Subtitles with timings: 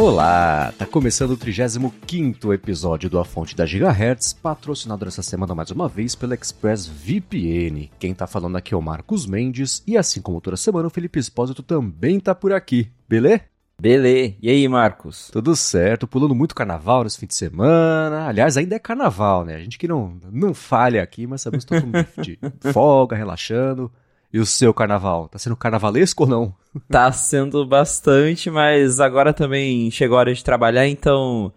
[0.00, 5.72] Olá, tá começando o 35 episódio do A Fonte da Gigahertz, patrocinado essa semana mais
[5.72, 7.90] uma vez pela ExpressVPN.
[7.98, 11.18] Quem tá falando aqui é o Marcos Mendes e assim como toda semana o Felipe
[11.18, 13.57] Espósito também tá por aqui, beleza?
[13.80, 14.34] Beleza.
[14.42, 15.30] E aí, Marcos?
[15.30, 18.26] Tudo certo, pulando muito carnaval nesse fim de semana.
[18.26, 19.54] Aliás, ainda é carnaval, né?
[19.54, 22.38] A gente que não, não falha aqui, mas sabemos que todo mundo de
[22.72, 23.90] folga, relaxando.
[24.32, 25.28] E o seu carnaval?
[25.28, 26.54] Tá sendo carnavalesco ou não?
[26.90, 31.52] Tá sendo bastante, mas agora também chegou a hora de trabalhar, então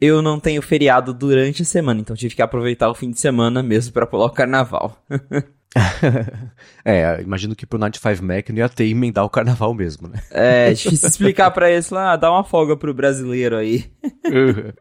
[0.00, 3.62] eu não tenho feriado durante a semana, então tive que aproveitar o fim de semana
[3.62, 4.96] mesmo para pular o carnaval.
[6.84, 10.22] é, imagino que pro Night 5 Mac não ia ter emendar o carnaval mesmo, né?
[10.30, 13.90] É, difícil explicar para eles lá, ah, dá uma folga pro brasileiro aí.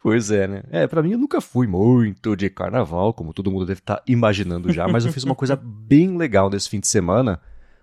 [0.00, 0.62] Pois é, né?
[0.70, 4.02] É, pra mim eu nunca fui muito de carnaval, como todo mundo deve estar tá
[4.06, 7.40] imaginando já, mas eu fiz uma coisa bem legal nesse fim de semana,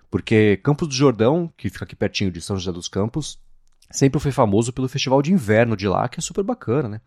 [0.10, 3.38] porque Campos do Jordão, que fica aqui pertinho de São José dos Campos,
[3.92, 7.02] sempre foi famoso pelo festival de inverno de lá, que é super bacana, né?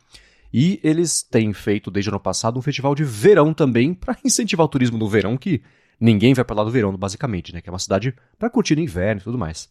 [0.53, 4.65] E eles têm feito desde o ano passado um festival de verão também, para incentivar
[4.65, 5.63] o turismo no verão, que
[6.01, 7.61] ninguém vai para lá no verão, basicamente, né?
[7.61, 9.69] Que é uma cidade para curtir no inverno e tudo mais.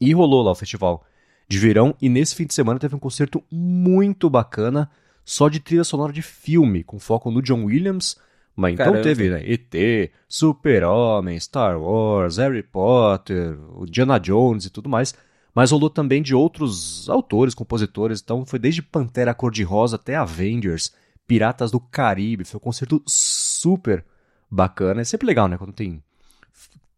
[0.00, 1.04] E rolou lá o festival
[1.48, 4.90] de verão e nesse fim de semana teve um concerto muito bacana,
[5.24, 8.16] só de trilha sonora de filme, com foco no John Williams.
[8.54, 9.02] Mas então Caramba.
[9.02, 9.42] teve, né?
[9.44, 15.14] ET, Super-Homem, Star Wars, Harry Potter, o Diana Jones e tudo mais.
[15.54, 18.20] Mas rolou também de outros autores, compositores.
[18.20, 20.94] Então foi desde Pantera Cor-de-Rosa até Avengers,
[21.26, 22.44] Piratas do Caribe.
[22.44, 24.04] Foi um concerto super
[24.50, 25.00] bacana.
[25.00, 25.58] É sempre legal, né?
[25.58, 26.02] Quando tem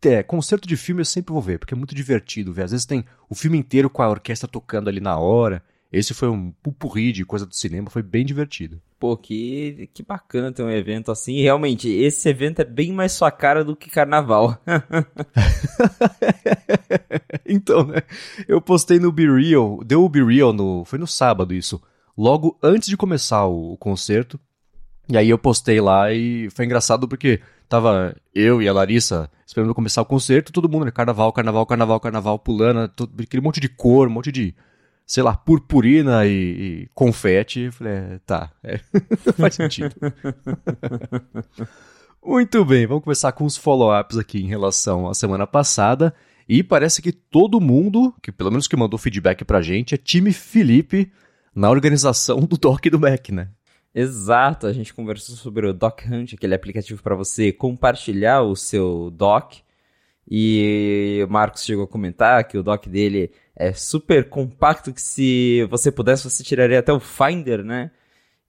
[0.03, 2.65] é, concerto de filme eu sempre vou ver, porque é muito divertido ver.
[2.65, 5.63] Às vezes tem o filme inteiro com a orquestra tocando ali na hora.
[5.93, 8.81] Esse foi um pupurri de coisa do cinema, foi bem divertido.
[8.99, 11.37] Pô, que, que bacana ter um evento assim.
[11.37, 14.57] E realmente, esse evento é bem mais sua cara do que carnaval.
[17.45, 18.03] então, né?
[18.47, 20.85] Eu postei no Be Real, deu o Be Real no.
[20.85, 21.81] Foi no sábado isso.
[22.17, 24.39] Logo antes de começar o, o concerto.
[25.09, 29.75] E aí eu postei lá e foi engraçado porque tava eu e a Larissa esperando
[29.75, 30.93] começar o concerto, todo mundo, né?
[30.93, 34.55] Carnaval, carnaval, carnaval, carnaval, pulando, todo, aquele monte de cor, um monte de,
[35.11, 37.63] sei lá, purpurina e, e confete.
[37.63, 38.79] Eu falei, é, tá, é,
[39.37, 39.97] faz sentido.
[42.25, 46.15] Muito bem, vamos começar com os follow-ups aqui em relação à semana passada.
[46.49, 50.33] E parece que todo mundo, que pelo menos que mandou feedback pra gente, é time
[50.33, 51.11] Felipe
[51.53, 53.49] na organização do Doc do Mac, né?
[53.93, 59.11] Exato, a gente conversou sobre o Doc Hunt, aquele aplicativo para você compartilhar o seu
[59.11, 59.55] doc.
[60.31, 65.67] E o Marcos chegou a comentar que o doc dele é super compacto, que se
[65.69, 67.91] você pudesse, você tiraria até o Finder, né?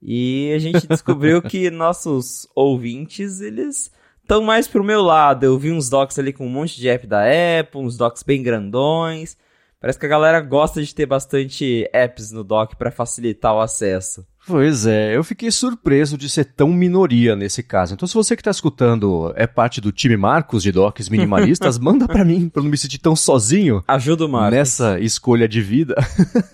[0.02, 3.92] E a gente descobriu que nossos ouvintes, eles
[4.22, 5.44] estão mais pro meu lado.
[5.44, 7.24] Eu vi uns docs ali com um monte de app da
[7.60, 9.36] Apple, uns docs bem grandões.
[9.80, 14.26] Parece que a galera gosta de ter bastante apps no dock para facilitar o acesso.
[14.48, 17.94] Pois é, eu fiquei surpreso de ser tão minoria nesse caso.
[17.94, 22.08] Então, se você que está escutando é parte do time Marcos de Docs Minimalistas, manda
[22.08, 23.84] para mim, para não me sentir tão sozinho.
[23.88, 24.58] Ajuda o Marcos.
[24.58, 25.96] Nessa escolha de vida.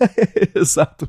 [0.54, 1.08] Exato.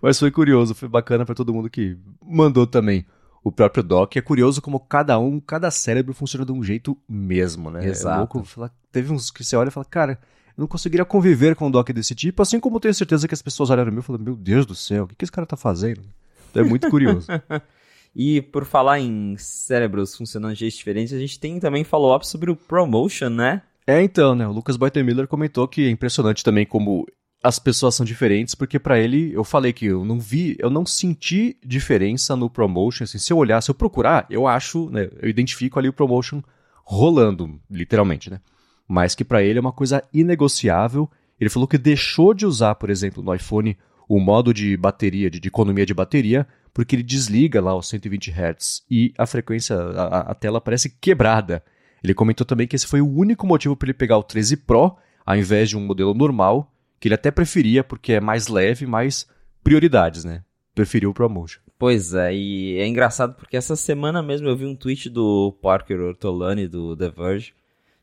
[0.00, 3.04] Mas foi curioso, foi bacana para todo mundo que mandou também
[3.42, 4.16] o próprio Doc.
[4.16, 7.84] É curioso como cada um, cada cérebro funciona de um jeito mesmo, né?
[7.84, 8.14] É Exato.
[8.14, 8.70] É louco.
[8.92, 10.18] Teve uns que você olha e fala, cara,
[10.56, 13.34] eu não conseguiria conviver com um doc desse tipo, assim como eu tenho certeza que
[13.34, 15.32] as pessoas olharam para mim e falaram, meu Deus do céu, o que, que esse
[15.32, 16.02] cara tá fazendo?
[16.50, 17.26] Então é muito curioso.
[18.14, 22.50] e por falar em cérebros funcionando de jeitos diferentes, a gente tem também follow-up sobre
[22.50, 23.62] o promotion, né?
[23.86, 24.46] É, então, né?
[24.46, 27.06] O Lucas Miller comentou que é impressionante também como
[27.42, 30.86] as pessoas são diferentes, porque para ele, eu falei que eu não vi, eu não
[30.86, 35.28] senti diferença no promotion, assim, se eu olhar, se eu procurar, eu acho, né, eu
[35.28, 36.40] identifico ali o promotion
[36.84, 38.40] rolando, literalmente, né?
[38.86, 41.10] Mas que para ele é uma coisa inegociável.
[41.40, 43.76] Ele falou que deixou de usar, por exemplo, no iPhone
[44.08, 48.30] o modo de bateria, de, de economia de bateria, porque ele desliga lá os 120
[48.30, 51.62] Hz e a frequência, a, a tela parece quebrada.
[52.02, 54.96] Ele comentou também que esse foi o único motivo para ele pegar o 13 Pro
[55.24, 59.26] ao invés de um modelo normal, que ele até preferia porque é mais leve, mais
[59.62, 60.42] prioridades, né?
[60.74, 61.60] Preferiu o ProMotion.
[61.78, 66.00] Pois é, e é engraçado porque essa semana mesmo eu vi um tweet do Parker
[66.00, 67.54] Ortolani do The Verge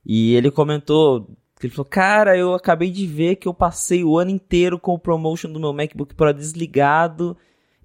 [0.06, 1.30] e ele comentou,
[1.62, 5.00] ele falou, cara, eu acabei de ver que eu passei o ano inteiro com o
[5.00, 7.36] promotion do meu MacBook Pro desligado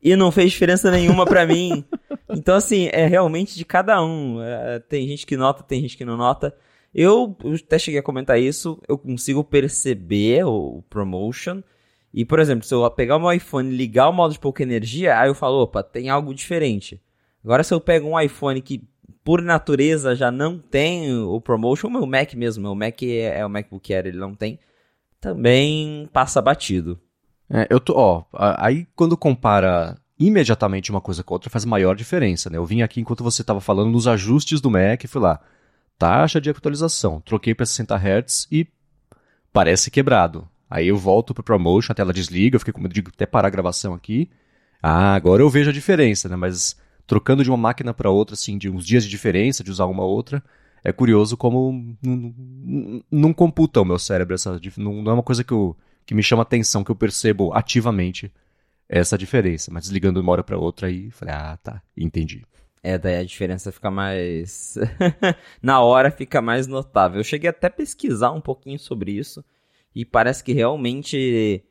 [0.02, 1.84] e não fez diferença nenhuma para mim.
[2.36, 4.42] Então, assim, é realmente de cada um.
[4.42, 6.52] É, tem gente que nota, tem gente que não nota.
[6.92, 11.62] Eu, eu até cheguei a comentar isso, eu consigo perceber o, o promotion.
[12.12, 14.62] E, por exemplo, se eu pegar o meu iPhone e ligar o modo de pouca
[14.62, 17.00] energia, aí eu falo, opa, tem algo diferente.
[17.44, 18.82] Agora, se eu pego um iPhone que,
[19.24, 23.46] por natureza, já não tem o Promotion, o meu Mac mesmo, meu Mac é, é
[23.46, 24.58] o MacBook Air, ele não tem,
[25.18, 27.00] também passa batido.
[27.48, 32.50] É, eu tô, ó, aí quando compara imediatamente uma coisa com outra faz maior diferença,
[32.50, 32.58] né?
[32.58, 35.40] Eu vim aqui enquanto você estava falando nos ajustes do Mac fui lá,
[35.98, 38.66] taxa de atualização, troquei para 60 Hz e
[39.52, 40.46] parece quebrado.
[40.68, 43.48] Aí eu volto pro Promotion, a tela desliga, eu fiquei com medo de até parar
[43.48, 44.28] a gravação aqui.
[44.82, 46.36] Ah, agora eu vejo a diferença, né?
[46.36, 49.86] Mas trocando de uma máquina para outra, assim, de uns dias de diferença, de usar
[49.86, 50.42] uma outra,
[50.82, 51.96] é curioso como
[53.10, 56.42] não computa o meu cérebro essa não, é uma coisa que, eu, que me chama
[56.42, 58.30] atenção, que eu percebo ativamente
[58.88, 59.70] essa diferença.
[59.72, 62.44] Mas desligando de uma hora para outra aí, falei, ah, tá, entendi.
[62.82, 64.76] É, daí a diferença fica mais.
[65.62, 67.18] Na hora fica mais notável.
[67.18, 69.42] Eu cheguei até a pesquisar um pouquinho sobre isso.
[69.94, 71.64] E parece que realmente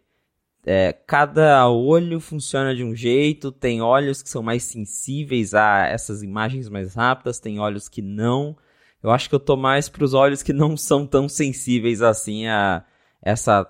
[0.65, 3.51] é, cada olho funciona de um jeito.
[3.51, 8.55] Tem olhos que são mais sensíveis a essas imagens mais rápidas, tem olhos que não.
[9.01, 12.85] Eu acho que eu tô mais pros olhos que não são tão sensíveis assim a
[13.21, 13.69] essa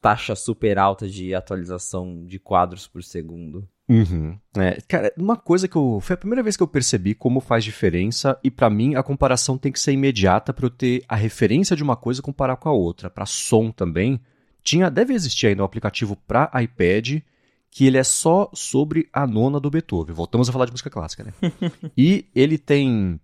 [0.00, 3.68] taxa super alta de atualização de quadros por segundo.
[3.88, 4.38] Uhum.
[4.56, 5.98] É, cara, uma coisa que eu.
[6.00, 9.58] Foi a primeira vez que eu percebi como faz diferença, e para mim a comparação
[9.58, 12.72] tem que ser imediata para eu ter a referência de uma coisa comparar com a
[12.72, 13.10] outra.
[13.10, 14.20] Para som também,
[14.62, 17.22] tinha, deve existir ainda um aplicativo para iPad
[17.70, 20.14] que ele é só sobre a nona do Beethoven.
[20.14, 21.32] Voltamos a falar de música clássica, né?
[21.96, 23.20] e ele tem.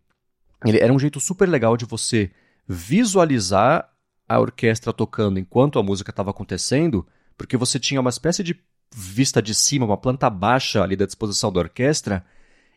[0.64, 2.30] Ele era um jeito super legal de você
[2.66, 3.90] visualizar
[4.28, 7.06] a orquestra tocando enquanto a música estava acontecendo,
[7.36, 8.58] porque você tinha uma espécie de
[8.94, 12.24] vista de cima, uma planta baixa ali da disposição da orquestra,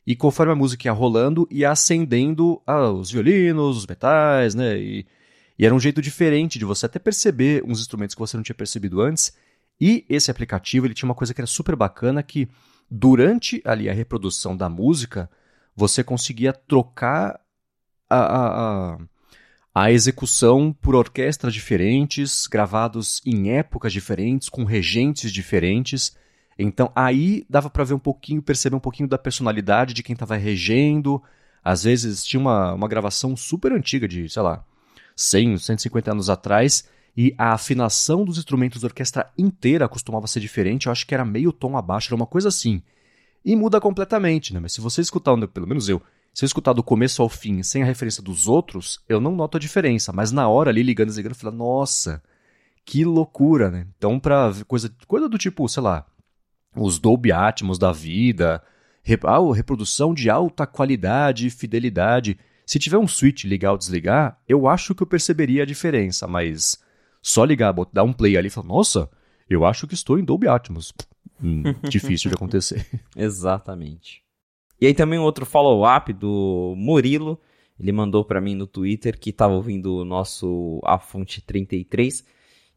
[0.05, 4.77] e conforme a música ia rolando, ia acendendo ah, os violinos, os metais, né?
[4.77, 5.05] E,
[5.59, 8.55] e era um jeito diferente de você até perceber uns instrumentos que você não tinha
[8.55, 9.33] percebido antes.
[9.79, 12.47] E esse aplicativo ele tinha uma coisa que era super bacana que
[12.89, 15.29] durante ali a reprodução da música
[15.75, 17.41] você conseguia trocar
[18.09, 18.97] a, a,
[19.75, 26.15] a execução por orquestras diferentes, gravados em épocas diferentes, com regentes diferentes.
[26.57, 30.37] Então aí dava para ver um pouquinho, perceber um pouquinho da personalidade de quem estava
[30.37, 31.21] regendo.
[31.61, 34.63] Às vezes tinha uma, uma gravação super antiga de, sei lá,
[35.19, 36.85] 100, 150 anos atrás,
[37.17, 41.25] e a afinação dos instrumentos da orquestra inteira costumava ser diferente, eu acho que era
[41.25, 42.81] meio tom abaixo, era uma coisa assim.
[43.43, 44.61] E muda completamente, né?
[44.61, 46.01] Mas se você escutar, pelo menos eu,
[46.33, 49.57] se eu escutar do começo ao fim sem a referência dos outros, eu não noto
[49.57, 50.13] a diferença.
[50.13, 52.23] Mas na hora ali, ligando e desligando, eu falo, nossa,
[52.85, 53.87] que loucura, né?
[53.97, 56.05] Então, pra coisa, coisa do tipo, sei lá,
[56.73, 58.63] os Dolby Atmos da vida,
[59.25, 62.39] ah, reprodução de alta qualidade e fidelidade.
[62.69, 66.77] Se tiver um switch ligar ou desligar, eu acho que eu perceberia a diferença, mas
[67.19, 69.09] só ligar, dar um play ali e falar, nossa,
[69.49, 70.93] eu acho que estou em Dolby Atmos.
[71.43, 72.85] Hum, difícil de acontecer.
[73.17, 74.21] Exatamente.
[74.79, 77.41] E aí também outro follow-up do Murilo,
[77.79, 82.23] ele mandou para mim no Twitter que estava ouvindo o nosso A Fonte 33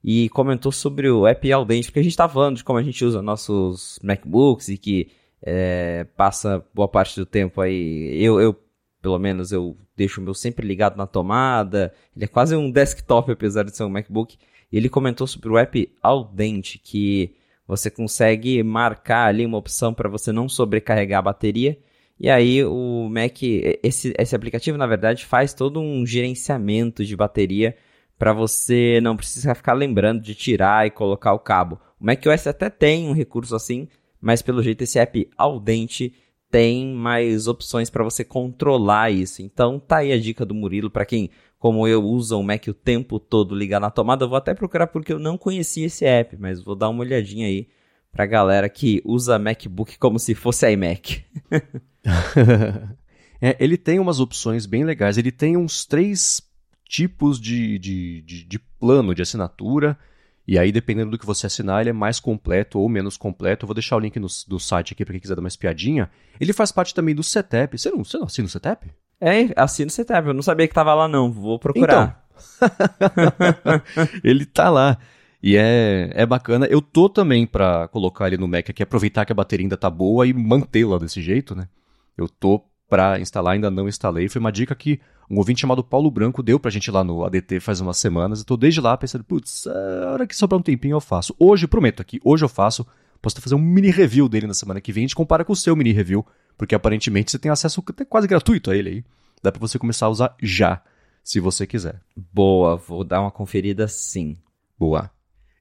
[0.03, 3.05] e comentou sobre o app Audente, porque a gente estava falando de como a gente
[3.05, 5.11] usa nossos MacBooks e que
[5.43, 8.59] é, passa boa parte do tempo aí, eu, eu
[9.03, 13.33] pelo menos eu deixo o meu sempre ligado na tomada, ele é quase um desktop
[13.33, 14.39] apesar de ser um MacBook,
[14.71, 17.35] e ele comentou sobre o app Audente, que
[17.67, 21.77] você consegue marcar ali uma opção para você não sobrecarregar a bateria,
[22.19, 23.43] e aí o Mac,
[23.83, 27.77] esse, esse aplicativo na verdade faz todo um gerenciamento de bateria
[28.17, 31.81] para você não precisar ficar lembrando de tirar e colocar o cabo.
[31.99, 33.89] O macOS até tem um recurso assim,
[34.21, 36.15] mas pelo jeito esse app ao dente
[36.53, 39.41] tem mais opções para você controlar isso.
[39.41, 42.75] Então tá aí a dica do Murilo para quem, como eu, usa o Mac o
[42.75, 44.25] tempo todo ligar na tomada.
[44.25, 47.47] Eu vou até procurar porque eu não conhecia esse app, mas vou dar uma olhadinha
[47.47, 47.69] aí
[48.13, 51.25] pra galera que usa MacBook como se fosse iMac.
[53.41, 55.17] é, ele tem umas opções bem legais.
[55.17, 56.43] Ele tem uns três
[56.87, 59.99] tipos de, de, de, de, plano de assinatura.
[60.47, 63.65] E aí, dependendo do que você assinar, ele é mais completo ou menos completo.
[63.65, 66.11] Eu vou deixar o link no, do site aqui para quem quiser dar uma espiadinha.
[66.41, 67.79] Ele faz parte também do Setup.
[67.79, 68.91] Você não, você não assina o Setup?
[69.21, 70.27] É, assino o Setup.
[70.27, 71.31] Eu não sabia que tava lá, não.
[71.31, 72.27] Vou procurar.
[72.61, 73.81] Então,
[74.25, 74.99] ele tá lá.
[75.41, 76.67] E é, é bacana.
[76.67, 79.91] Eu tô também para colocar ele no Mac aqui, aproveitar que a bateria ainda tá
[79.91, 81.69] boa e mantê-la desse jeito, né?
[82.17, 84.29] Eu tô para instalar, ainda não instalei.
[84.29, 87.59] Foi uma dica que um ouvinte chamado Paulo Branco deu pra gente lá no ADT
[87.59, 88.41] faz umas semanas.
[88.41, 91.35] Eu tô desde lá pensando, putz, a hora que sobrar um tempinho eu faço.
[91.39, 92.87] Hoje, prometo aqui, hoje eu faço.
[93.23, 95.05] Posso fazer um mini review dele na semana que vem.
[95.05, 96.23] A gente compara com o seu mini review,
[96.59, 99.05] porque aparentemente você tem acesso até quase gratuito a ele aí.
[99.43, 100.83] Dá pra você começar a usar já,
[101.25, 101.99] se você quiser.
[102.15, 104.37] Boa, vou dar uma conferida sim.
[104.79, 105.11] Boa.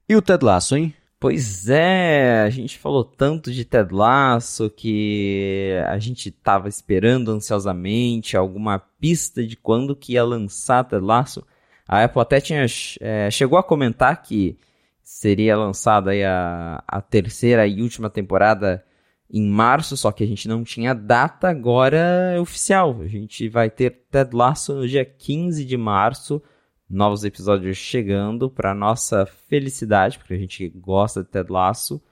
[0.06, 0.94] E o Ted Lasso, hein?
[1.22, 8.36] Pois é, a gente falou tanto de Ted Lasso que a gente estava esperando ansiosamente
[8.36, 11.46] alguma pista de quando que ia lançar Ted Lasso.
[11.86, 12.66] A Apple até tinha,
[13.00, 14.58] é, chegou a comentar que
[15.00, 18.84] seria lançada a, a terceira e última temporada
[19.30, 23.00] em março, só que a gente não tinha data, agora oficial.
[23.00, 26.42] A gente vai ter Ted Lasso no dia 15 de março
[26.88, 32.02] novos episódios chegando para nossa felicidade, porque a gente gosta de Ted Lasso.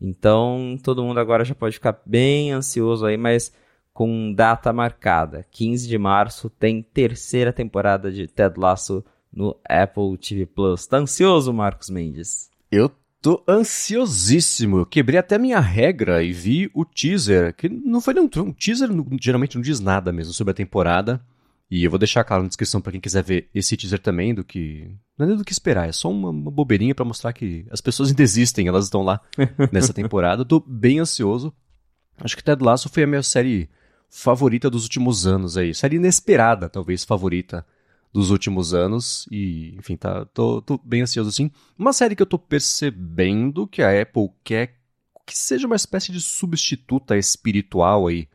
[0.00, 3.52] Então, todo mundo agora já pode ficar bem ansioso aí, mas
[3.92, 5.46] com data marcada.
[5.50, 10.86] 15 de março tem terceira temporada de Ted Lasso no Apple TV Plus.
[10.86, 12.50] Tá ansioso, Marcos Mendes?
[12.70, 12.90] Eu
[13.20, 14.78] tô ansiosíssimo.
[14.78, 18.52] Eu quebrei até minha regra e vi o teaser, que não foi nem um, um
[18.52, 18.88] teaser,
[19.20, 21.24] geralmente não diz nada mesmo sobre a temporada.
[21.74, 24.44] E eu vou deixar claro na descrição para quem quiser ver esse teaser também, do
[24.44, 24.94] que.
[25.16, 27.80] Não é nem do que esperar, é só uma, uma bobeirinha para mostrar que as
[27.80, 29.22] pessoas ainda existem, elas estão lá
[29.72, 30.42] nessa temporada.
[30.42, 31.50] Eu tô bem ansioso.
[32.18, 33.70] Acho que Ted Lasso foi a minha série
[34.10, 35.72] favorita dos últimos anos aí.
[35.74, 37.64] Série inesperada, talvez, favorita
[38.12, 39.26] dos últimos anos.
[39.30, 41.50] E, enfim, tá, tô, tô bem ansioso sim.
[41.78, 44.74] Uma série que eu tô percebendo que a Apple quer
[45.24, 48.28] que seja uma espécie de substituta espiritual aí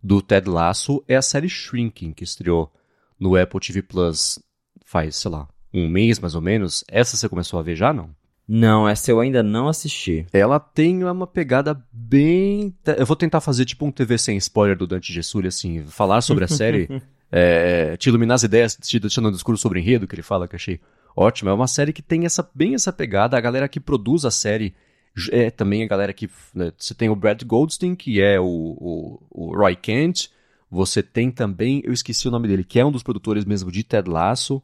[0.00, 2.72] do Ted Lasso é a série Shrinking, que estreou
[3.18, 4.38] no Apple TV Plus
[4.84, 6.84] faz, sei lá, um mês mais ou menos.
[6.88, 8.10] Essa você começou a ver já, não?
[8.46, 10.26] Não, essa eu ainda não assisti.
[10.32, 12.74] Ela tem uma pegada bem.
[12.98, 16.44] Eu vou tentar fazer tipo um TV sem spoiler do Dante Gessulli, assim, falar sobre
[16.44, 16.88] a série,
[17.32, 20.56] é, te iluminar as ideias, te deixando um discurso sobre enredo que ele fala, que
[20.56, 20.78] achei
[21.16, 21.48] ótimo.
[21.48, 23.36] É uma série que tem essa, bem essa pegada.
[23.36, 24.74] A galera que produz a série
[25.30, 26.28] é também a galera que.
[26.54, 30.28] Né, você tem o Brad Goldstein, que é o, o, o Roy Kent.
[30.74, 33.84] Você tem também, eu esqueci o nome dele, que é um dos produtores mesmo de
[33.84, 34.60] Ted Lasso.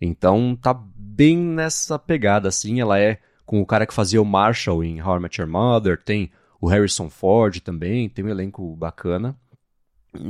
[0.00, 2.80] Então tá bem nessa pegada, assim.
[2.80, 6.02] Ela é com o cara que fazia o Marshall em How I Met Your Mother.
[6.02, 8.08] Tem o Harrison Ford também.
[8.08, 9.36] Tem um elenco bacana.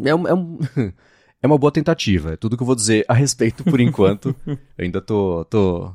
[0.04, 0.58] É, um, é, um
[1.42, 2.34] é uma boa tentativa.
[2.34, 4.36] É tudo que eu vou dizer a respeito por enquanto.
[4.46, 5.90] eu ainda tô, tô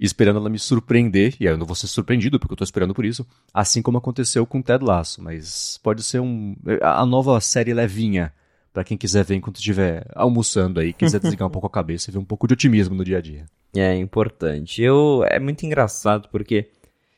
[0.00, 1.36] esperando ela me surpreender.
[1.38, 3.24] E eu não vou ser surpreendido, porque eu tô esperando por isso.
[3.52, 5.22] Assim como aconteceu com Ted Lasso.
[5.22, 8.32] Mas pode ser um, a nova série levinha
[8.74, 12.12] para quem quiser ver enquanto estiver almoçando aí, quiser desligar um pouco a cabeça e
[12.12, 13.46] ver um pouco de otimismo no dia a dia.
[13.72, 14.82] É importante.
[14.82, 16.68] Eu é muito engraçado porque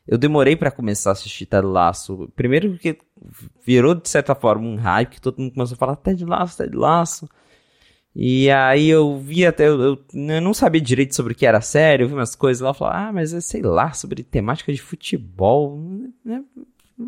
[0.06, 2.30] eu demorei para começar a assistir Ted Lasso.
[2.36, 2.98] Primeiro porque
[3.64, 6.76] virou de certa forma um hype que todo mundo começou a falar Ted Lasso, Ted.
[8.14, 12.04] E aí eu vi até, eu, eu, não sabia direito sobre o que era sério,
[12.04, 15.78] eu vi umas coisas lá, falei, ah, mas é, sei lá, sobre temática de futebol,
[16.22, 16.42] né?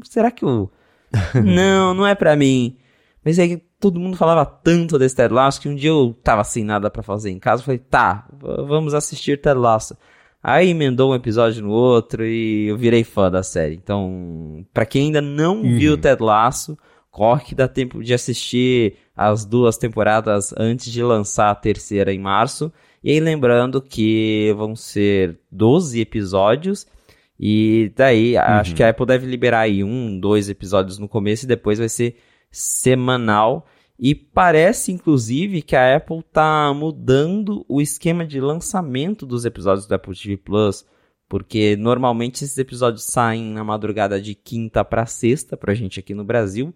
[0.05, 0.71] será que eu...
[1.45, 2.79] não, não é pra mim.
[3.25, 6.65] Mas aí todo mundo falava tanto desse Ted Lasso que um dia eu tava sem
[6.65, 9.97] nada para fazer em casa, falei, tá, vamos assistir Ted Lasso.
[10.43, 13.75] Aí emendou um episódio no outro e eu virei fã da série.
[13.75, 15.77] Então, para quem ainda não uhum.
[15.77, 16.79] viu Ted Lasso,
[17.11, 22.21] corre que dá tempo de assistir as duas temporadas antes de lançar a terceira em
[22.21, 22.73] março.
[23.03, 26.87] E aí lembrando que vão ser 12 episódios.
[27.39, 28.41] E daí uhum.
[28.41, 31.89] acho que a Apple deve liberar aí um, dois episódios no começo e depois vai
[31.89, 32.17] ser
[32.51, 33.67] semanal.
[33.99, 39.95] E parece, inclusive, que a Apple está mudando o esquema de lançamento dos episódios do
[39.95, 40.87] Apple TV Plus.
[41.29, 46.15] Porque normalmente esses episódios saem na madrugada de quinta para sexta, para a gente aqui
[46.15, 46.73] no Brasil.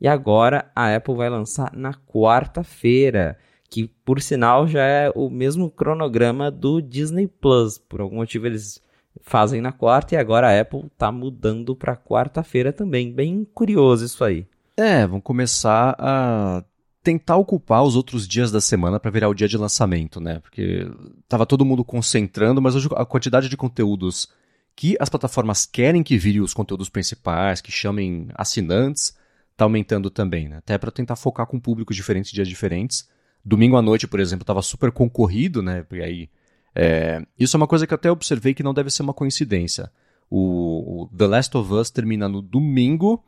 [0.00, 3.38] E agora a Apple vai lançar na quarta-feira,
[3.70, 7.78] que por sinal já é o mesmo cronograma do Disney Plus.
[7.78, 8.82] Por algum motivo eles
[9.22, 13.12] fazem na quarta e agora a Apple está mudando para quarta-feira também.
[13.12, 14.46] Bem curioso isso aí.
[14.76, 16.64] É, vão começar a
[17.02, 20.40] tentar ocupar os outros dias da semana para virar o dia de lançamento, né?
[20.40, 20.90] Porque
[21.28, 24.28] tava todo mundo concentrando, mas hoje a quantidade de conteúdos
[24.74, 29.16] que as plataformas querem que vire os conteúdos principais, que chamem assinantes,
[29.56, 30.56] tá aumentando também, né?
[30.56, 33.08] Até para tentar focar com públicos diferentes, dias diferentes.
[33.44, 35.84] Domingo à noite, por exemplo, estava super concorrido, né?
[35.92, 36.30] E aí,
[36.74, 37.24] é...
[37.38, 39.92] isso é uma coisa que eu até observei que não deve ser uma coincidência.
[40.30, 43.22] O, o The Last of Us termina no domingo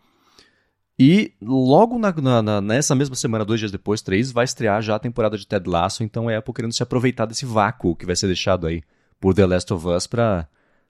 [0.99, 4.99] e logo na, na, nessa mesma semana, dois dias depois, três, vai estrear já a
[4.99, 6.03] temporada de Ted Lasso.
[6.03, 8.83] Então é Apple querendo se aproveitar desse vácuo que vai ser deixado aí
[9.21, 10.49] por The Last of Us para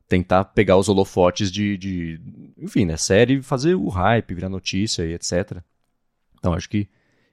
[0.08, 2.20] tentar pegar os holofotes de, de,
[2.56, 5.58] enfim, né, série, fazer o hype, virar notícia e etc.
[6.38, 6.88] Então acho que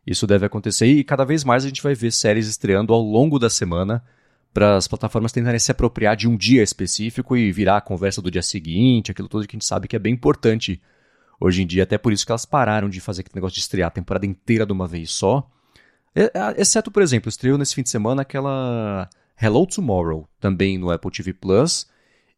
[0.05, 3.37] isso deve acontecer e cada vez mais a gente vai ver séries estreando ao longo
[3.37, 4.03] da semana
[4.51, 8.31] para as plataformas tentarem se apropriar de um dia específico e virar a conversa do
[8.31, 10.81] dia seguinte, aquilo tudo que a gente sabe que é bem importante
[11.39, 13.87] hoje em dia, até por isso que elas pararam de fazer aquele negócio de estrear
[13.87, 15.49] a temporada inteira de uma vez só.
[16.57, 19.09] Exceto, por exemplo, estreou nesse fim de semana aquela
[19.41, 21.87] Hello Tomorrow, também no Apple TV Plus,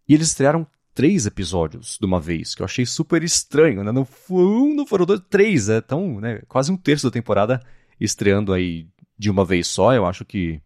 [0.08, 3.92] e eles estrearam três episódios de uma vez, que eu achei super estranho, né?
[3.92, 6.42] Não, não foram dois, três, é tão, né?
[6.48, 7.62] Quase um terço da temporada
[8.00, 8.88] estreando aí
[9.18, 9.94] de uma vez só.
[9.94, 10.62] Eu acho que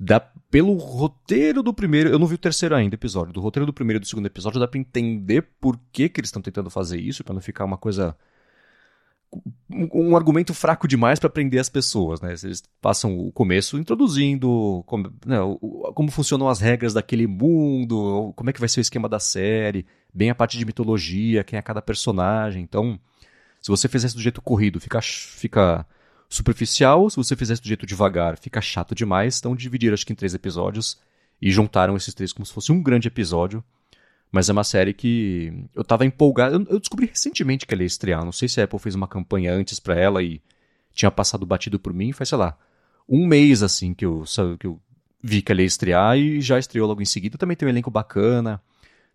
[0.00, 3.72] dá pelo roteiro do primeiro, eu não vi o terceiro ainda episódio, do roteiro do
[3.72, 6.98] primeiro e do segundo episódio dá para entender por que, que eles estão tentando fazer
[6.98, 8.16] isso, para não ficar uma coisa
[9.70, 12.34] um, argumento fraco demais para prender as pessoas, né?
[12.42, 15.36] Eles passam o começo introduzindo como, né,
[15.94, 19.86] como funcionam as regras daquele mundo, como é que vai ser o esquema da série,
[20.12, 22.62] bem a parte de mitologia, quem é cada personagem.
[22.62, 22.98] Então,
[23.62, 25.86] se você fizer isso do jeito corrido, fica, fica
[26.30, 29.38] superficial, se você fizer isso do jeito devagar, fica chato demais.
[29.38, 30.96] Então dividiram acho que em três episódios
[31.42, 33.62] e juntaram esses três como se fosse um grande episódio.
[34.30, 36.64] Mas é uma série que eu tava empolgado.
[36.70, 38.24] Eu, descobri recentemente que ela ia estrear.
[38.24, 40.40] Não sei se a Apple fez uma campanha antes para ela e
[40.94, 42.12] tinha passado batido por mim.
[42.12, 42.56] Faz, sei lá,
[43.08, 44.22] um mês assim que eu,
[44.56, 44.80] que eu
[45.20, 47.36] vi que ela ia estrear e já estreou logo em seguida.
[47.36, 48.62] Também tem um elenco bacana.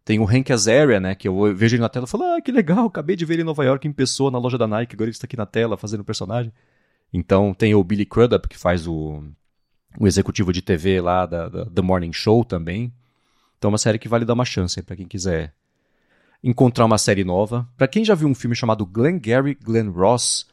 [0.03, 1.15] Tem o Hank Azaria, né?
[1.15, 3.43] Que eu vejo ele na tela e falo, ah, que legal, acabei de ver ele
[3.43, 5.77] em Nova York em pessoa, na loja da Nike, agora ele está aqui na tela
[5.77, 6.51] fazendo personagem.
[7.15, 9.23] Então tem o Billy Crudup, que faz o,
[9.97, 12.91] o executivo de TV lá da, da The Morning Show também.
[13.57, 15.53] Então é uma série que vale dar uma chance para quem quiser
[16.43, 17.65] encontrar uma série nova.
[17.77, 20.45] Para quem já viu um filme chamado Glenn Gary, Glenn Ross,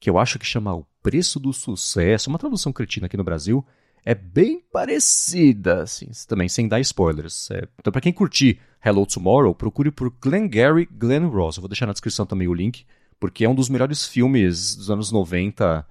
[0.00, 3.62] que eu acho que chama O Preço do Sucesso, uma tradução cretina aqui no Brasil,
[4.02, 7.50] é bem parecida, assim, também sem dar spoilers.
[7.50, 11.58] É, então para quem curtir Hello Tomorrow, procure por Glenn Gary, Glenn Ross.
[11.58, 12.86] Eu vou deixar na descrição também o link,
[13.20, 15.86] porque é um dos melhores filmes dos anos 90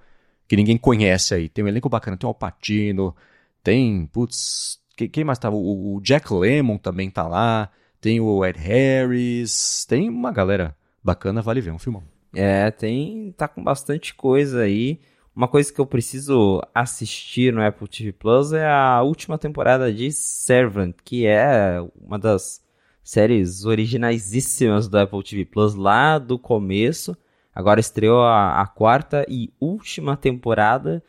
[0.48, 1.48] que ninguém conhece aí.
[1.48, 3.14] Tem um elenco bacana, tem o Alpatino,
[3.62, 5.50] tem, putz, quem, quem mais tá?
[5.50, 10.74] O, o, Jack Lemmon também tá lá, tem o Ed Harris, tem uma galera
[11.04, 12.02] bacana, vale ver, um filmão.
[12.34, 15.00] É, tem, tá com bastante coisa aí.
[15.34, 20.10] Uma coisa que eu preciso assistir no Apple TV Plus é a última temporada de
[20.10, 22.60] Servant, que é uma das
[23.04, 27.16] séries originaisíssimas do Apple TV Plus lá do começo.
[27.58, 31.02] Agora estreou a, a quarta e última temporada.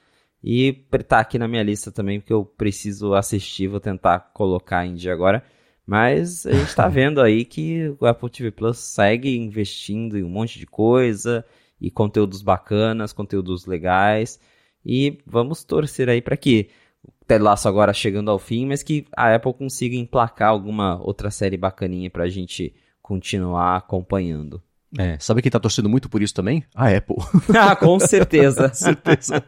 [0.44, 0.74] E
[1.08, 5.14] tá aqui na minha lista também, porque eu preciso assistir, vou tentar colocar em dia
[5.14, 5.44] agora.
[5.86, 10.30] Mas a gente tá vendo aí que o Apple TV Plus segue investindo em um
[10.30, 11.46] monte de coisa
[11.80, 14.40] e conteúdos bacanas, conteúdos legais.
[14.84, 16.72] E vamos torcer aí para que
[17.04, 21.30] o Ted Lasso agora chegando ao fim, mas que a Apple consiga emplacar alguma outra
[21.30, 24.60] série bacaninha pra gente continuar acompanhando.
[24.98, 26.64] É, sabe quem tá torcendo muito por isso também?
[26.74, 27.18] A Apple.
[27.58, 28.74] ah, com certeza.
[28.74, 29.44] certeza.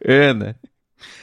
[0.00, 0.54] É, né?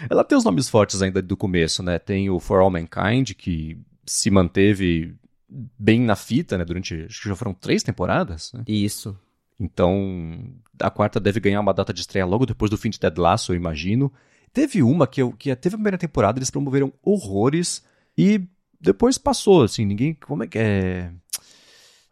[0.10, 1.98] Ela tem os nomes fortes ainda do começo, né?
[1.98, 5.16] Tem o For All Mankind, que se manteve
[5.50, 6.66] bem na fita, né?
[6.66, 8.52] Durante, acho que já foram três temporadas.
[8.54, 8.64] Né?
[8.68, 9.18] Isso.
[9.60, 13.20] Então, a quarta deve ganhar uma data de estreia logo depois do fim de Ted
[13.20, 14.12] Lasso, eu imagino.
[14.54, 17.84] Teve uma que, eu, que teve a primeira temporada, eles promoveram horrores
[18.18, 18.42] e
[18.80, 20.16] depois passou, assim, ninguém...
[20.16, 21.12] Como é que é...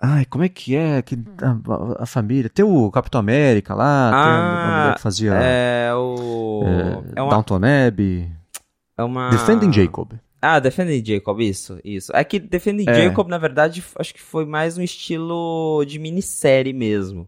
[0.01, 2.49] Ai, como é que é que a, a, família?
[2.49, 5.33] Tem o Capitão América lá, ah, tem uma mulher que fazia.
[5.33, 6.63] É o.
[7.15, 7.31] É, é uma...
[7.31, 8.31] Downton Abbey.
[8.97, 9.29] É uma.
[9.29, 10.13] Defending Jacob.
[10.41, 12.15] Ah, Defending Jacob, isso, isso.
[12.15, 12.93] É que Defending é.
[12.93, 17.27] Jacob, na verdade, acho que foi mais um estilo de minissérie mesmo.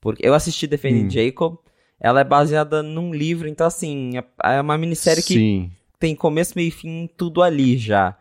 [0.00, 1.10] Porque eu assisti Defending hum.
[1.10, 1.58] Jacob,
[2.00, 4.24] ela é baseada num livro, então assim, é,
[4.56, 5.70] é uma minissérie que Sim.
[5.98, 8.16] tem começo, meio e fim, tudo ali já.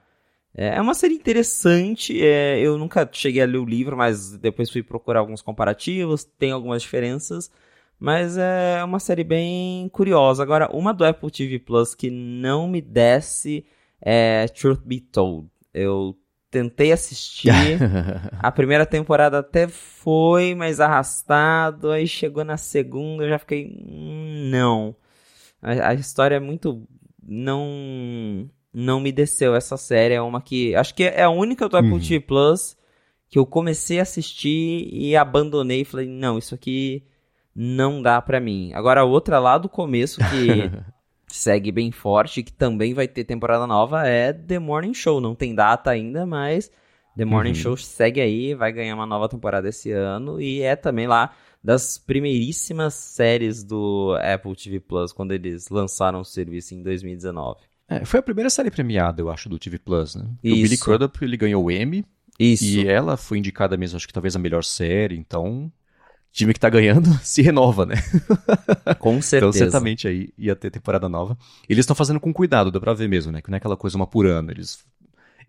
[0.56, 2.22] É, é uma série interessante.
[2.22, 6.24] É, eu nunca cheguei a ler o livro, mas depois fui procurar alguns comparativos.
[6.24, 7.50] Tem algumas diferenças.
[8.00, 10.42] Mas é uma série bem curiosa.
[10.42, 13.66] Agora, uma do Apple TV Plus que não me desce
[14.02, 15.50] é Truth Be Told.
[15.74, 16.18] Eu
[16.50, 17.52] tentei assistir.
[18.40, 21.92] a primeira temporada até foi mais arrastado.
[21.92, 23.68] Aí chegou na segunda, eu já fiquei.
[23.68, 24.96] Hum, não.
[25.62, 26.88] A, a história é muito.
[27.22, 30.14] Não não me desceu essa série.
[30.14, 30.76] É uma que.
[30.76, 32.00] Acho que é a única do Apple uhum.
[32.00, 32.78] TV Plus
[33.30, 35.86] que eu comecei a assistir e abandonei.
[35.86, 37.04] Falei, não, isso aqui
[37.56, 38.72] não dá pra mim.
[38.74, 40.72] Agora, a outra lá do começo que
[41.28, 45.22] segue bem forte, que também vai ter temporada nova, é The Morning Show.
[45.22, 46.72] Não tem data ainda, mas
[47.16, 47.56] The Morning uhum.
[47.56, 51.32] Show segue aí, vai ganhar uma nova temporada esse ano e é também lá
[51.64, 57.60] das primeiríssimas séries do Apple TV Plus quando eles lançaram o serviço em 2019.
[57.90, 60.26] É, foi a primeira série premiada, eu acho, do TV Plus, né?
[60.44, 60.56] Isso.
[60.56, 62.06] O Billy Crudup, ele ganhou o Emmy.
[62.40, 62.64] Isso.
[62.64, 65.72] E ela foi indicada mesmo, acho que talvez a melhor série, então...
[66.32, 67.96] Time que tá ganhando se renova, né?
[69.00, 69.36] Com então, certeza.
[69.38, 71.36] então, certamente aí ia ter temporada nova.
[71.68, 73.42] Eles estão fazendo com cuidado, dá pra ver mesmo, né?
[73.42, 74.52] Que não é aquela coisa uma por ano.
[74.52, 74.86] Eles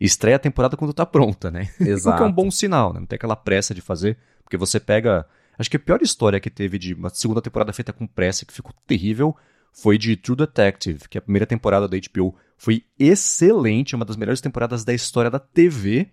[0.00, 1.68] estreia a temporada quando tá pronta, né?
[1.78, 2.08] Exato.
[2.16, 3.00] o que é um bom sinal, né?
[3.00, 5.26] Não tem aquela pressa de fazer, porque você pega...
[5.58, 8.52] Acho que a pior história que teve de uma segunda temporada feita com pressa, que
[8.52, 9.36] ficou terrível,
[9.72, 14.40] foi de True Detective, que a primeira temporada da HBO foi excelente, uma das melhores
[14.40, 16.08] temporadas da história da TV.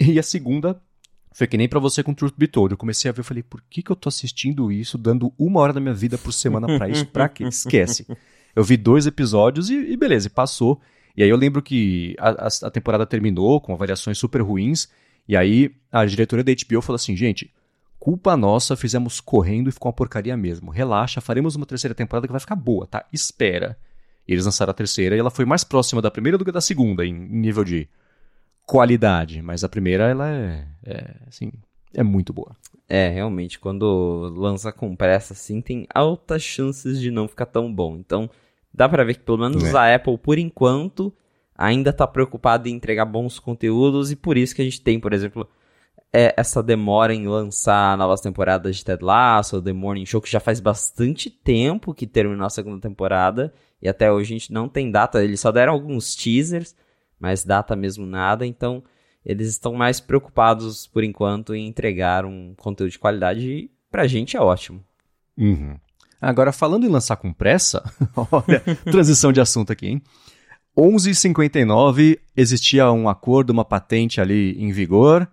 [0.00, 0.80] E a segunda
[1.32, 2.72] foi que nem pra você com Truth Be Told.
[2.72, 5.60] Eu comecei a ver, eu falei, por que, que eu tô assistindo isso, dando uma
[5.60, 7.06] hora da minha vida por semana pra isso?
[7.06, 7.44] Pra quê?
[7.44, 8.06] Esquece.
[8.56, 10.80] Eu vi dois episódios e, e beleza, e passou.
[11.16, 14.88] E aí eu lembro que a, a, a temporada terminou com avaliações super ruins.
[15.28, 17.52] E aí a diretoria da HBO falou assim, gente,
[18.08, 20.70] culpa nossa, fizemos correndo e ficou uma porcaria mesmo.
[20.70, 23.04] Relaxa, faremos uma terceira temporada que vai ficar boa, tá?
[23.12, 23.76] Espera.
[24.26, 26.62] E eles lançaram a terceira e ela foi mais próxima da primeira do que da
[26.62, 27.86] segunda em, nível de
[28.64, 29.42] qualidade.
[29.42, 31.52] Mas a primeira, ela é, é, assim,
[31.92, 32.56] é muito boa.
[32.88, 37.98] É, realmente, quando lança com pressa assim, tem altas chances de não ficar tão bom.
[37.98, 38.30] Então,
[38.72, 39.76] dá pra ver que pelo menos é.
[39.76, 41.12] a Apple, por enquanto,
[41.54, 45.12] ainda tá preocupada em entregar bons conteúdos e por isso que a gente tem, por
[45.12, 45.46] exemplo,
[46.12, 50.40] é essa demora em lançar novas temporadas de Ted Lasso, The Morning Show, que já
[50.40, 54.90] faz bastante tempo que terminou a segunda temporada e até hoje a gente não tem
[54.90, 55.22] data.
[55.22, 56.74] Eles só deram alguns teasers,
[57.20, 58.46] mas data mesmo nada.
[58.46, 58.82] Então
[59.24, 64.36] eles estão mais preocupados por enquanto em entregar um conteúdo de qualidade e pra gente
[64.36, 64.82] é ótimo.
[65.36, 65.76] Uhum.
[66.20, 67.84] Agora, falando em lançar com pressa,
[68.32, 70.02] olha, transição de assunto aqui, hein?
[70.76, 75.28] 11h59, existia um acordo, uma patente ali em vigor.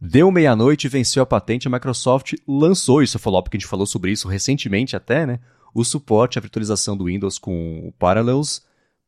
[0.00, 4.12] Deu meia-noite, venceu a patente, a Microsoft lançou isso, falou, porque a gente falou sobre
[4.12, 5.40] isso recentemente até, né?
[5.74, 8.62] O suporte, a virtualização do Windows com o Parallels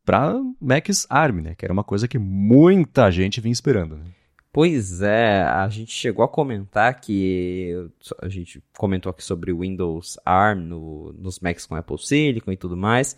[0.05, 1.55] para Macs ARM, né?
[1.55, 3.95] Que era uma coisa que muita gente vinha esperando.
[3.95, 4.03] Né?
[4.51, 7.73] Pois é, a gente chegou a comentar que
[8.21, 12.57] a gente comentou aqui sobre o Windows ARM no, nos Macs com Apple Silicon e
[12.57, 13.17] tudo mais,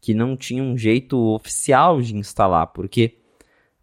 [0.00, 3.18] que não tinha um jeito oficial de instalar, porque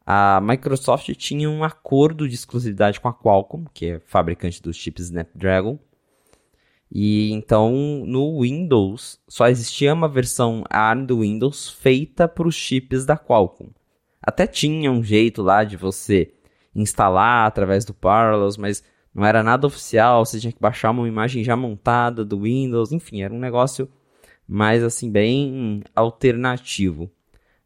[0.06, 5.06] a Microsoft tinha um acordo de exclusividade com a Qualcomm, que é fabricante dos chips
[5.06, 5.80] Snapdragon.
[6.92, 13.06] E então no Windows só existia uma versão ARM do Windows feita para os chips
[13.06, 13.70] da Qualcomm.
[14.22, 16.34] Até tinha um jeito lá de você
[16.76, 18.84] instalar através do Parallels, mas
[19.14, 23.22] não era nada oficial, você tinha que baixar uma imagem já montada do Windows, enfim,
[23.22, 23.90] era um negócio
[24.48, 27.12] mais assim bem alternativo.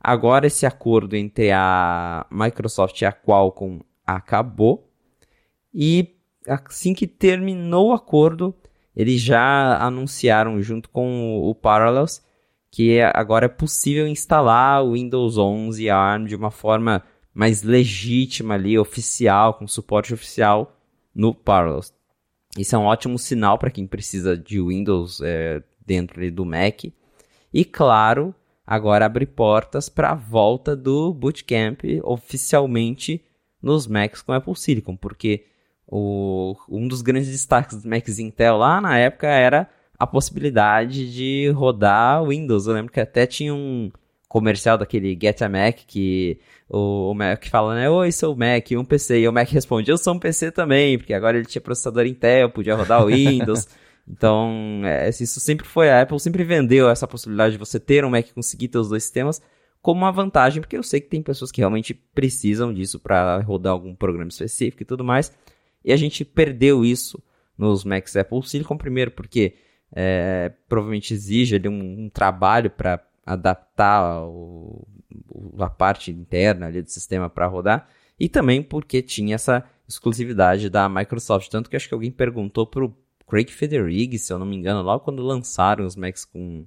[0.07, 4.87] Agora esse acordo entre a Microsoft e a Qualcomm acabou.
[5.73, 6.15] E
[6.47, 8.53] assim que terminou o acordo,
[8.95, 12.23] eles já anunciaram junto com o Parallels
[12.69, 17.01] que agora é possível instalar o Windows 11 ARM de uma forma
[17.33, 20.77] mais legítima ali, oficial, com suporte oficial
[21.15, 21.91] no Parallels.
[22.55, 26.83] Isso é um ótimo sinal para quem precisa de Windows é, dentro do Mac.
[27.51, 28.35] E claro,
[28.65, 33.23] agora abre portas para a volta do Bootcamp oficialmente
[33.61, 35.45] nos Macs com Apple Silicon, porque
[35.87, 41.49] o, um dos grandes destaques dos Macs Intel lá na época era a possibilidade de
[41.49, 42.67] rodar Windows.
[42.67, 43.91] Eu lembro que até tinha um
[44.27, 47.89] comercial daquele Get a Mac que o, o Mac fala, né?
[47.89, 49.19] Oi, sou o Mac, um PC.
[49.19, 52.49] E o Mac responde, eu sou um PC também, porque agora ele tinha processador Intel,
[52.49, 53.67] podia rodar o Windows.
[54.07, 55.89] Então, é, isso sempre foi.
[55.89, 58.89] A Apple sempre vendeu essa possibilidade de você ter um Mac e conseguir ter os
[58.89, 59.41] dois sistemas
[59.81, 63.73] como uma vantagem, porque eu sei que tem pessoas que realmente precisam disso para rodar
[63.73, 65.31] algum programa específico e tudo mais.
[65.83, 67.21] E a gente perdeu isso
[67.57, 69.55] nos Macs Apple Silicon, primeiro porque
[69.91, 74.87] é, provavelmente exige ali um, um trabalho para adaptar o,
[75.59, 77.87] a parte interna ali do sistema para rodar,
[78.19, 81.49] e também porque tinha essa exclusividade da Microsoft.
[81.49, 85.03] Tanto que acho que alguém perguntou pro Craig Federighi, se eu não me engano, logo
[85.03, 86.65] quando lançaram os Macs com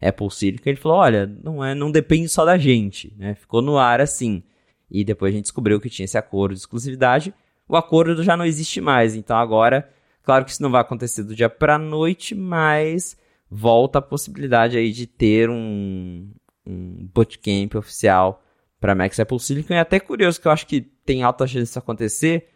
[0.00, 3.34] Apple Silicon, ele falou: olha, não, é, não depende só da gente, né?
[3.34, 4.42] Ficou no ar assim.
[4.90, 7.34] E depois a gente descobriu que tinha esse acordo de exclusividade.
[7.68, 9.90] O acordo já não existe mais, então agora,
[10.22, 13.16] claro que isso não vai acontecer do dia para noite, mas
[13.50, 16.30] volta a possibilidade aí de ter um,
[16.66, 18.42] um bootcamp oficial
[18.80, 19.74] para Macs Apple Silicon.
[19.74, 22.48] É até curioso que eu acho que tem alta chance disso acontecer,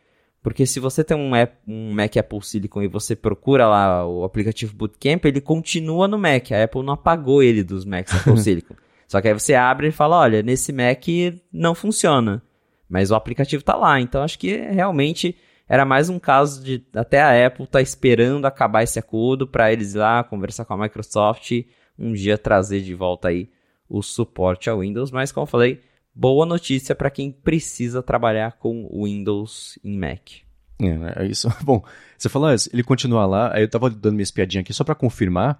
[0.42, 4.24] porque se você tem um, app, um Mac Apple Silicon e você procura lá o
[4.24, 6.50] aplicativo Bootcamp, ele continua no Mac.
[6.50, 8.74] A Apple não apagou ele dos Macs Apple Silicon.
[9.06, 11.06] Só que aí você abre e fala, olha, nesse Mac
[11.52, 12.42] não funciona.
[12.88, 14.00] Mas o aplicativo tá lá.
[14.00, 15.36] Então acho que realmente
[15.68, 19.94] era mais um caso de até a Apple tá esperando acabar esse acordo para eles
[19.94, 23.48] ir lá conversar com a Microsoft e um dia trazer de volta aí
[23.88, 25.12] o suporte ao Windows.
[25.12, 25.80] Mas como eu falei,
[26.14, 30.30] boa notícia para quem precisa trabalhar com Windows em Mac.
[30.80, 31.48] É, é isso.
[31.62, 31.82] Bom,
[32.16, 35.58] você falou, ele continua lá, aí eu tava dando minha espiadinha aqui só para confirmar.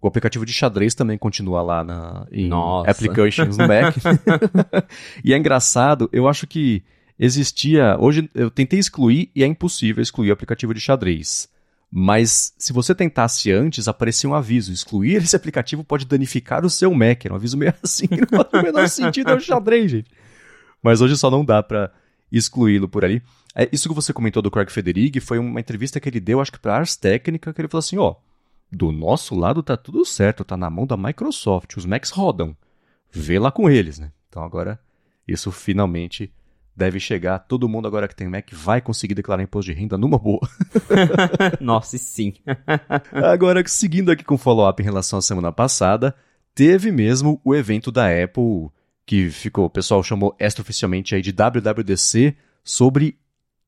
[0.00, 2.90] O aplicativo de xadrez também continua lá na, em Nossa.
[2.90, 3.96] Applications no Mac.
[5.24, 6.82] e é engraçado, eu acho que
[7.18, 7.96] existia.
[7.98, 11.48] Hoje eu tentei excluir e é impossível excluir o aplicativo de xadrez.
[11.96, 16.92] Mas se você tentasse antes, aparecia um aviso: excluir esse aplicativo pode danificar o seu
[16.92, 17.24] Mac.
[17.24, 20.10] Era um aviso meio assim, não faz o menor sentido, é o xadrez, gente.
[20.82, 21.92] Mas hoje só não dá para
[22.32, 23.22] excluí-lo por ali.
[23.54, 26.50] É, isso que você comentou do Craig Federighi foi uma entrevista que ele deu, acho
[26.50, 28.16] que pra Ars Técnica, que ele falou assim, ó,
[28.72, 32.56] do nosso lado tá tudo certo, tá na mão da Microsoft, os Macs rodam.
[33.12, 34.10] Vê lá com eles, né?
[34.28, 34.80] Então agora,
[35.28, 36.32] isso finalmente
[36.76, 37.38] deve chegar.
[37.38, 40.40] Todo mundo agora que tem Mac vai conseguir declarar imposto de renda numa boa.
[41.60, 42.34] Nossa, e sim.
[43.12, 46.14] agora, seguindo aqui com o follow-up em relação à semana passada,
[46.54, 48.68] teve mesmo o evento da Apple,
[49.06, 53.18] que ficou, o pessoal chamou extraoficialmente aí de WWDC, sobre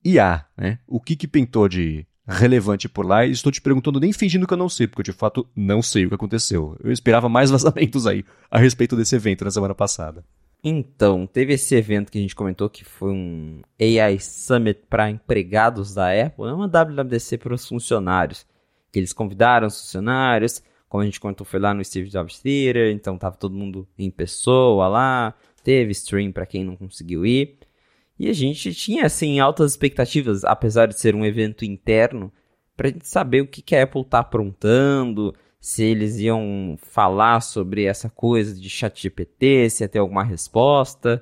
[0.05, 0.79] IA, né?
[0.87, 4.53] O que que pintou de relevante por lá e estou te perguntando nem fingindo que
[4.53, 6.77] eu não sei, porque eu de fato não sei o que aconteceu.
[6.83, 10.25] Eu esperava mais vazamentos aí a respeito desse evento na semana passada.
[10.69, 15.95] Então, teve esse evento que a gente comentou que foi um AI Summit para empregados
[15.95, 18.45] da Apple, é uma WWDC para os funcionários,
[18.91, 22.91] que eles convidaram os funcionários, como a gente comentou, foi lá no Steve Jobs Theater,
[22.91, 27.59] então tava todo mundo em pessoa lá, teve stream para quem não conseguiu ir.
[28.19, 32.33] E a gente tinha, assim, altas expectativas, apesar de ser um evento interno,
[32.77, 35.33] para a gente saber o que, que a Apple está aprontando,
[35.67, 41.21] se eles iam falar sobre essa coisa de chat GPT, se ia ter alguma resposta.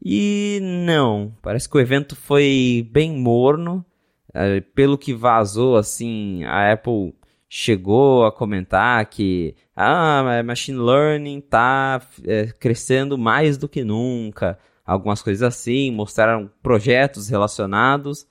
[0.00, 3.84] E não, parece que o evento foi bem morno.
[4.32, 7.16] É, pelo que vazou, assim, a Apple
[7.48, 14.56] chegou a comentar que ah, machine learning está é, crescendo mais do que nunca
[14.86, 18.24] algumas coisas assim, mostraram projetos relacionados,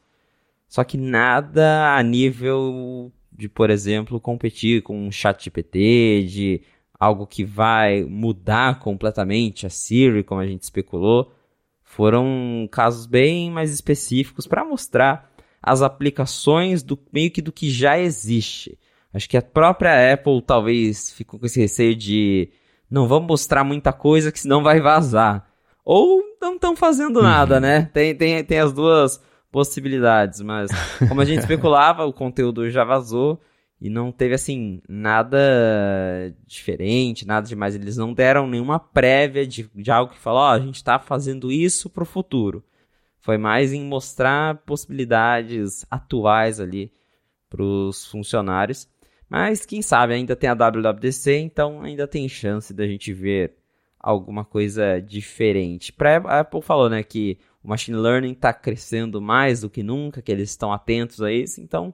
[0.69, 6.61] só que nada a nível de, por exemplo, competir com um chat GPT, de
[6.99, 11.33] algo que vai mudar completamente a Siri, como a gente especulou.
[11.83, 17.99] Foram casos bem mais específicos para mostrar as aplicações do meio que do que já
[17.99, 18.77] existe.
[19.13, 22.49] Acho que a própria Apple talvez ficou com esse receio de
[22.89, 25.47] não vamos mostrar muita coisa que senão vai vazar
[25.85, 27.61] ou não estão fazendo nada, uhum.
[27.61, 27.89] né?
[27.93, 29.21] Tem, tem, tem as duas
[29.53, 30.71] possibilidades, mas
[31.07, 33.39] como a gente especulava, o conteúdo já vazou
[33.79, 35.37] e não teve assim nada
[36.43, 37.75] diferente, nada demais.
[37.75, 40.97] Eles não deram nenhuma prévia de, de algo que falou, ó, oh, a gente está
[40.97, 42.63] fazendo isso para o futuro.
[43.19, 46.91] Foi mais em mostrar possibilidades atuais ali
[47.47, 48.89] para os funcionários.
[49.29, 53.53] Mas quem sabe ainda tem a WWDC, então ainda tem chance da gente ver
[53.99, 55.93] alguma coisa diferente.
[55.93, 60.21] Pra, a Apple falou, né, que o machine learning está crescendo mais do que nunca,
[60.21, 61.93] que eles estão atentos a isso, então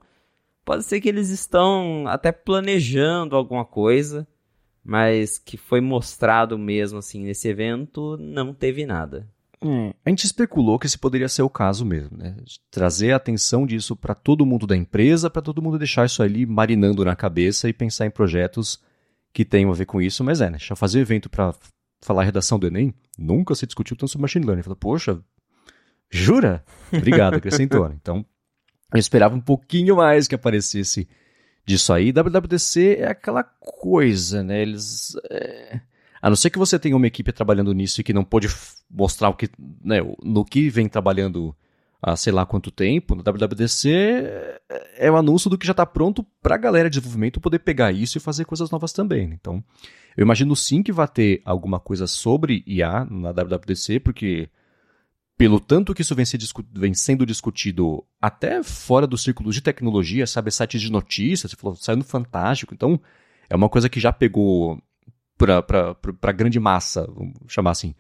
[0.66, 4.28] pode ser que eles estão até planejando alguma coisa,
[4.84, 9.28] mas que foi mostrado mesmo assim nesse evento, não teve nada.
[9.62, 12.36] É, a gente especulou que esse poderia ser o caso mesmo, né?
[12.72, 16.46] Trazer a atenção disso para todo mundo da empresa, para todo mundo deixar isso ali
[16.46, 18.82] marinando na cabeça e pensar em projetos
[19.34, 20.58] que tenham a ver com isso, mas é, né?
[20.60, 21.54] Já fazer evento para
[22.02, 24.64] falar a redação do Enem, nunca se discutiu tanto sobre machine learning.
[24.64, 25.20] Falei, poxa,
[26.10, 26.64] jura?
[26.92, 27.90] Obrigado, acrescentou.
[27.90, 27.96] Né?
[28.02, 28.26] Então,
[28.94, 31.08] eu esperava um pouquinho mais que aparecesse
[31.66, 32.12] disso aí.
[32.12, 34.62] WWDC é aquela coisa, né?
[34.62, 35.16] Eles.
[35.30, 35.80] É...
[36.22, 38.50] A não ser que você tenha uma equipe trabalhando nisso e que não pôde
[38.90, 39.50] mostrar o que,
[39.82, 41.56] né, no que vem trabalhando
[42.02, 44.62] há sei lá quanto tempo, no WWDC é,
[45.08, 47.92] é o anúncio do que já está pronto para a galera de desenvolvimento poder pegar
[47.92, 49.28] isso e fazer coisas novas também.
[49.28, 49.38] Né?
[49.40, 49.64] Então,
[50.16, 54.50] eu imagino sim que vai ter alguma coisa sobre IA na WWDC, porque
[55.40, 56.26] pelo tanto que isso vem,
[56.74, 61.78] vem, sendo discutido até fora do círculo de tecnologia, sabe, sites de notícias, você falou,
[61.78, 63.00] saindo fantástico, então
[63.50, 64.78] é uma coisa que já pegou
[65.38, 67.96] para a grande massa, vamos chamar assim.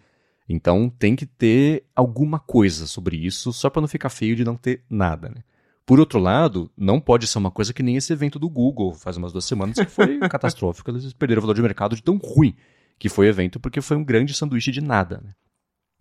[0.49, 4.57] Então tem que ter alguma coisa sobre isso, só para não ficar feio de não
[4.57, 5.29] ter nada.
[5.29, 5.41] Né?
[5.85, 9.15] Por outro lado, não pode ser uma coisa que nem esse evento do Google faz
[9.15, 10.91] umas duas semanas, que foi catastrófico.
[10.91, 12.53] Eles perderam o valor de mercado de tão ruim
[12.97, 15.21] que foi o evento, porque foi um grande sanduíche de nada.
[15.23, 15.31] Né?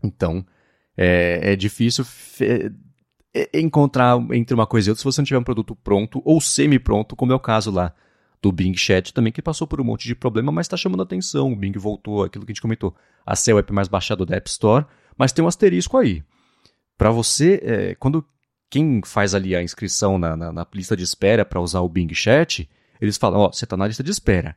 [0.02, 0.44] Então,
[1.00, 2.04] é, é difícil
[2.40, 2.72] é,
[3.54, 7.14] encontrar entre uma coisa e outra se você não tiver um produto pronto ou semi-pronto,
[7.14, 7.94] como é o caso lá
[8.42, 11.52] do Bing Chat também, que passou por um monte de problema, mas está chamando atenção.
[11.52, 14.36] O Bing voltou, aquilo que a gente comentou, a ser o app mais baixado da
[14.36, 16.22] App Store, mas tem um asterisco aí.
[16.96, 18.24] Para você, é, quando
[18.70, 22.12] quem faz ali a inscrição na, na, na lista de espera para usar o Bing
[22.14, 22.68] Chat,
[23.00, 24.56] eles falam: Ó, você está na lista de espera.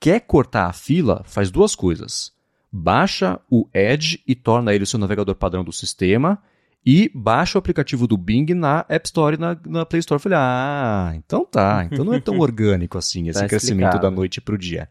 [0.00, 1.22] Quer cortar a fila?
[1.24, 2.33] Faz duas coisas.
[2.76, 6.42] Baixa o Edge e torna ele o seu navegador padrão do sistema
[6.84, 10.16] e baixa o aplicativo do Bing na App Store e na, na Play Store.
[10.16, 11.86] Eu falei, ah, então tá.
[11.88, 14.88] Então não é tão orgânico assim esse tá crescimento da noite para o dia.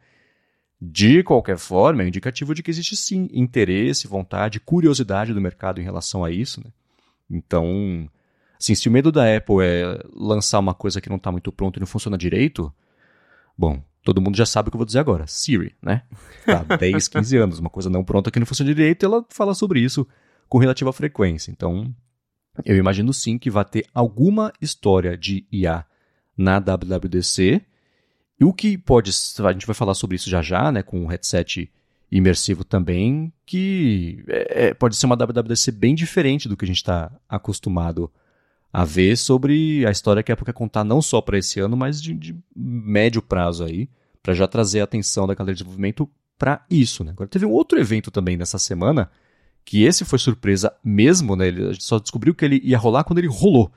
[0.82, 5.82] De qualquer forma, é um indicativo de que existe sim interesse, vontade, curiosidade do mercado
[5.82, 6.62] em relação a isso.
[6.64, 6.72] Né?
[7.30, 8.10] Então,
[8.58, 11.80] assim, se o medo da Apple é lançar uma coisa que não está muito pronta
[11.80, 12.74] e não funciona direito,
[13.58, 15.26] bom, todo mundo já sabe o que eu vou dizer agora.
[15.28, 16.04] Siri, né?
[16.46, 19.80] Tá, 10, 15 anos, uma coisa não pronta que não funciona direito, ela fala sobre
[19.80, 20.08] isso
[20.50, 21.52] com relativa frequência.
[21.52, 21.94] Então,
[22.64, 25.86] Eu imagino sim que vai ter alguma história de IA
[26.38, 27.62] na WWDC.
[28.40, 29.12] E o que pode.
[29.44, 30.84] A gente vai falar sobre isso já já, né?
[30.84, 31.72] Com um headset
[32.12, 36.78] imersivo também, que é, é pode ser uma WWDC bem diferente do que a gente
[36.78, 38.23] está acostumado a
[38.84, 42.02] ver sobre a história que a Apple quer contar não só para esse ano, mas
[42.02, 43.88] de, de médio prazo aí,
[44.24, 46.10] para já trazer a atenção da galera de desenvolvimento
[46.40, 47.04] para isso.
[47.04, 47.12] Né?
[47.12, 49.12] Agora, teve um outro evento também nessa semana,
[49.64, 51.50] que esse foi surpresa mesmo, né?
[51.50, 53.72] a gente só descobriu que ele ia rolar quando ele rolou.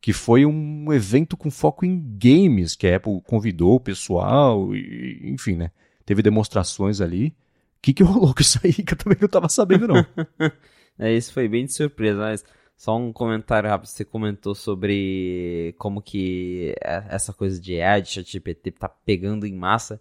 [0.00, 5.20] Que foi um evento com foco em games, que a Apple convidou o pessoal, e,
[5.24, 5.72] enfim, né?
[6.06, 7.26] Teve demonstrações ali.
[7.26, 10.06] O que, que rolou com isso aí que eu também não estava sabendo, não.
[10.98, 12.44] é, isso foi bem de surpresa, mas
[12.78, 13.88] só um comentário rápido.
[13.88, 20.00] Você comentou sobre como que é, essa coisa de AI, ChatGPT, tá pegando em massa.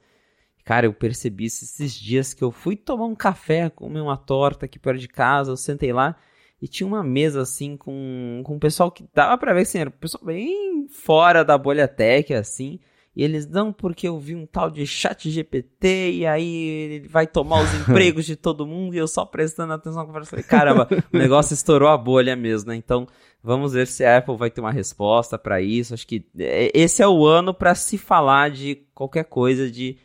[0.63, 4.77] Cara, eu percebi esses dias que eu fui tomar um café, comer uma torta aqui
[4.77, 6.15] perto de casa, eu sentei lá
[6.61, 9.93] e tinha uma mesa assim com, com pessoal que dava pra ver assim, era um
[9.93, 12.79] pessoal bem fora da bolha tech, assim.
[13.17, 17.25] E eles, não, porque eu vi um tal de chat GPT e aí ele vai
[17.25, 20.30] tomar os empregos de todo mundo e eu só prestando atenção na conversa.
[20.30, 22.75] Falei, caramba, o negócio estourou a bolha mesmo, né?
[22.75, 23.08] Então,
[23.41, 25.95] vamos ver se a Apple vai ter uma resposta para isso.
[25.95, 29.97] Acho que é, esse é o ano para se falar de qualquer coisa de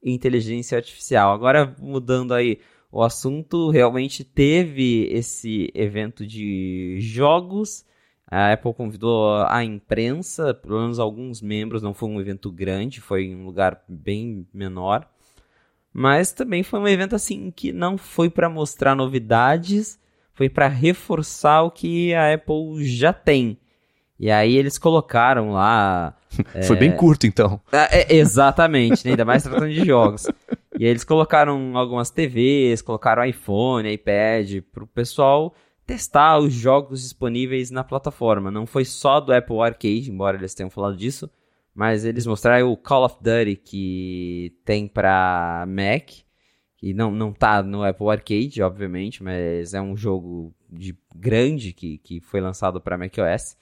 [0.00, 1.32] inteligência artificial.
[1.32, 2.60] Agora, mudando aí
[2.92, 7.84] o assunto, realmente teve esse evento de jogos.
[8.30, 13.24] A Apple convidou a imprensa, pelo menos alguns membros, não foi um evento grande, foi
[13.24, 15.04] em um lugar bem menor.
[15.92, 19.98] Mas também foi um evento assim que não foi para mostrar novidades,
[20.32, 23.58] foi para reforçar o que a Apple já tem.
[24.16, 26.14] E aí eles colocaram lá.
[26.66, 26.78] Foi é...
[26.78, 27.58] bem curto, então.
[27.72, 29.12] É, exatamente, né?
[29.12, 30.26] ainda mais tratando de jogos.
[30.78, 35.54] E aí eles colocaram algumas TVs, colocaram iPhone, iPad, pro pessoal
[35.90, 38.48] testar os jogos disponíveis na plataforma.
[38.48, 41.28] Não foi só do Apple Arcade, embora eles tenham falado disso,
[41.74, 46.10] mas eles mostraram o Call of Duty que tem para Mac,
[46.76, 51.98] que não, não tá no Apple Arcade, obviamente, mas é um jogo de grande que,
[51.98, 53.56] que foi lançado para macOS.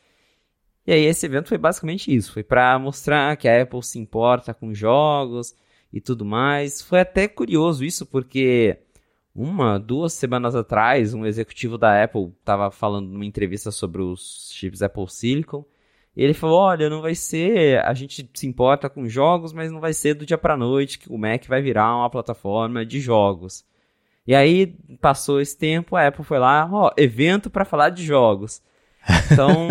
[0.87, 4.53] E aí esse evento foi basicamente isso, foi para mostrar que a Apple se importa
[4.53, 5.55] com jogos
[5.91, 6.83] e tudo mais.
[6.83, 8.83] Foi até curioso isso porque
[9.39, 14.83] uma, duas semanas atrás, um executivo da Apple estava falando numa entrevista sobre os chips
[14.83, 15.65] Apple Silicon.
[16.17, 17.79] E ele falou: Olha, não vai ser.
[17.85, 21.13] A gente se importa com jogos, mas não vai ser do dia para noite que
[21.13, 23.65] o Mac vai virar uma plataforma de jogos.
[24.27, 28.61] E aí passou esse tempo, a Apple foi lá, ó, evento para falar de jogos.
[29.33, 29.69] Então,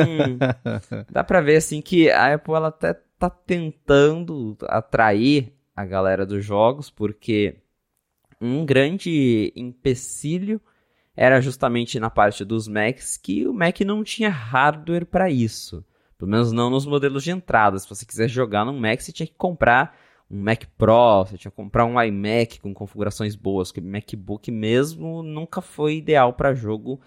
[1.11, 6.43] dá pra ver assim que a Apple ela até tá tentando atrair a galera dos
[6.43, 7.57] jogos, porque
[8.39, 10.61] um grande empecilho
[11.15, 15.83] era justamente na parte dos Macs que o Mac não tinha hardware para isso.
[16.17, 17.77] Pelo menos não nos modelos de entrada.
[17.77, 19.97] Se você quiser jogar no Mac, você tinha que comprar
[20.29, 25.23] um Mac Pro, você tinha que comprar um iMac com configurações boas, que MacBook mesmo
[25.23, 26.99] nunca foi ideal para jogo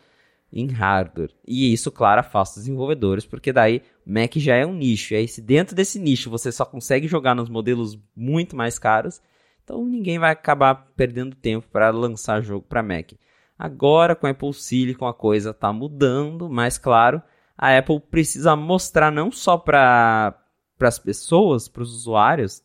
[0.52, 1.30] em hardware.
[1.46, 5.14] E isso, claro, afasta os desenvolvedores, porque daí Mac já é um nicho.
[5.14, 9.20] E aí, se dentro desse nicho você só consegue jogar nos modelos muito mais caros,
[9.62, 13.12] então ninguém vai acabar perdendo tempo para lançar jogo para Mac.
[13.58, 17.22] Agora, com a Apple Silicon, a coisa está mudando, mas claro,
[17.56, 20.34] a Apple precisa mostrar não só para
[20.80, 22.62] as pessoas, para os usuários,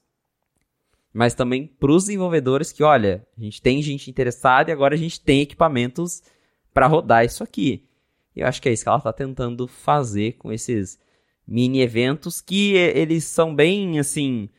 [1.13, 4.97] mas também para os desenvolvedores que, olha, a gente tem gente interessada e agora a
[4.97, 6.23] gente tem equipamentos
[6.73, 7.87] para rodar isso aqui.
[8.35, 10.99] E eu acho que é isso que ela está tentando fazer com esses
[11.47, 14.49] mini eventos que eles são bem assim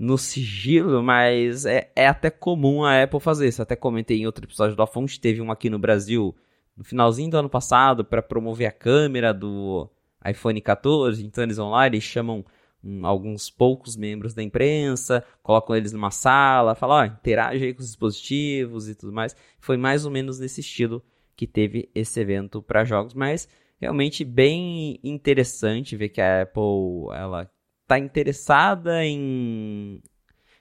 [0.00, 3.48] no sigilo, mas é, é até comum a Apple fazer.
[3.48, 6.34] Isso até comentei em outro episódio do A Fonte, teve um aqui no Brasil
[6.74, 9.90] no finalzinho do ano passado para promover a câmera do
[10.26, 11.22] iPhone 14.
[11.22, 12.42] Então eles vão lá, eles chamam
[12.82, 17.82] um, alguns poucos membros da imprensa, colocam eles numa sala, falam, ó, interage aí com
[17.82, 19.36] os dispositivos e tudo mais.
[19.58, 21.02] Foi mais ou menos nesse estilo
[21.36, 23.46] que teve esse evento para jogos, mas
[23.78, 27.50] realmente bem interessante ver que a Apple ela
[27.90, 30.00] está interessada em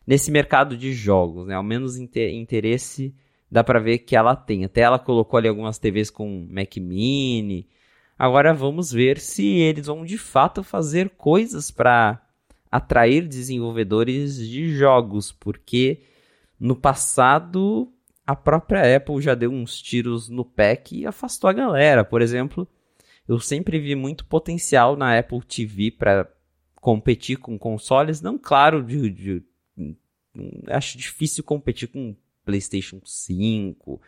[0.05, 1.53] nesse mercado de jogos, né?
[1.53, 3.13] Ao menos interesse
[3.51, 4.65] dá para ver que ela tem.
[4.65, 7.67] Até ela colocou ali algumas TVs com Mac Mini.
[8.17, 12.19] Agora vamos ver se eles vão de fato fazer coisas para
[12.71, 16.01] atrair desenvolvedores de jogos, porque
[16.59, 17.91] no passado
[18.25, 22.03] a própria Apple já deu uns tiros no pé e afastou a galera.
[22.03, 22.67] Por exemplo,
[23.27, 26.27] eu sempre vi muito potencial na Apple TV para
[26.82, 28.21] competir com consoles.
[28.21, 29.43] Não, claro, de, de,
[30.67, 32.15] acho difícil competir com
[32.45, 34.01] PlayStation 5,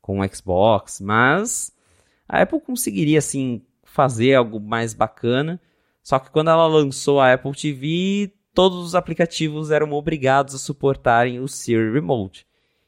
[0.00, 1.72] com Xbox, mas
[2.28, 5.60] a Apple conseguiria assim fazer algo mais bacana.
[6.02, 11.40] Só que quando ela lançou a Apple TV, todos os aplicativos eram obrigados a suportarem
[11.40, 12.46] o Siri Remote.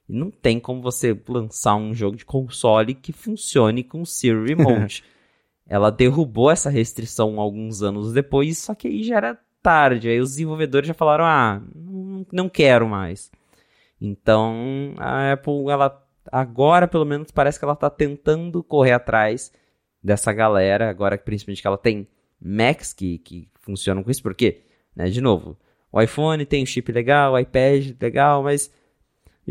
[0.08, 4.54] E não tem como você lançar um jogo de console que funcione com o Siri
[4.54, 5.04] Remote.
[5.70, 10.08] ela derrubou essa restrição alguns anos depois, só que aí já era tarde.
[10.08, 11.62] Aí os desenvolvedores já falaram: ah,
[12.32, 13.30] não quero mais.
[14.00, 19.52] Então a Apple, ela agora pelo menos parece que ela está tentando correr atrás
[20.02, 22.08] dessa galera, agora principalmente que ela tem
[22.40, 24.62] Macs que, que funcionam com isso, porque,
[24.96, 25.56] né, de novo,
[25.92, 28.72] o iPhone tem um chip legal, o iPad legal, mas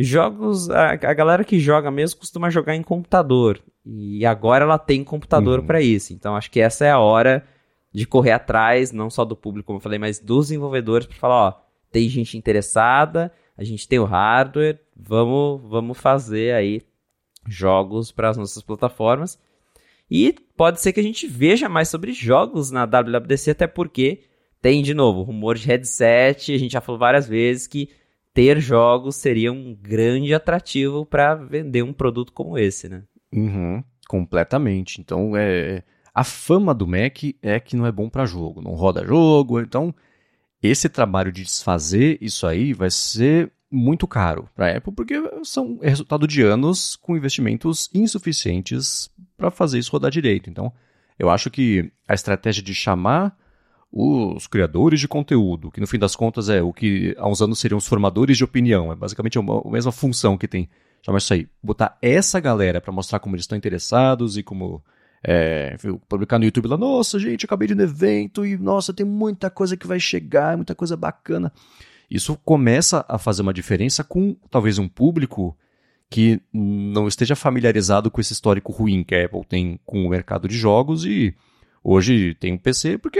[0.03, 5.03] jogos, a, a galera que joga mesmo costuma jogar em computador, e agora ela tem
[5.03, 5.65] computador uhum.
[5.65, 7.45] para isso, então acho que essa é a hora
[7.91, 11.47] de correr atrás, não só do público, como eu falei, mas dos desenvolvedores para falar,
[11.47, 11.53] ó,
[11.91, 16.81] tem gente interessada, a gente tem o hardware, vamos, vamos fazer aí
[17.47, 19.39] jogos para as nossas plataformas.
[20.09, 24.23] E pode ser que a gente veja mais sobre jogos na WWDC, até porque
[24.61, 26.53] tem, de novo, rumor de headset.
[26.53, 27.89] A gente já falou várias vezes que
[28.33, 33.03] ter jogos seria um grande atrativo para vender um produto como esse, né?
[33.33, 35.01] Uhum, completamente.
[35.01, 39.05] Então, é, a fama do Mac é que não é bom para jogo, não roda
[39.05, 39.59] jogo.
[39.59, 39.93] Então,
[40.61, 45.77] esse trabalho de desfazer isso aí vai ser muito caro para a Apple, porque são
[45.81, 50.49] é resultado de anos com investimentos insuficientes para fazer isso rodar direito.
[50.49, 50.73] Então,
[51.17, 53.37] eu acho que a estratégia de chamar
[53.91, 57.59] os criadores de conteúdo, que no fim das contas é o que há uns anos
[57.59, 60.69] seriam os formadores de opinião, é basicamente a mesma função que tem,
[61.01, 64.83] chamar isso aí, botar essa galera para mostrar como eles estão interessados e como
[65.23, 65.75] é,
[66.07, 69.75] publicar no YouTube lá, nossa gente, acabei de no evento e nossa, tem muita coisa
[69.75, 71.51] que vai chegar, muita coisa bacana.
[72.09, 75.57] Isso começa a fazer uma diferença com talvez um público
[76.09, 80.47] que não esteja familiarizado com esse histórico ruim que a Apple tem com o mercado
[80.47, 81.35] de jogos e
[81.83, 83.19] hoje tem um PC porque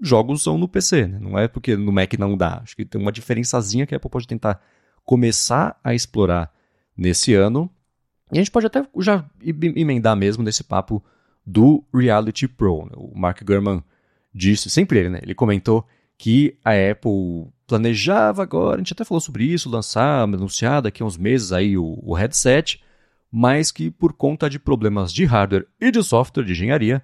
[0.00, 1.18] jogos são no PC, né?
[1.20, 2.60] não é porque no Mac não dá.
[2.62, 4.60] Acho que tem uma diferençazinha que a Apple pode tentar
[5.04, 6.52] começar a explorar
[6.96, 7.70] nesse ano.
[8.32, 11.04] E a gente pode até já emendar mesmo nesse papo
[11.44, 12.84] do Reality Pro.
[12.84, 12.92] Né?
[12.96, 13.82] O Mark Gurman
[14.32, 15.20] disse, sempre ele, né?
[15.22, 15.86] Ele comentou
[16.16, 21.06] que a Apple planejava agora, a gente até falou sobre isso, lançar, anunciar daqui a
[21.06, 22.82] uns meses aí o, o headset,
[23.30, 27.02] mas que por conta de problemas de hardware e de software de engenharia,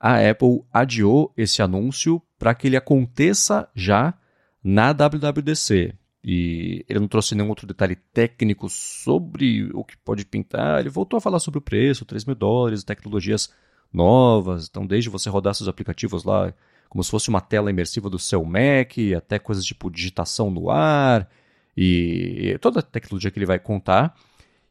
[0.00, 4.14] a Apple adiou esse anúncio para que ele aconteça já
[4.62, 5.94] na WWDC.
[6.24, 10.80] E ele não trouxe nenhum outro detalhe técnico sobre o que pode pintar.
[10.80, 13.52] Ele voltou a falar sobre o preço, 3 mil dólares, tecnologias
[13.92, 14.66] novas.
[14.68, 16.52] Então, desde você rodar seus aplicativos lá
[16.88, 21.28] como se fosse uma tela imersiva do seu Mac, até coisas tipo digitação no ar
[21.76, 24.14] e toda a tecnologia que ele vai contar.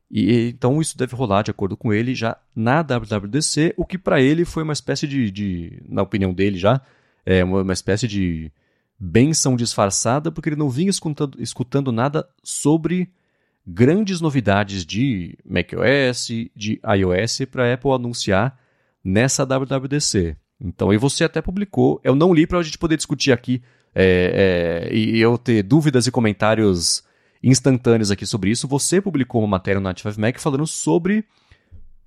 [0.09, 4.21] E então isso deve rolar de acordo com ele já na WWDC, o que para
[4.21, 6.81] ele foi uma espécie de, de, na opinião dele já,
[7.25, 8.51] é uma, uma espécie de
[8.99, 13.09] benção disfarçada, porque ele não vinha escutando, escutando nada sobre
[13.65, 18.59] grandes novidades de macOS, de iOS para a Apple anunciar
[19.03, 20.35] nessa WWDC.
[20.61, 21.99] Então, e você até publicou.
[22.03, 23.61] Eu não li para a gente poder discutir aqui
[23.93, 27.03] é, é, e eu ter dúvidas e comentários
[27.43, 28.67] instantâneos aqui sobre isso.
[28.67, 31.25] Você publicou uma matéria no 95 Mac falando sobre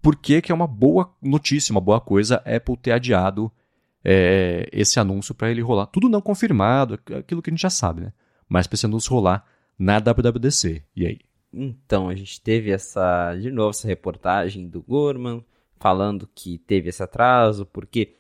[0.01, 3.51] por que, que é uma boa notícia, uma boa coisa Apple ter adiado
[4.05, 5.87] é, esse anúncio para ele rolar.
[5.87, 8.13] Tudo não confirmado, aquilo que a gente já sabe, né?
[8.49, 9.45] Mas para esse anúncio rolar
[9.79, 10.83] na WWDC.
[10.97, 11.21] E aí?
[11.53, 15.45] Então, a gente teve essa, de novo, essa reportagem do Gorman
[15.79, 18.15] falando que teve esse atraso, porque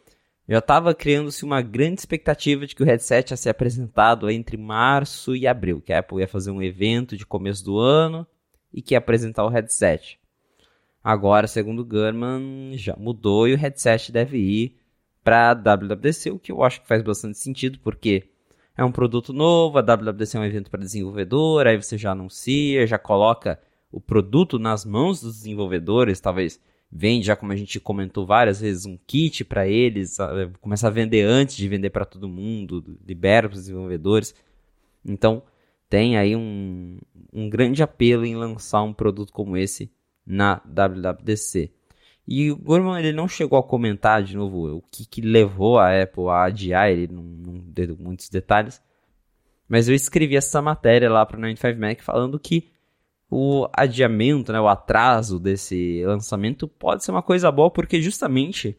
[0.48, 5.36] já estava criando-se uma grande expectativa de que o headset ia ser apresentado entre março
[5.36, 8.26] e abril, que a Apple ia fazer um evento de começo do ano
[8.72, 10.18] e que ia apresentar o headset.
[11.04, 14.78] Agora, segundo o Gurman, já mudou e o headset deve ir
[15.22, 18.24] para a WWDC, o que eu acho que faz bastante sentido, porque
[18.76, 22.86] é um produto novo, a WWDC é um evento para desenvolvedor, aí você já anuncia,
[22.86, 23.60] já coloca
[23.90, 26.60] o produto nas mãos dos desenvolvedores, talvez
[26.90, 30.16] vende já como a gente comentou várias vezes um kit para eles,
[30.60, 34.34] começa a vender antes de vender para todo mundo, libera para os desenvolvedores.
[35.04, 35.42] Então
[35.88, 36.98] tem aí um,
[37.32, 39.90] um grande apelo em lançar um produto como esse
[40.26, 41.72] na WWDC.
[42.30, 46.02] E o Gorman ele não chegou a comentar de novo o que, que levou a
[46.02, 48.82] Apple a adiar, ele não, não deu muitos detalhes.
[49.66, 52.68] Mas eu escrevi essa matéria lá para o 95 Mac falando que
[53.30, 58.76] o adiamento, né, o atraso desse lançamento pode ser uma coisa boa, porque justamente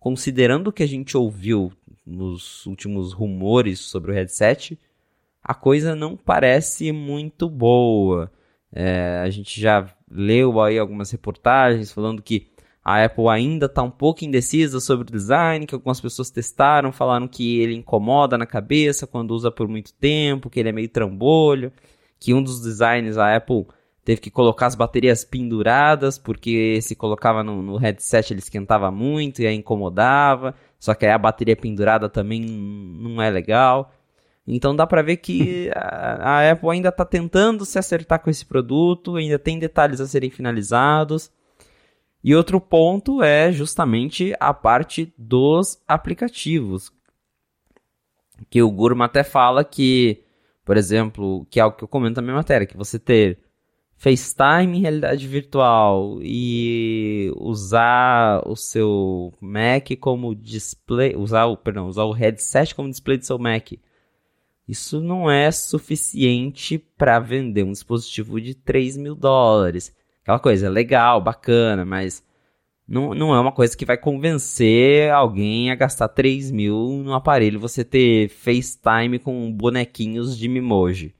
[0.00, 1.72] considerando o que a gente ouviu
[2.04, 4.76] nos últimos rumores sobre o headset,
[5.40, 8.28] a coisa não parece muito boa.
[8.72, 12.48] É, a gente já leu aí algumas reportagens falando que
[12.88, 17.28] a Apple ainda está um pouco indecisa sobre o design, que algumas pessoas testaram, falaram
[17.28, 21.70] que ele incomoda na cabeça quando usa por muito tempo, que ele é meio trambolho,
[22.18, 23.66] que um dos designs a Apple
[24.02, 29.42] teve que colocar as baterias penduradas, porque se colocava no, no headset ele esquentava muito
[29.42, 33.92] e aí incomodava, só que aí a bateria pendurada também não é legal.
[34.46, 38.46] Então dá para ver que a, a Apple ainda está tentando se acertar com esse
[38.46, 41.30] produto, ainda tem detalhes a serem finalizados.
[42.22, 46.92] E outro ponto é justamente a parte dos aplicativos.
[48.50, 50.22] Que o Gurma até fala que,
[50.64, 53.38] por exemplo, que é algo que eu comento na minha matéria, que você ter
[53.96, 62.04] FaceTime em realidade virtual e usar o seu Mac como display, usar o, perdão, usar
[62.04, 63.72] o headset como display do seu Mac.
[64.68, 69.92] Isso não é suficiente para vender um dispositivo de 3 mil dólares
[70.28, 72.22] aquela coisa, legal, bacana, mas
[72.86, 77.58] não, não é uma coisa que vai convencer alguém a gastar 3 mil no aparelho
[77.58, 81.14] você ter FaceTime com bonequinhos de Mimoji.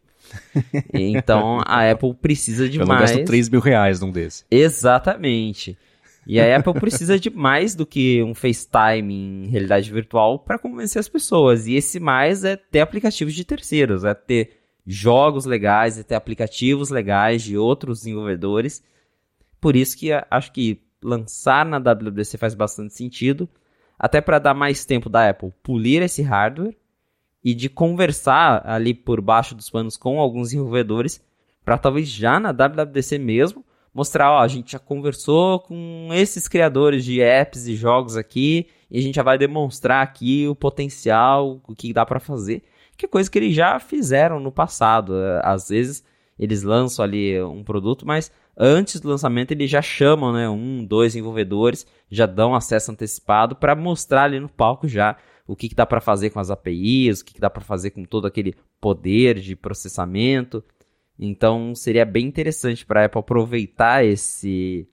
[0.93, 3.11] então a Apple precisa de Eu mais.
[3.11, 4.45] Eu gasto 3 mil reais num desse.
[4.51, 5.79] Exatamente.
[6.27, 11.01] E a Apple precisa de mais do que um FaceTime em realidade virtual para convencer
[11.01, 11.67] as pessoas.
[11.67, 16.91] E esse mais é ter aplicativos de terceiros, é ter jogos legais, é ter aplicativos
[16.91, 18.83] legais de outros desenvolvedores
[19.61, 23.49] por isso que acho que lançar na WWDC faz bastante sentido,
[23.99, 26.77] até para dar mais tempo da Apple polir esse hardware
[27.45, 31.25] e de conversar ali por baixo dos panos com alguns desenvolvedores
[31.65, 37.05] para talvez já na WWDC mesmo mostrar, ó, a gente já conversou com esses criadores
[37.05, 41.75] de apps e jogos aqui e a gente já vai demonstrar aqui o potencial, o
[41.75, 42.63] que dá para fazer,
[42.97, 45.15] que é coisa que eles já fizeram no passado.
[45.43, 46.05] Às vezes
[46.39, 51.13] eles lançam ali um produto, mas antes do lançamento eles já chamam, né, um, dois
[51.13, 55.87] desenvolvedores, já dão acesso antecipado para mostrar ali no palco já o que, que dá
[55.87, 59.39] para fazer com as APIs, o que, que dá para fazer com todo aquele poder
[59.41, 60.63] de processamento.
[61.19, 64.87] Então seria bem interessante para a Apple aproveitar esse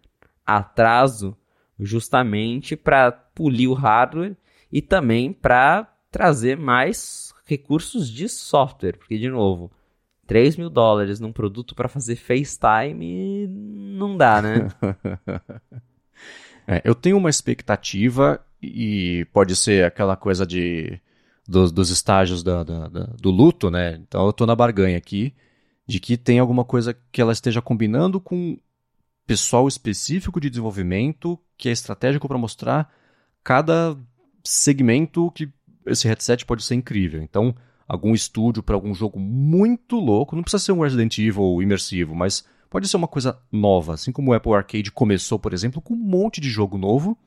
[0.45, 1.35] atraso
[1.79, 4.37] justamente para polir o hardware
[4.71, 9.71] e também para trazer mais recursos de software, porque de novo
[10.27, 14.67] 3 mil dólares num produto para fazer FaceTime não dá, né?
[16.67, 20.99] é, eu tenho uma expectativa e pode ser aquela coisa de
[21.47, 23.95] dos, dos estágios da, da, da, do luto, né?
[23.95, 25.33] Então eu estou na barganha aqui
[25.87, 28.57] de que tem alguma coisa que ela esteja combinando com
[29.27, 32.91] pessoal específico de desenvolvimento que é estratégico para mostrar
[33.43, 33.95] cada
[34.43, 35.49] segmento que
[35.85, 37.21] esse headset pode ser incrível.
[37.21, 37.55] Então,
[37.87, 40.35] algum estúdio para algum jogo muito louco.
[40.35, 43.93] Não precisa ser um Resident Evil imersivo, mas pode ser uma coisa nova.
[43.93, 47.17] Assim como o Apple Arcade começou, por exemplo, com um monte de jogo novo.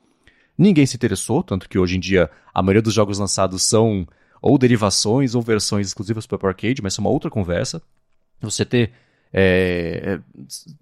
[0.57, 4.05] Ninguém se interessou, tanto que hoje em dia a maioria dos jogos lançados são
[4.41, 7.81] ou derivações ou versões exclusivas para o Apple Arcade, mas é uma outra conversa.
[8.41, 8.91] Você ter.
[9.31, 10.19] É,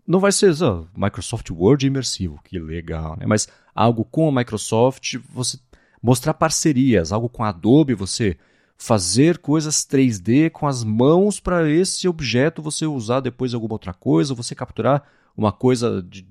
[0.07, 3.25] não vai ser oh, Microsoft Word imersivo, que legal, né?
[3.25, 5.59] Mas algo com a Microsoft, você
[6.01, 8.38] mostrar parcerias, algo com a Adobe, você
[8.78, 14.36] fazer coisas 3D com as mãos para esse objeto você usar depois alguma outra coisa,
[14.36, 15.03] você capturar
[15.36, 16.25] uma coisa de,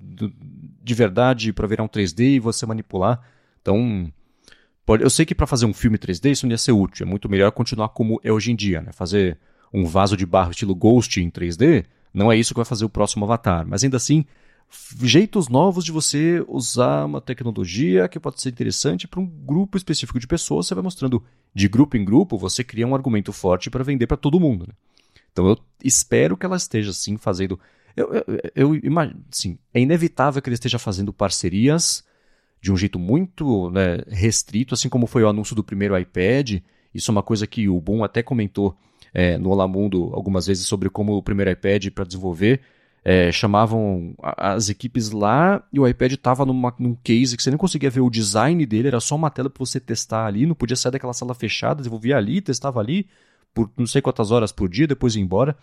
[0.81, 3.21] de verdade para virar um 3D e você manipular.
[3.61, 4.11] Então,
[4.85, 7.09] pode, eu sei que para fazer um filme 3D isso não ia ser útil, é
[7.09, 8.91] muito melhor continuar como é hoje em dia, né?
[8.93, 9.37] Fazer
[9.73, 12.89] um vaso de barro estilo Ghost em 3D, não é isso que vai fazer o
[12.89, 14.25] próximo Avatar, mas ainda assim
[15.01, 20.19] jeitos novos de você usar uma tecnologia que pode ser interessante para um grupo específico
[20.19, 20.67] de pessoas.
[20.67, 24.17] Você vai mostrando de grupo em grupo, você cria um argumento forte para vender para
[24.17, 24.65] todo mundo.
[24.67, 24.73] Né?
[25.31, 27.59] Então eu espero que ela esteja assim fazendo.
[27.95, 28.11] Eu,
[28.55, 28.81] eu, eu
[29.31, 32.03] sim, é inevitável que ele esteja fazendo parcerias
[32.61, 36.59] de um jeito muito né, restrito, assim como foi o anúncio do primeiro iPad.
[36.93, 38.77] Isso é uma coisa que o Boom até comentou
[39.13, 42.61] é, no Olá Mundo algumas vezes sobre como o primeiro iPad para desenvolver
[43.09, 47.89] é, chamavam as equipes lá e o iPad estava num case que você nem conseguia
[47.89, 50.91] ver o design dele, era só uma tela para você testar ali, não podia sair
[50.91, 53.07] daquela sala fechada, desenvolvia ali, testava ali
[53.53, 55.57] por não sei quantas horas por dia, depois ia embora.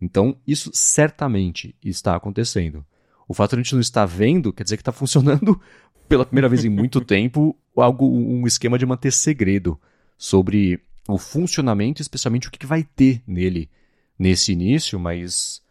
[0.00, 2.84] Então, isso certamente está acontecendo.
[3.28, 5.60] O fato de a gente não estar vendo quer dizer que está funcionando
[6.08, 9.78] pela primeira vez em muito tempo algo, um esquema de manter segredo
[10.16, 13.70] sobre o funcionamento, especialmente o que vai ter nele
[14.18, 15.62] nesse início, mas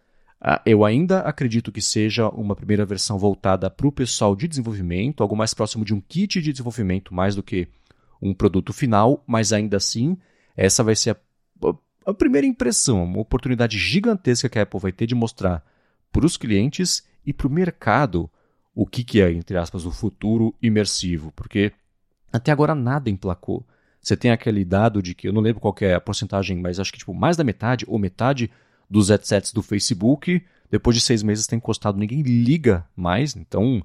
[0.65, 5.35] eu ainda acredito que seja uma primeira versão voltada para o pessoal de desenvolvimento, algo
[5.35, 7.67] mais próximo de um kit de desenvolvimento, mais do que
[8.21, 10.17] um produto final, mas ainda assim,
[10.55, 11.75] essa vai ser a,
[12.05, 15.65] a primeira impressão, uma oportunidade gigantesca que a Apple vai ter de mostrar
[16.11, 18.29] para os clientes e para o mercado
[18.73, 21.71] o que, que é, entre aspas, o futuro imersivo, porque
[22.31, 23.65] até agora nada emplacou.
[23.99, 26.91] Você tem aquele dado de que, eu não lembro qual é a porcentagem, mas acho
[26.91, 28.51] que tipo, mais da metade ou metade
[28.89, 33.83] dos headsets do Facebook, depois de seis meses tem encostado, ninguém liga mais, então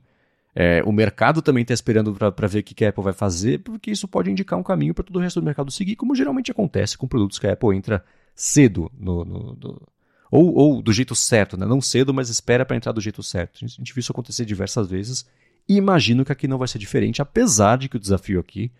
[0.55, 3.90] é, o mercado também está esperando para ver o que a Apple vai fazer, porque
[3.90, 6.96] isso pode indicar um caminho para todo o resto do mercado seguir, como geralmente acontece
[6.98, 9.82] com produtos que a Apple entra cedo no, no, no
[10.30, 11.66] ou, ou, do jeito certo, né?
[11.66, 13.62] não cedo, mas espera para entrar do jeito certo.
[13.62, 15.26] A gente viu isso acontecer diversas vezes
[15.68, 18.72] e imagino que aqui não vai ser diferente, apesar de que o desafio aqui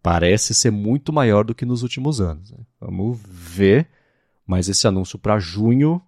[0.00, 2.52] parece ser muito maior do que nos últimos anos.
[2.52, 2.58] Né?
[2.80, 3.88] Vamos ver,
[4.46, 6.02] mas esse anúncio para junho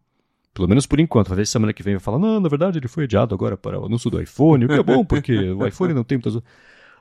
[0.56, 1.28] pelo menos por enquanto.
[1.28, 3.78] Vai ver semana que vem vai falar, não, na verdade ele foi adiado agora para
[3.78, 6.42] o anúncio do iPhone, o que é bom, porque o iPhone não tem muitas.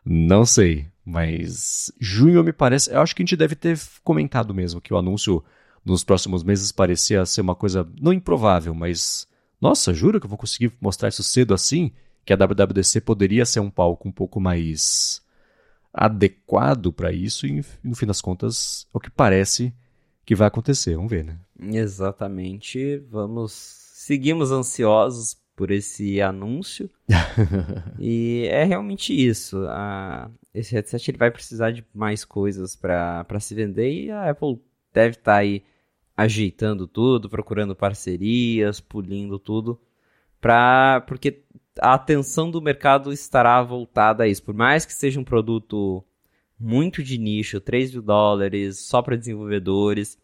[0.04, 2.92] Não sei, mas junho me parece.
[2.92, 5.42] Eu acho que a gente deve ter comentado mesmo que o anúncio
[5.86, 9.26] nos próximos meses parecia ser uma coisa não improvável, mas.
[9.62, 11.94] Nossa, juro que eu vou conseguir mostrar isso cedo assim?
[12.26, 15.24] Que a WWDC poderia ser um palco um pouco mais
[15.94, 19.74] adequado para isso, e no fim das contas, é o que parece
[20.26, 20.96] que vai acontecer.
[20.96, 21.40] Vamos ver, né?
[21.60, 22.98] Exatamente.
[23.10, 23.52] Vamos.
[23.54, 26.90] Seguimos ansiosos por esse anúncio.
[28.00, 29.66] e é realmente isso.
[29.68, 30.30] A...
[30.54, 34.60] Esse headset ele vai precisar de mais coisas para se vender e a Apple
[34.94, 35.64] deve estar tá aí
[36.16, 39.80] ajeitando tudo, procurando parcerias, pulindo tudo,
[40.40, 41.04] pra...
[41.08, 41.44] porque
[41.82, 44.44] a atenção do mercado estará voltada a isso.
[44.44, 46.04] Por mais que seja um produto
[46.60, 50.18] muito de nicho, 3 mil dólares, só para desenvolvedores,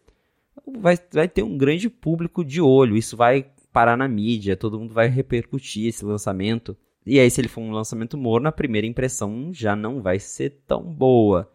[0.66, 2.96] vai, vai ter um grande público de olho.
[2.96, 6.76] Isso vai parar na mídia, todo mundo vai repercutir esse lançamento.
[7.04, 10.62] E aí, se ele for um lançamento morno, a primeira impressão já não vai ser
[10.66, 11.50] tão boa.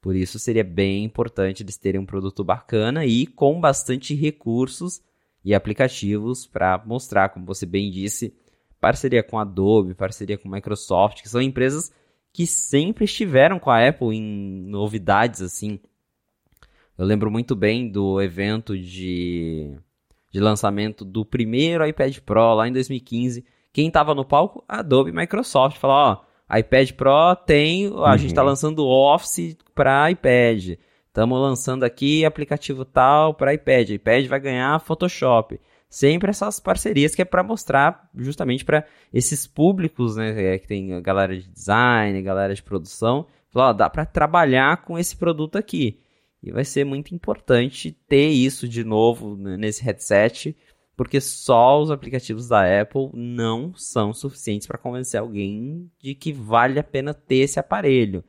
[0.00, 5.02] Por isso, seria bem importante eles terem um produto bacana e com bastante recursos
[5.44, 8.34] e aplicativos para mostrar, como você bem disse,
[8.80, 11.92] parceria com Adobe, parceria com Microsoft, que são empresas
[12.38, 15.80] que sempre estiveram com a Apple em novidades assim.
[16.96, 19.76] Eu lembro muito bem do evento de,
[20.30, 23.44] de lançamento do primeiro iPad Pro lá em 2015.
[23.72, 24.64] Quem estava no palco?
[24.68, 25.78] Adobe e Microsoft.
[25.78, 28.18] Falou, ó, iPad Pro tem, a uhum.
[28.18, 30.78] gente está lançando Office para iPad.
[31.08, 33.90] Estamos lançando aqui aplicativo tal para iPad.
[33.90, 35.58] iPad vai ganhar Photoshop.
[35.88, 41.00] Sempre essas parcerias que é para mostrar justamente para esses públicos, né, é, que tem
[41.00, 46.00] galera de design, galera de produção, falar, ó, dá para trabalhar com esse produto aqui.
[46.42, 50.54] E vai ser muito importante ter isso de novo nesse headset,
[50.96, 56.78] porque só os aplicativos da Apple não são suficientes para convencer alguém de que vale
[56.78, 58.22] a pena ter esse aparelho.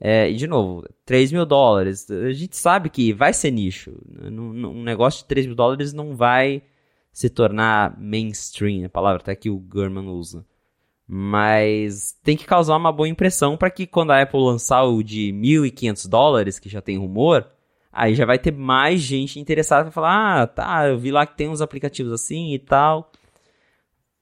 [0.00, 2.08] É, e de novo, 3 mil dólares.
[2.10, 3.92] A gente sabe que vai ser nicho.
[4.20, 6.62] Um negócio de 3 mil dólares não vai
[7.18, 10.46] se tornar mainstream, a palavra até que o Gurman usa.
[11.04, 15.32] Mas tem que causar uma boa impressão para que quando a Apple lançar o de
[15.32, 17.44] 1.500 dólares, que já tem rumor,
[17.90, 21.36] aí já vai ter mais gente interessada para falar: ah, tá, eu vi lá que
[21.36, 23.10] tem uns aplicativos assim e tal.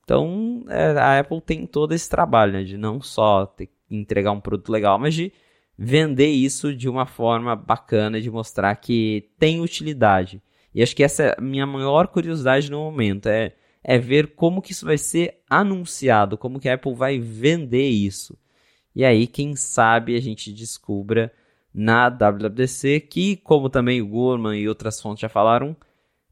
[0.03, 4.41] Então é, a Apple tem todo esse trabalho né, de não só ter, entregar um
[4.41, 5.31] produto legal, mas de
[5.77, 10.41] vender isso de uma forma bacana, de mostrar que tem utilidade.
[10.77, 13.29] E acho que essa é a minha maior curiosidade no momento.
[13.29, 13.53] É
[13.89, 18.37] é ver como que isso vai ser anunciado, como que a Apple vai vender isso.
[18.93, 21.33] E aí, quem sabe a gente descubra
[21.73, 25.77] na WWDC, que, como também o Gurman e outras fontes já falaram,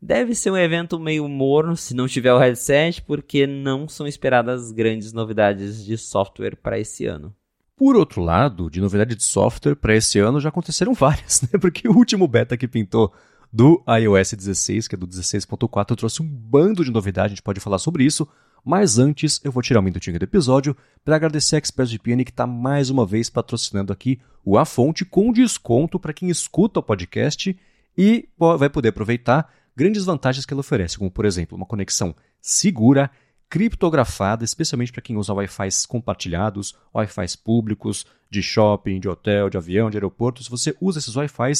[0.02, 4.72] deve ser um evento meio morno se não tiver o headset, porque não são esperadas
[4.72, 7.32] grandes novidades de software para esse ano.
[7.76, 11.50] Por outro lado, de novidade de software para esse ano já aconteceram várias, né?
[11.60, 13.12] Porque o último beta que pintou
[13.54, 17.60] do iOS 16, que é do 16.4, trouxe um bando de novidades, a gente pode
[17.60, 18.26] falar sobre isso.
[18.64, 22.48] Mas antes, eu vou tirar um minutinho do episódio para agradecer a ExpressVPN que está
[22.48, 27.56] mais uma vez patrocinando aqui o A Fonte com desconto para quem escuta o podcast
[27.96, 33.08] e vai poder aproveitar grandes vantagens que ela oferece, como por exemplo, uma conexão segura,
[33.48, 39.90] criptografada, especialmente para quem usa Wi-Fi compartilhados, Wi-Fi públicos, de shopping, de hotel, de avião,
[39.90, 40.42] de aeroporto.
[40.42, 41.52] Se você usa esses Wi-Fi,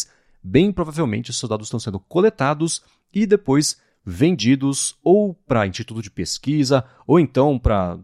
[0.44, 2.82] bem provavelmente esses dados estão sendo coletados
[3.12, 7.98] e depois vendidos ou para instituto de pesquisa, ou então para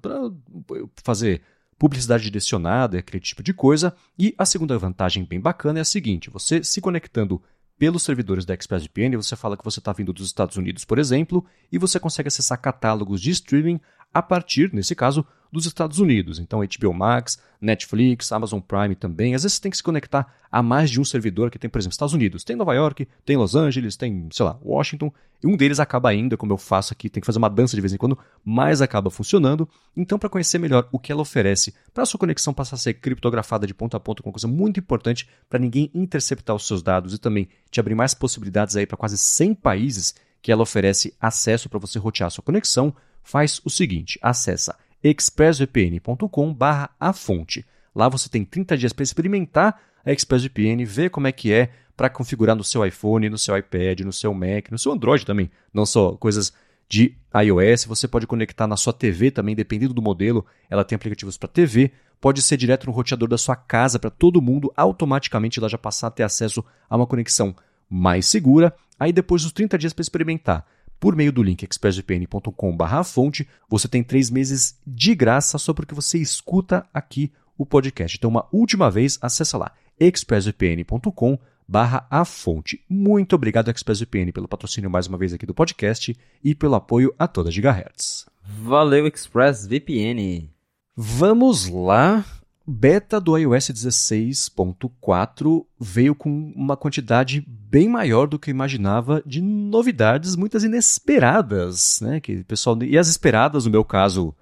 [1.04, 1.42] fazer
[1.78, 3.94] publicidade direcionada, aquele tipo de coisa.
[4.18, 7.42] E a segunda vantagem bem bacana é a seguinte: você se conectando
[7.78, 11.44] pelos servidores da ExpressVPN, você fala que você está vindo dos Estados Unidos, por exemplo,
[11.72, 13.80] e você consegue acessar catálogos de streaming
[14.12, 16.38] a partir, nesse caso, dos Estados Unidos.
[16.38, 19.34] Então, HBO Max, Netflix, Amazon Prime também.
[19.34, 21.78] Às vezes você tem que se conectar a mais de um servidor que tem, por
[21.78, 22.44] exemplo, Estados Unidos.
[22.44, 25.12] Tem Nova York, tem Los Angeles, tem, sei lá, Washington.
[25.42, 27.80] E um deles acaba ainda, como eu faço aqui, tem que fazer uma dança de
[27.80, 29.68] vez em quando, mas acaba funcionando.
[29.96, 32.94] Então, para conhecer melhor o que ela oferece, para a sua conexão passar a ser
[32.94, 37.14] criptografada de ponta a ponta, uma coisa muito importante para ninguém interceptar os seus dados
[37.14, 41.68] e também te abrir mais possibilidades aí para quase 100 países que ela oferece acesso
[41.68, 46.56] para você rotear a sua conexão, faz o seguinte: acessa expressvpn.com
[46.98, 47.64] a fonte.
[47.94, 52.08] Lá você tem 30 dias para experimentar a ExpressVPN, ver como é que é para
[52.08, 55.84] configurar no seu iPhone, no seu iPad, no seu Mac, no seu Android também, não
[55.84, 56.52] só coisas
[56.88, 61.36] de iOS, você pode conectar na sua TV também, dependendo do modelo, ela tem aplicativos
[61.36, 65.68] para TV, pode ser direto no roteador da sua casa para todo mundo automaticamente ela
[65.68, 67.54] já passar a ter acesso a uma conexão
[67.88, 68.74] mais segura.
[68.98, 70.66] Aí depois dos 30 dias para experimentar,
[71.00, 76.86] por meio do link expressvpn.com/fonte, você tem três meses de graça só porque você escuta
[76.92, 78.16] aqui o podcast.
[78.16, 82.84] Então, uma última vez, acessa lá expressvpn.com barra a fonte.
[82.88, 87.28] Muito obrigado, ExpressVPN, pelo patrocínio mais uma vez aqui do podcast e pelo apoio a
[87.28, 88.26] toda Gigahertz.
[88.42, 90.50] Valeu, ExpressVPN.
[90.96, 92.24] Vamos lá
[92.66, 99.40] beta do iOS 16.4 veio com uma quantidade bem maior do que eu imaginava de
[99.40, 102.20] novidades, muitas inesperadas, né?
[102.20, 104.34] Que pessoal e as esperadas, no meu caso,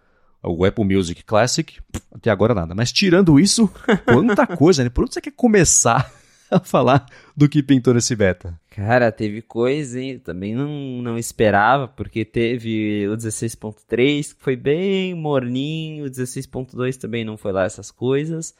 [0.43, 1.79] o Apple Music Classic,
[2.13, 2.75] até agora nada.
[2.75, 3.71] Mas tirando isso,
[4.05, 4.91] quanta coisa, né?
[4.91, 6.18] Por onde você quer começar
[6.53, 8.59] a falar do que pintou nesse beta?
[8.71, 10.19] Cara, teve coisa, hein?
[10.19, 17.25] Também não, não esperava, porque teve o 16.3, que foi bem morninho, o 16.2 também
[17.25, 18.55] não foi lá essas coisas.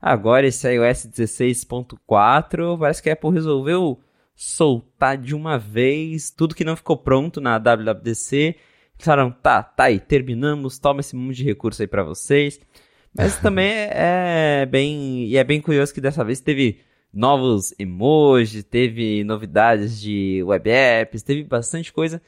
[0.00, 4.00] Agora esse iOS 16.4, parece que a Apple resolveu
[4.34, 8.56] soltar de uma vez tudo que não ficou pronto na WWDC.
[8.98, 12.60] Falaram, tá, tá aí, terminamos, toma esse monte de recurso aí para vocês.
[13.14, 16.80] Mas também é bem, e é bem curioso que dessa vez teve
[17.12, 22.20] novos emojis, teve novidades de web apps, teve bastante coisa.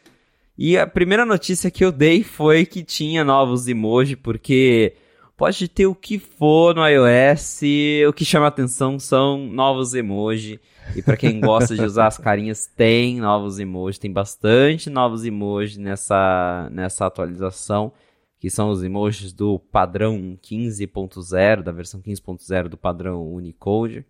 [0.56, 4.94] E a primeira notícia que eu dei foi que tinha novos emojis, porque
[5.36, 7.60] pode ter o que for no iOS,
[8.08, 10.58] o que chama atenção são novos emojis.
[10.94, 15.76] E para quem gosta de usar as carinhas, tem novos emojis, tem bastante novos emojis
[15.76, 17.92] nessa, nessa atualização,
[18.38, 24.04] que são os emojis do padrão 15.0, da versão 15.0 do padrão Unicode.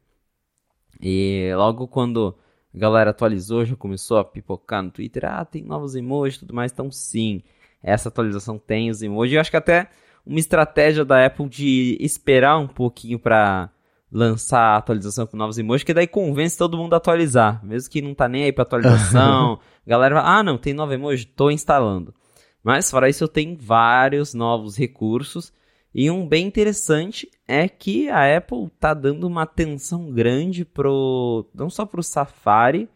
[1.06, 2.34] E logo quando
[2.74, 6.54] a galera atualizou, já começou a pipocar no Twitter, ah, tem novos emojis e tudo
[6.54, 7.42] mais, então sim,
[7.82, 9.34] essa atualização tem os emojis.
[9.34, 9.90] Eu acho que até
[10.24, 13.68] uma estratégia da Apple de esperar um pouquinho para
[14.10, 18.00] lançar a atualização com novos emojis, que daí convence todo mundo a atualizar, mesmo que
[18.00, 19.60] não tá nem aí para atualização.
[19.86, 22.14] a galera ah, não, tem novo emoji, tô instalando.
[22.62, 25.52] Mas fora isso, eu tenho vários novos recursos
[25.94, 31.70] e um bem interessante é que a Apple está dando uma atenção grande pro não
[31.70, 32.88] só para o Safari,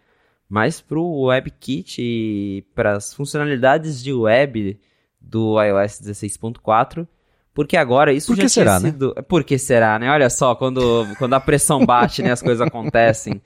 [0.49, 4.80] mas para o WebKit e para as funcionalidades de web
[5.20, 7.07] do iOS 16.4.
[7.55, 9.14] Porque agora isso Por já será, tinha sido.
[9.16, 9.22] Né?
[9.22, 10.11] Por que será, né?
[10.11, 13.40] Olha só, quando, quando a pressão bate, né, as coisas acontecem.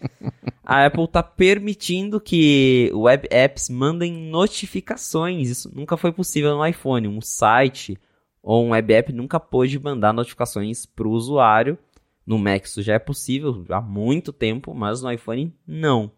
[0.65, 5.49] A Apple está permitindo que web apps mandem notificações.
[5.49, 7.09] Isso nunca foi possível no iPhone.
[7.09, 7.99] Um site
[8.43, 11.79] ou um web app nunca pôde mandar notificações para o usuário.
[12.27, 16.11] No Mac isso já é possível há muito tempo, mas no iPhone não.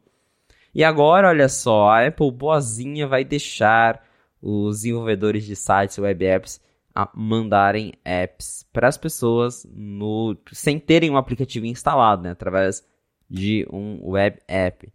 [0.75, 4.05] E agora, olha só, a Apple boazinha vai deixar
[4.43, 6.61] os desenvolvedores de sites web apps
[6.95, 12.87] a mandarem apps para as pessoas no, sem terem um aplicativo instalado, né, através
[13.29, 14.93] de um web app.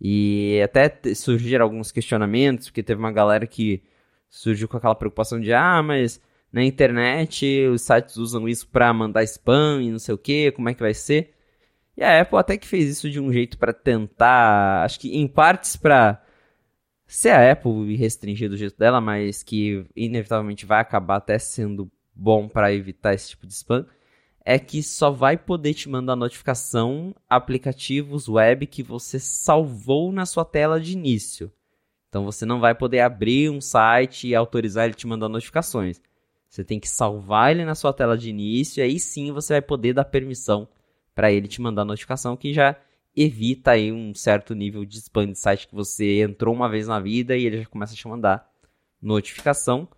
[0.00, 3.82] E até surgiram alguns questionamentos, porque teve uma galera que
[4.28, 6.20] surgiu com aquela preocupação de ah, mas
[6.56, 10.70] na internet, os sites usam isso para mandar spam e não sei o que, como
[10.70, 11.34] é que vai ser.
[11.94, 15.28] E a Apple até que fez isso de um jeito para tentar, acho que em
[15.28, 16.24] partes para
[17.06, 21.92] ser a Apple e restringir do jeito dela, mas que inevitavelmente vai acabar até sendo
[22.14, 23.84] bom para evitar esse tipo de spam,
[24.42, 30.46] é que só vai poder te mandar notificação aplicativos web que você salvou na sua
[30.46, 31.52] tela de início.
[32.08, 36.00] Então você não vai poder abrir um site e autorizar ele te mandar notificações.
[36.48, 39.62] Você tem que salvar ele na sua tela de início e aí sim você vai
[39.62, 40.68] poder dar permissão
[41.14, 42.76] para ele te mandar notificação que já
[43.16, 47.00] evita aí um certo nível de spam de site que você entrou uma vez na
[47.00, 48.48] vida e ele já começa a te mandar
[49.00, 49.88] notificação.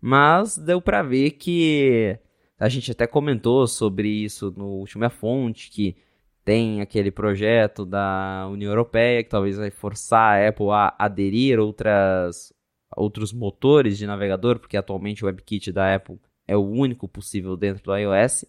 [0.00, 2.18] Mas deu para ver que
[2.58, 5.96] a gente até comentou sobre isso no último fonte que
[6.44, 12.52] tem aquele projeto da União Europeia que talvez vai forçar a Apple a aderir outras
[12.96, 17.84] outros motores de navegador, porque atualmente o WebKit da Apple é o único possível dentro
[17.84, 18.44] do iOS.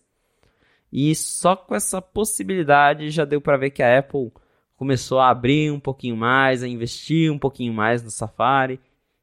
[0.91, 4.31] E só com essa possibilidade já deu para ver que a Apple
[4.77, 8.79] começou a abrir um pouquinho mais, a investir um pouquinho mais no Safari.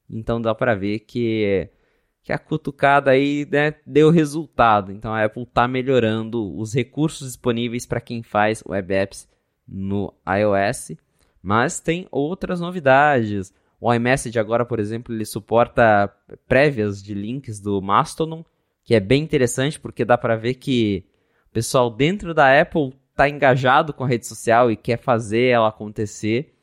[0.08, 1.68] Então dá para ver que,
[2.22, 4.92] que a cutucada aí né, deu resultado.
[4.92, 9.28] Então a Apple está melhorando os recursos disponíveis para quem faz web apps
[9.66, 10.96] no iOS.
[11.42, 13.52] Mas tem outras novidades.
[13.84, 16.08] O iMessage agora, por exemplo, ele suporta
[16.46, 18.44] prévias de links do Mastodon,
[18.84, 21.04] que é bem interessante porque dá para ver que
[21.50, 25.66] o pessoal dentro da Apple está engajado com a rede social e quer fazer ela
[25.66, 26.54] acontecer.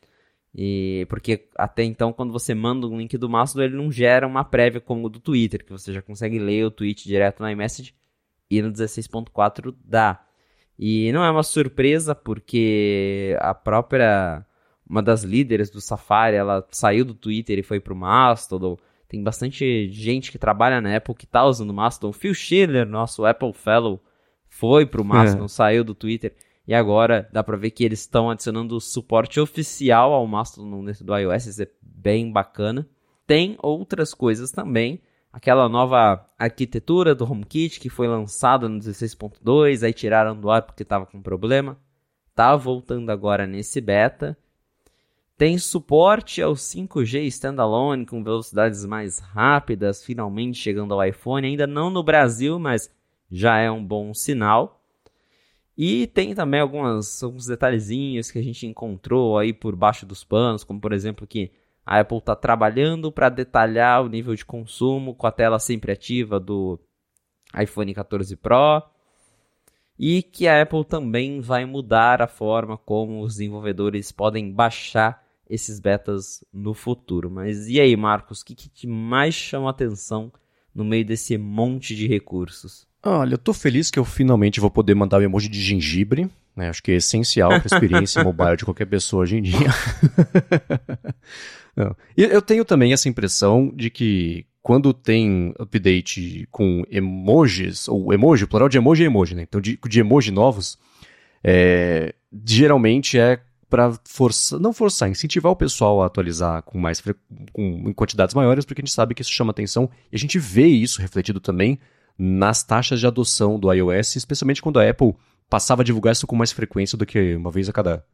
[0.54, 4.42] E porque até então, quando você manda um link do Mastodon, ele não gera uma
[4.42, 7.94] prévia como o do Twitter, que você já consegue ler o tweet direto no iMessage
[8.50, 10.24] e no 16.4 dá.
[10.78, 14.42] E não é uma surpresa, porque a própria
[14.90, 18.76] uma das líderes do Safari, ela saiu do Twitter e foi pro Mastodon.
[19.06, 22.12] Tem bastante gente que trabalha na Apple que tá usando o Mastodon.
[22.12, 24.02] Phil Schiller, nosso Apple Fellow,
[24.48, 25.48] foi pro Mastodon, é.
[25.48, 26.34] saiu do Twitter.
[26.66, 31.16] E agora dá pra ver que eles estão adicionando suporte oficial ao Mastodon dentro do
[31.16, 31.46] iOS.
[31.46, 32.84] Isso é bem bacana.
[33.28, 35.00] Tem outras coisas também.
[35.32, 40.82] Aquela nova arquitetura do HomeKit que foi lançada no 16.2, aí tiraram do ar porque
[40.82, 41.78] estava com problema.
[42.34, 44.36] Tá voltando agora nesse beta.
[45.40, 51.88] Tem suporte ao 5G standalone com velocidades mais rápidas, finalmente chegando ao iPhone, ainda não
[51.88, 52.94] no Brasil, mas
[53.30, 54.84] já é um bom sinal.
[55.74, 60.62] E tem também algumas, alguns detalhezinhos que a gente encontrou aí por baixo dos panos,
[60.62, 61.50] como por exemplo que
[61.86, 66.38] a Apple está trabalhando para detalhar o nível de consumo com a tela sempre ativa
[66.38, 66.78] do
[67.58, 68.82] iPhone 14 Pro
[69.98, 75.80] e que a Apple também vai mudar a forma como os desenvolvedores podem baixar esses
[75.80, 77.30] betas no futuro.
[77.30, 80.32] Mas e aí, Marcos, o que, que te mais chama a atenção
[80.74, 82.86] no meio desse monte de recursos?
[83.02, 86.30] Olha, eu tô feliz que eu finalmente vou poder mandar o emoji de gengibre.
[86.54, 86.68] Né?
[86.68, 89.68] Acho que é essencial para a experiência mobile de qualquer pessoa hoje em dia.
[92.16, 98.44] E eu tenho também essa impressão de que quando tem update com emojis, ou emoji,
[98.44, 99.42] o plural de emoji é emoji, né?
[99.42, 100.78] Então, de, de emoji novos,
[101.42, 103.40] é, geralmente é
[103.70, 107.00] para forçar, não forçar, incentivar o pessoal a atualizar com mais
[107.52, 110.38] com, em quantidades maiores, porque a gente sabe que isso chama atenção e a gente
[110.38, 111.78] vê isso refletido também
[112.18, 115.14] nas taxas de adoção do iOS, especialmente quando a Apple
[115.48, 118.04] passava a divulgar isso com mais frequência do que uma vez a cada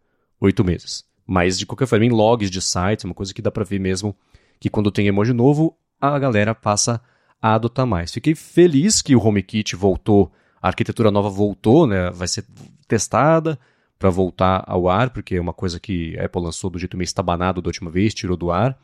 [0.41, 1.05] oito meses.
[1.27, 4.15] Mas, de qualquer forma, em logs de sites, uma coisa que dá para ver mesmo
[4.61, 7.01] que quando tem emoji novo, a galera passa
[7.43, 8.13] a adotar mais.
[8.13, 10.31] Fiquei feliz que o HomeKit voltou,
[10.63, 12.11] a arquitetura nova voltou, né?
[12.11, 12.45] Vai ser
[12.87, 13.59] testada
[13.99, 17.07] para voltar ao ar, porque é uma coisa que a Apple lançou do jeito meio
[17.07, 18.79] estabanado da última vez, tirou do ar.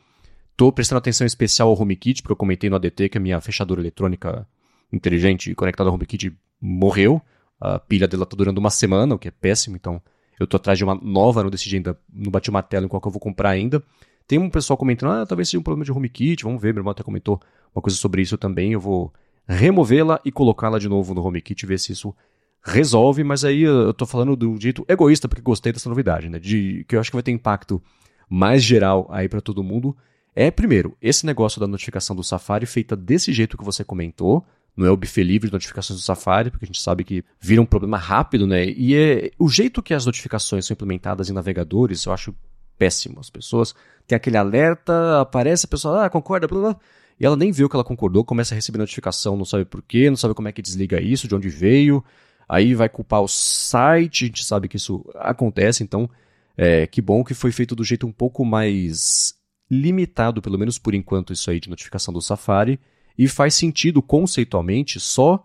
[0.55, 3.81] Tô prestando atenção especial ao HomeKit, porque eu comentei no ADT que a minha fechadura
[3.81, 4.47] eletrônica
[4.91, 7.21] inteligente conectada ao HomeKit morreu.
[7.59, 10.01] A pilha dela tá durando uma semana, o que é péssimo, então
[10.39, 13.01] eu tô atrás de uma nova, não decidi ainda, não bati uma tela em qual
[13.01, 13.83] que eu vou comprar ainda.
[14.27, 16.91] Tem um pessoal comentando, ah, talvez seja um problema de HomeKit, vamos ver, meu irmão
[16.91, 17.41] até comentou
[17.75, 19.13] uma coisa sobre isso também, eu vou
[19.47, 22.15] removê-la e colocá-la de novo no HomeKit, ver se isso
[22.63, 26.85] resolve, mas aí eu tô falando do jeito egoísta, porque gostei dessa novidade, né, de,
[26.87, 27.81] que eu acho que vai ter impacto
[28.29, 29.95] mais geral aí para todo mundo,
[30.35, 34.43] é, primeiro, esse negócio da notificação do Safari feita desse jeito que você comentou,
[34.75, 37.61] não é o buffet livre de notificações do Safari, porque a gente sabe que vira
[37.61, 38.65] um problema rápido, né?
[38.65, 42.33] E é, o jeito que as notificações são implementadas em navegadores, eu acho
[42.75, 43.19] péssimo.
[43.19, 43.75] As pessoas
[44.07, 46.77] têm aquele alerta, aparece a pessoa, ah, concorda, blá, blá,
[47.19, 50.17] e ela nem viu que ela concordou, começa a receber notificação, não sabe porquê, não
[50.17, 52.03] sabe como é que desliga isso, de onde veio,
[52.47, 56.09] aí vai culpar o site, a gente sabe que isso acontece, então
[56.57, 59.35] é, que bom que foi feito do jeito um pouco mais
[59.69, 62.79] limitado, pelo menos por enquanto, isso aí de notificação do Safari,
[63.17, 65.43] e faz sentido conceitualmente só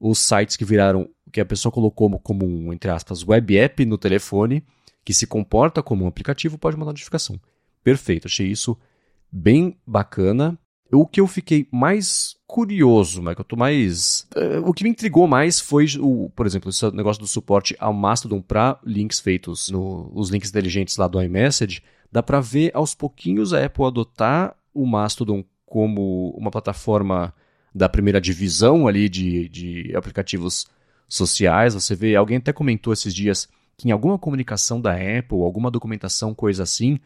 [0.00, 3.98] os sites que viraram, que a pessoa colocou como, um, entre aspas, web app no
[3.98, 4.64] telefone,
[5.04, 7.40] que se comporta como um aplicativo, pode mandar notificação.
[7.82, 8.76] Perfeito, achei isso
[9.30, 10.58] bem bacana.
[10.90, 14.26] O que eu fiquei mais curioso, mas que eu tô mais.
[14.34, 17.92] Uh, o que me intrigou mais foi, o, por exemplo, esse negócio do suporte ao
[17.92, 21.82] Mastodon para links feitos no, os links inteligentes lá do iMessage.
[22.10, 27.34] Dá para ver aos pouquinhos a Apple adotar o Mastodon como uma plataforma
[27.74, 30.66] da primeira divisão ali de, de aplicativos
[31.06, 31.74] sociais.
[31.74, 36.34] Você vê, alguém até comentou esses dias que em alguma comunicação da Apple, alguma documentação,
[36.34, 36.98] coisa assim,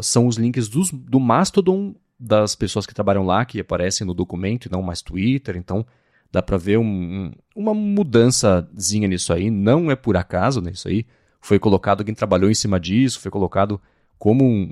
[0.00, 4.66] são os links dos, do Mastodon das pessoas que trabalham lá, que aparecem no documento
[4.66, 5.56] e não mais Twitter.
[5.56, 5.84] Então,
[6.30, 9.50] dá para ver um, um, uma mudançazinha nisso aí.
[9.50, 10.70] Não é por acaso, né?
[10.70, 11.06] Isso aí
[11.40, 13.80] foi colocado, alguém trabalhou em cima disso, foi colocado
[14.16, 14.62] como um,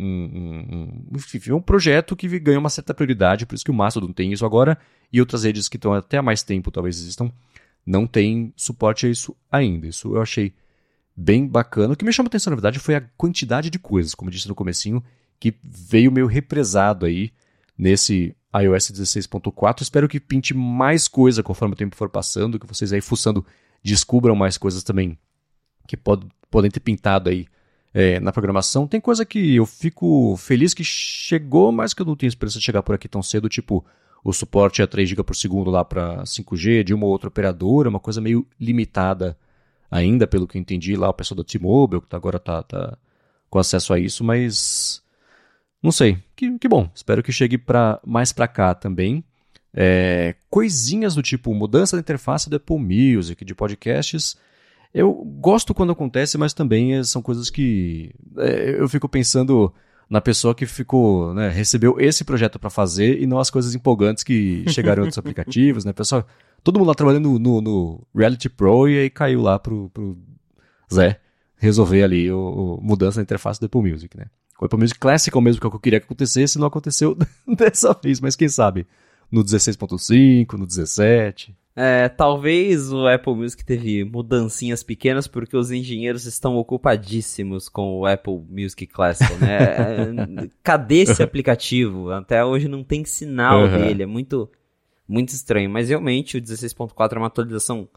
[1.10, 4.46] um, um, projeto que ganha uma certa prioridade, por isso que o Mastodon tem isso
[4.46, 4.78] agora,
[5.12, 7.32] e outras redes que estão até há mais tempo, talvez existam,
[7.84, 9.88] não tem suporte a isso ainda.
[9.88, 10.54] Isso eu achei
[11.16, 11.94] bem bacana.
[11.94, 14.32] O que me chamou a atenção, na verdade, foi a quantidade de coisas, como eu
[14.32, 15.02] disse no comecinho,
[15.40, 17.32] que veio meio represado aí
[17.76, 19.80] nesse iOS 16.4.
[19.80, 23.44] Espero que pinte mais coisa conforme o tempo for passando, que vocês aí fuçando
[23.82, 25.18] descubram mais coisas também
[25.88, 27.46] que pod podem ter pintado aí
[27.94, 28.86] é, na programação.
[28.86, 32.64] Tem coisa que eu fico feliz que chegou, mas que eu não tinha esperança de
[32.64, 33.84] chegar por aqui tão cedo, tipo
[34.22, 37.88] o suporte a 3 GB por segundo lá para 5G de uma ou outra operadora,
[37.88, 39.36] uma coisa meio limitada
[39.90, 42.98] ainda, pelo que eu entendi lá, o pessoal da T-Mobile, que agora tá, tá
[43.48, 44.99] com acesso a isso, mas
[45.82, 46.18] não sei.
[46.36, 46.88] Que, que bom.
[46.94, 49.24] Espero que chegue pra, mais para cá também.
[49.72, 54.36] É, coisinhas do tipo mudança da interface do Apple Music, de podcasts.
[54.92, 59.72] Eu gosto quando acontece, mas também são coisas que é, eu fico pensando
[60.08, 64.24] na pessoa que ficou, né, recebeu esse projeto para fazer e não as coisas empolgantes
[64.24, 65.92] que chegaram em outros aplicativos, né?
[65.92, 66.26] Pessoal,
[66.64, 70.18] todo mundo lá trabalhando no, no, Reality Pro e aí caiu lá pro, pro
[70.92, 71.20] Zé
[71.56, 74.26] resolver ali o, o mudança da interface do Apple Music, né?
[74.60, 77.16] O Apple Music Classic é o mesmo que eu queria que acontecesse, não aconteceu
[77.56, 78.86] dessa vez, mas quem sabe
[79.32, 81.56] no 16.5, no 17.
[81.74, 88.06] É, talvez o Apple Music teve mudancinhas pequenas porque os engenheiros estão ocupadíssimos com o
[88.06, 90.50] Apple Music Classic, né?
[90.62, 92.10] Cadê esse aplicativo?
[92.10, 93.78] Até hoje não tem sinal uhum.
[93.78, 94.50] dele, é muito,
[95.08, 95.70] muito estranho.
[95.70, 97.88] Mas realmente o 16.4 é uma atualização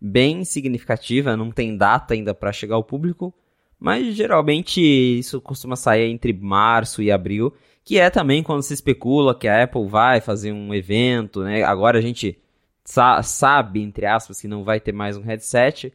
[0.00, 3.34] bem significativa, não tem data ainda para chegar ao público,
[3.80, 9.34] mas geralmente isso costuma sair entre março e abril, que é também quando se especula
[9.34, 11.62] que a Apple vai fazer um evento, né?
[11.64, 12.38] Agora a gente
[12.84, 15.92] sa sabe, entre aspas, que não vai ter mais um headset,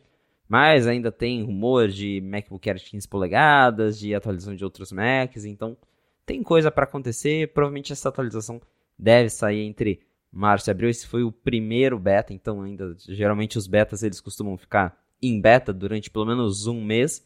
[0.50, 5.78] mas ainda tem rumor de MacBook Air 15 polegadas, de atualização de outros Macs, então
[6.26, 7.54] tem coisa para acontecer.
[7.54, 8.60] Provavelmente essa atualização
[8.98, 10.90] deve sair entre março e abril.
[10.90, 15.72] Esse foi o primeiro beta, então ainda geralmente os betas eles costumam ficar em beta
[15.72, 17.26] durante pelo menos um mês.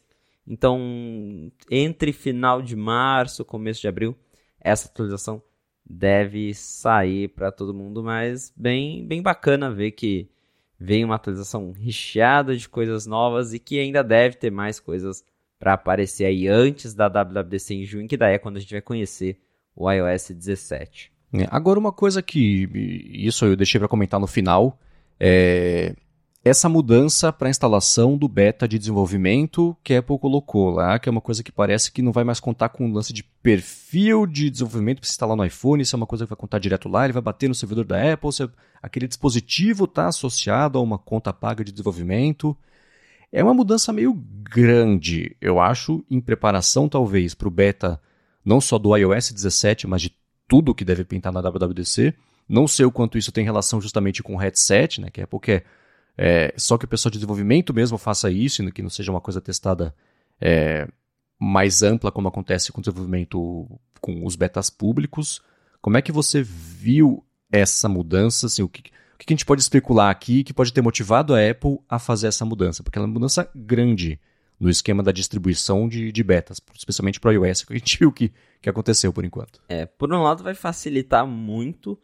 [0.50, 4.18] Então, entre final de março, começo de abril,
[4.60, 5.42] essa atualização
[5.88, 10.28] deve sair para todo mundo, mas bem, bem bacana ver que
[10.80, 15.24] vem uma atualização recheada de coisas novas e que ainda deve ter mais coisas
[15.60, 18.82] para aparecer aí antes da WWDC em junho, que daí é quando a gente vai
[18.82, 19.40] conhecer
[19.76, 21.12] o iOS 17.
[21.34, 22.68] É, agora uma coisa que
[23.14, 24.80] isso eu deixei para comentar no final
[25.20, 25.94] é
[26.44, 31.10] essa mudança para a instalação do beta de desenvolvimento que a Apple colocou lá, que
[31.10, 34.26] é uma coisa que parece que não vai mais contar com o lance de perfil
[34.26, 36.88] de desenvolvimento para se instalar no iPhone, isso é uma coisa que vai contar direto
[36.88, 38.50] lá, ele vai bater no servidor da Apple, se
[38.82, 42.56] aquele dispositivo está associado a uma conta paga de desenvolvimento.
[43.32, 48.02] É uma mudança meio grande, eu acho, em preparação talvez para o beta
[48.46, 50.16] não só do iOS 17, mas de
[50.48, 52.16] tudo que deve pintar na WWDC.
[52.48, 55.40] Não sei o quanto isso tem relação justamente com o headset, né, que a Apple
[55.40, 55.66] quer
[56.22, 59.40] é, só que o pessoal de desenvolvimento mesmo faça isso, que não seja uma coisa
[59.40, 59.96] testada
[60.42, 60.86] é,
[61.40, 65.42] mais ampla, como acontece com o desenvolvimento com os betas públicos.
[65.82, 68.48] Como é que você viu essa mudança?
[68.48, 71.40] Assim, o, que, o que a gente pode especular aqui que pode ter motivado a
[71.50, 72.84] Apple a fazer essa mudança?
[72.84, 74.20] Porque ela é uma mudança grande
[74.60, 78.12] no esquema da distribuição de, de betas, especialmente para o iOS, que a gente viu
[78.12, 79.62] que, que aconteceu por enquanto.
[79.70, 81.98] É, por um lado vai facilitar muito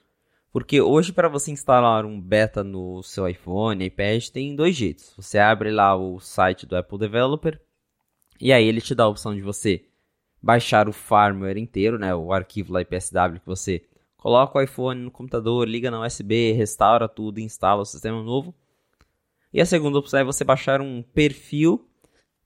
[0.56, 5.14] porque hoje, para você instalar um beta no seu iPhone, iPad, tem dois jeitos.
[5.18, 7.60] Você abre lá o site do Apple Developer
[8.40, 9.84] e aí ele te dá a opção de você
[10.42, 13.84] baixar o firmware inteiro, né, o arquivo lá IPSW que você
[14.16, 18.56] coloca o iPhone no computador, liga na USB, restaura tudo, instala o sistema novo.
[19.52, 21.86] E a segunda opção é você baixar um perfil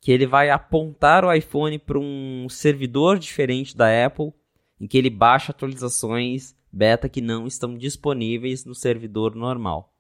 [0.02, 4.34] que ele vai apontar o iPhone para um servidor diferente da Apple,
[4.82, 9.94] em que ele baixa atualizações beta que não estão disponíveis no servidor normal.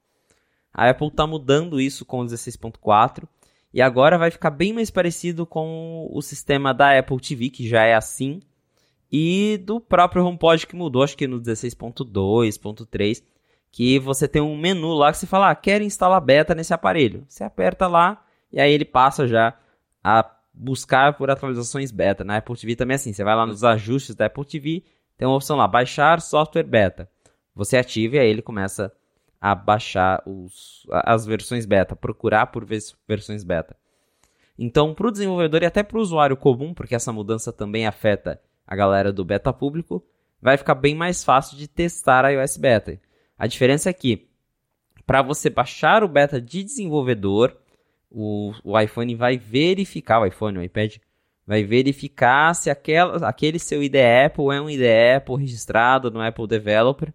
[0.74, 3.28] A Apple está mudando isso com o 16.4
[3.74, 7.84] e agora vai ficar bem mais parecido com o sistema da Apple TV, que já
[7.84, 8.42] é assim,
[9.12, 13.24] e do próprio HomePod que mudou, acho que no 16.2.3,
[13.72, 17.26] que você tem um menu lá que você fala, ah, quero instalar beta nesse aparelho.
[17.28, 19.58] Você aperta lá e aí ele passa já
[20.04, 22.24] a buscar por atualizações beta.
[22.24, 24.84] Na Apple TV também é assim, você vai lá nos ajustes da Apple TV,
[25.20, 27.10] tem uma opção lá, baixar software beta.
[27.54, 28.90] Você ativa e aí ele começa
[29.40, 33.76] a baixar os, as versões beta, procurar por versões beta.
[34.58, 38.42] Então, para o desenvolvedor e até para o usuário comum, porque essa mudança também afeta
[38.66, 40.02] a galera do beta público,
[40.42, 42.98] vai ficar bem mais fácil de testar a iOS beta.
[43.38, 44.30] A diferença é que,
[45.06, 47.58] para você baixar o beta de desenvolvedor,
[48.10, 50.96] o, o iPhone vai verificar, o iPhone, o iPad,
[51.50, 56.46] vai verificar se aquela, aquele seu IDE Apple é um IDE Apple registrado no Apple
[56.46, 57.12] Developer.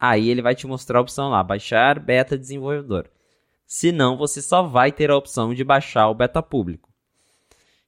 [0.00, 3.10] Aí ele vai te mostrar a opção lá, baixar beta desenvolvedor.
[3.66, 6.88] Se não, você só vai ter a opção de baixar o beta público.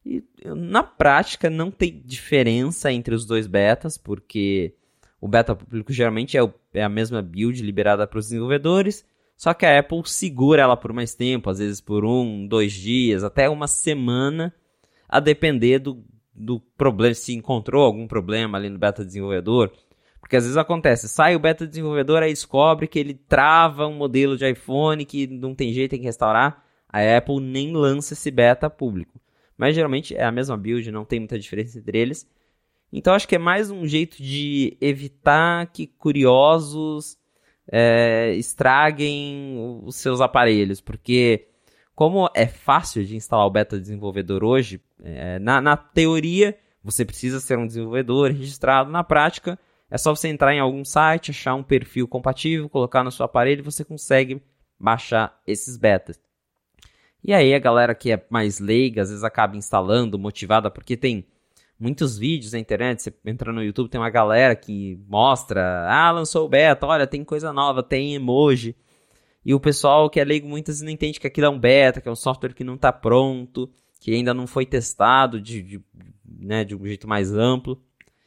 [0.04, 4.74] E na prática não tem diferença entre os dois betas, porque
[5.18, 9.02] o beta público geralmente é, o, é a mesma build liberada para os desenvolvedores,
[9.34, 13.24] só que a Apple segura ela por mais tempo, às vezes por um, dois dias,
[13.24, 14.52] até uma semana,
[15.08, 16.04] a depender do,
[16.34, 19.72] do problema, se encontrou algum problema ali no beta desenvolvedor.
[20.20, 24.36] Porque às vezes acontece, sai o beta desenvolvedor, aí descobre que ele trava um modelo
[24.36, 26.64] de iPhone que não tem jeito, tem que restaurar.
[26.88, 29.20] A Apple nem lança esse beta público.
[29.56, 32.28] Mas geralmente é a mesma build, não tem muita diferença entre eles.
[32.92, 37.16] Então acho que é mais um jeito de evitar que curiosos
[37.70, 41.48] é, estraguem os seus aparelhos, porque
[41.96, 47.40] como é fácil de instalar o beta desenvolvedor hoje, é, na, na teoria você precisa
[47.40, 49.58] ser um desenvolvedor registrado, na prática
[49.90, 53.60] é só você entrar em algum site, achar um perfil compatível, colocar no seu aparelho
[53.60, 54.42] e você consegue
[54.78, 56.20] baixar esses betas.
[57.24, 61.26] E aí a galera que é mais leiga, às vezes acaba instalando, motivada, porque tem
[61.80, 66.44] muitos vídeos na internet, você entra no YouTube, tem uma galera que mostra, ah, lançou
[66.44, 68.76] o beta, olha, tem coisa nova, tem emoji.
[69.46, 72.08] E o pessoal que é leigo muitas não entende que aquilo é um beta, que
[72.08, 73.70] é um software que não está pronto,
[74.00, 75.80] que ainda não foi testado de, de,
[76.28, 77.80] né, de um jeito mais amplo.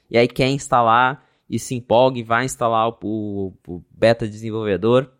[0.09, 5.11] E aí quer instalar e se empolga e vai instalar o, o, o beta desenvolvedor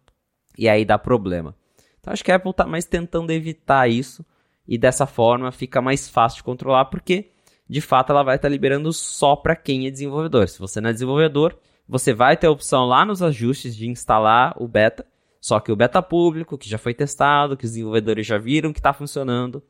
[0.58, 1.54] e aí dá problema.
[2.00, 4.26] Então acho que a Apple está mais tentando evitar isso
[4.66, 7.32] e dessa forma fica mais fácil de controlar porque
[7.68, 10.48] de fato ela vai estar tá liberando só para quem é desenvolvedor.
[10.48, 14.56] Se você não é desenvolvedor, você vai ter a opção lá nos ajustes de instalar
[14.58, 15.06] o beta,
[15.40, 18.80] só que o beta público, que já foi testado, que os desenvolvedores já viram que
[18.80, 19.64] está funcionando,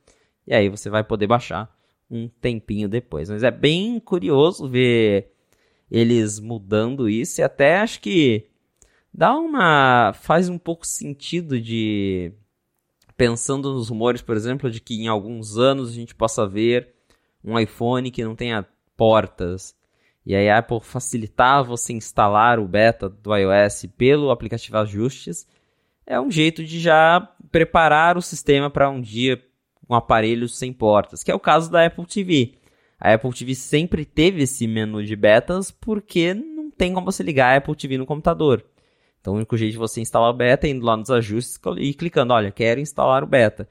[0.48, 1.74] e aí você vai poder baixar
[2.10, 3.30] um tempinho depois.
[3.30, 5.32] Mas é bem curioso ver
[5.92, 8.48] eles mudando isso e até acho que
[9.14, 12.32] dá uma faz um pouco sentido de
[13.18, 16.94] pensando nos rumores, por exemplo, de que em alguns anos a gente possa ver
[17.44, 18.66] um iPhone que não tenha
[18.96, 19.76] portas.
[20.26, 25.48] E aí a Apple facilitar você instalar o beta do iOS pelo aplicativo Ajustes
[26.10, 29.42] é um jeito de já preparar o sistema para um dia
[29.88, 32.56] um aparelho sem portas, que é o caso da Apple TV.
[33.00, 37.54] A Apple TV sempre teve esse menu de betas porque não tem como você ligar
[37.54, 38.64] a Apple TV no computador.
[39.22, 41.94] Então o único jeito de você instalar o beta é indo lá nos ajustes e
[41.94, 43.70] clicando, olha, quero instalar o beta.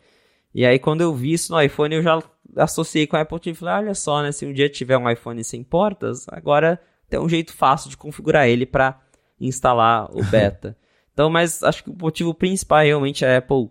[0.55, 2.23] E aí quando eu vi isso no iPhone, eu já
[2.57, 5.11] associei com a Apple TV e falei, olha só, né, se um dia tiver um
[5.11, 9.01] iPhone sem portas, agora tem um jeito fácil de configurar ele para
[9.41, 10.77] instalar o beta.
[11.19, 13.71] então, mas acho que o motivo principal realmente é a Apple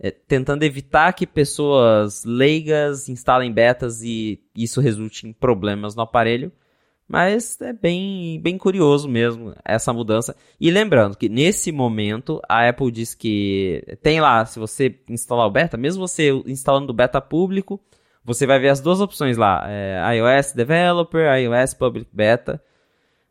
[0.00, 6.50] é, tentando evitar que pessoas leigas instalem betas e isso resulte em problemas no aparelho.
[7.06, 10.34] Mas é bem, bem curioso mesmo essa mudança.
[10.60, 15.52] E lembrando que nesse momento a Apple diz que tem lá, se você instalar o
[15.52, 17.80] beta, mesmo você instalando o beta público,
[18.24, 22.60] você vai ver as duas opções lá: é, iOS Developer, iOS Public Beta.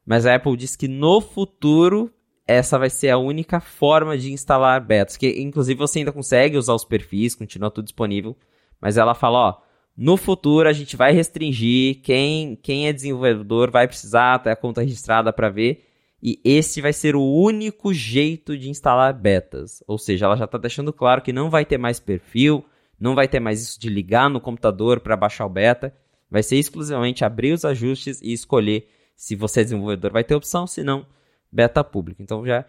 [0.05, 2.13] Mas a Apple diz que no futuro
[2.47, 5.17] essa vai ser a única forma de instalar betas.
[5.17, 8.35] Que inclusive você ainda consegue usar os perfis, continua tudo disponível.
[8.79, 9.67] Mas ela fala: ó
[9.97, 14.81] no futuro, a gente vai restringir quem, quem é desenvolvedor vai precisar ter a conta
[14.81, 15.85] registrada para ver.
[16.21, 19.83] E esse vai ser o único jeito de instalar betas.
[19.87, 22.63] Ou seja, ela já está deixando claro que não vai ter mais perfil,
[22.99, 25.91] não vai ter mais isso de ligar no computador para baixar o beta.
[26.29, 30.67] Vai ser exclusivamente abrir os ajustes e escolher se você é desenvolvedor vai ter opção,
[30.67, 31.03] se não,
[31.51, 32.21] beta público.
[32.21, 32.65] Então já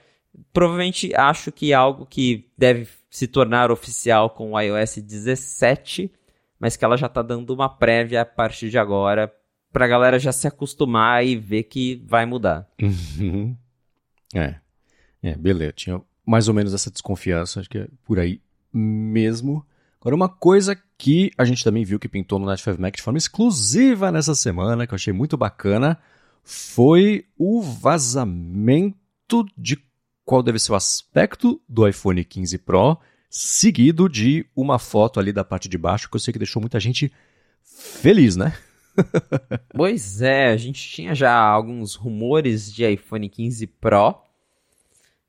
[0.52, 6.12] provavelmente acho que é algo que deve se tornar oficial com o iOS 17
[6.58, 9.32] mas que ela já tá dando uma prévia a partir de agora
[9.72, 12.68] pra galera já se acostumar e ver que vai mudar.
[12.80, 13.56] Uhum.
[14.34, 14.56] É.
[15.22, 15.72] É, beleza.
[15.72, 18.40] Tinha mais ou menos essa desconfiança, acho que é por aí
[18.72, 19.64] mesmo.
[20.00, 23.02] Agora, uma coisa que a gente também viu que pintou no Night 5 Mac de
[23.02, 25.98] forma exclusiva nessa semana, que eu achei muito bacana,
[26.50, 29.78] foi o vazamento de
[30.24, 32.98] qual deve ser o aspecto do iPhone 15 Pro
[33.28, 36.80] seguido de uma foto ali da parte de baixo que eu sei que deixou muita
[36.80, 37.12] gente
[37.62, 38.56] feliz, né?
[39.76, 44.14] pois é, a gente tinha já alguns rumores de iPhone 15 Pro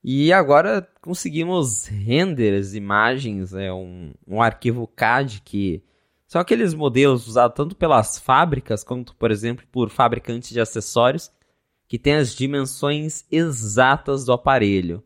[0.02, 5.84] e agora conseguimos renders, imagens, é um, um arquivo CAD que
[6.30, 11.32] são aqueles modelos usados tanto pelas fábricas quanto, por exemplo, por fabricantes de acessórios
[11.88, 15.04] que tem as dimensões exatas do aparelho.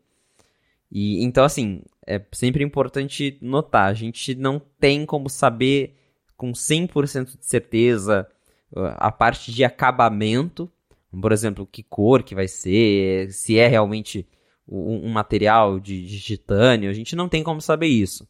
[0.92, 5.96] E então assim, é sempre importante notar, a gente não tem como saber
[6.36, 8.28] com 100% de certeza
[8.76, 10.70] a parte de acabamento,
[11.22, 14.28] por exemplo, que cor que vai ser, se é realmente
[14.68, 18.28] um, um material de, de, titânio, a gente não tem como saber isso.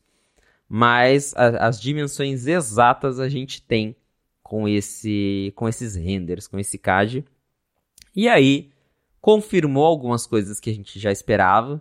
[0.77, 3.95] Mas a, as dimensões exatas a gente tem
[4.43, 7.25] com esse com esses renders, com esse CAD.
[8.13, 8.73] E aí
[9.21, 11.81] confirmou algumas coisas que a gente já esperava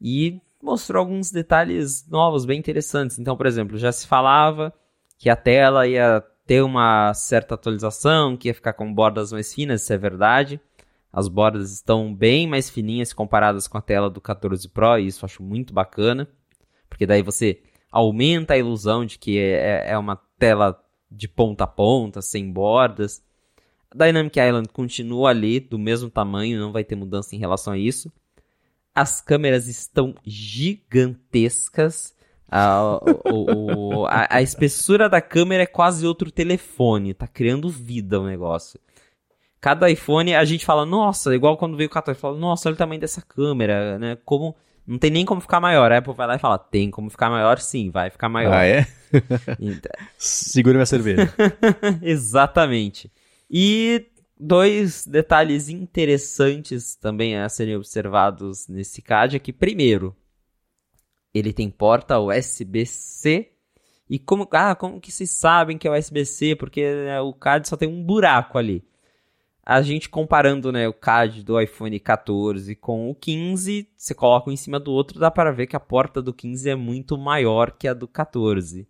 [0.00, 3.18] e mostrou alguns detalhes novos bem interessantes.
[3.18, 4.72] Então, por exemplo, já se falava
[5.18, 9.82] que a tela ia ter uma certa atualização, que ia ficar com bordas mais finas,
[9.82, 10.60] isso é verdade.
[11.12, 15.24] As bordas estão bem mais fininhas comparadas com a tela do 14 Pro, e isso
[15.24, 16.28] eu acho muito bacana,
[16.88, 20.80] porque daí você aumenta a ilusão de que é, é uma tela
[21.10, 23.22] de ponta a ponta, sem bordas.
[23.90, 27.78] A Dynamic Island continua ali, do mesmo tamanho, não vai ter mudança em relação a
[27.78, 28.12] isso.
[28.94, 32.14] As câmeras estão gigantescas.
[32.48, 37.12] A, o, o, a, a, espessura da câmera é quase outro telefone.
[37.12, 38.80] Tá criando vida o negócio.
[39.60, 42.78] Cada iPhone a gente fala, nossa, igual quando veio o 14, fala, nossa, olha o
[42.78, 44.16] tamanho dessa câmera, né?
[44.24, 44.54] Como.
[44.86, 45.90] Não tem nem como ficar maior.
[45.90, 47.58] A Apple vai lá e fala, tem como ficar maior?
[47.58, 48.54] Sim, vai ficar maior.
[48.54, 48.86] Ah, é?
[49.58, 49.92] Então...
[50.16, 51.32] Segure minha cerveja.
[52.02, 53.10] Exatamente.
[53.50, 54.06] E
[54.38, 60.14] dois detalhes interessantes também a serem observados nesse CAD é que, primeiro,
[61.34, 63.50] ele tem porta USB-C.
[64.08, 66.54] E como, ah, como que vocês sabem que é USB-C?
[66.54, 68.84] Porque né, o CAD só tem um buraco ali.
[69.68, 74.52] A gente comparando né, o CAD do iPhone 14 com o 15, você coloca um
[74.52, 77.72] em cima do outro, dá para ver que a porta do 15 é muito maior
[77.72, 78.86] que a do 14.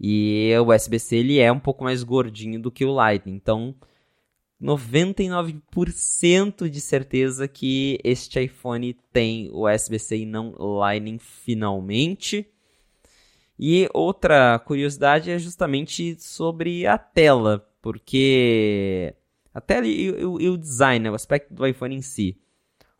[0.00, 3.34] E o USB-C ele é um pouco mais gordinho do que o Lightning.
[3.34, 3.74] Então,
[4.60, 12.46] 99% de certeza que este iPhone tem USB-C e não Lightning finalmente.
[13.58, 19.14] E outra curiosidade é justamente sobre a tela, porque
[19.54, 22.38] a tela e, e, e o design, né, o aspecto do iPhone em si.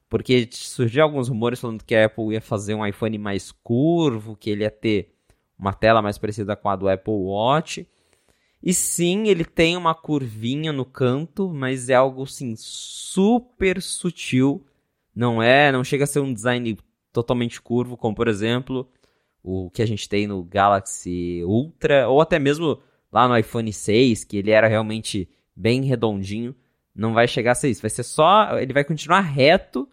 [0.09, 4.51] Porque surgiu alguns rumores falando que a Apple ia fazer um iPhone mais curvo, que
[4.51, 5.15] ele ia ter
[5.59, 7.89] uma tela mais parecida com a do Apple Watch.
[8.63, 14.65] E sim, ele tem uma curvinha no canto, mas é algo assim super sutil.
[15.15, 16.79] Não é, não chega a ser um design
[17.13, 18.89] totalmente curvo, como por exemplo
[19.43, 22.81] o que a gente tem no Galaxy Ultra, ou até mesmo
[23.11, 26.55] lá no iPhone 6, que ele era realmente bem redondinho.
[26.95, 27.83] Não vai chegar a ser isso.
[27.83, 28.59] Vai ser só.
[28.59, 29.89] Ele vai continuar reto,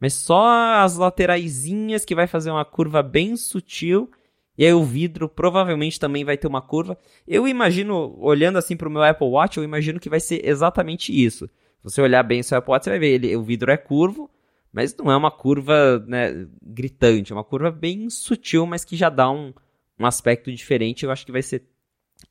[0.00, 4.10] mas só as lateraisinhas que vai fazer uma curva bem sutil
[4.56, 6.96] e aí o vidro provavelmente também vai ter uma curva.
[7.26, 11.12] Eu imagino, olhando assim para o meu Apple Watch, eu imagino que vai ser exatamente
[11.12, 11.46] isso.
[11.46, 13.76] Se você olhar bem o seu Apple Watch, você vai ver, ele, o vidro é
[13.76, 14.30] curvo,
[14.72, 19.10] mas não é uma curva né, gritante, é uma curva bem sutil, mas que já
[19.10, 19.52] dá um,
[19.98, 21.04] um aspecto diferente.
[21.04, 21.64] Eu acho que vai ser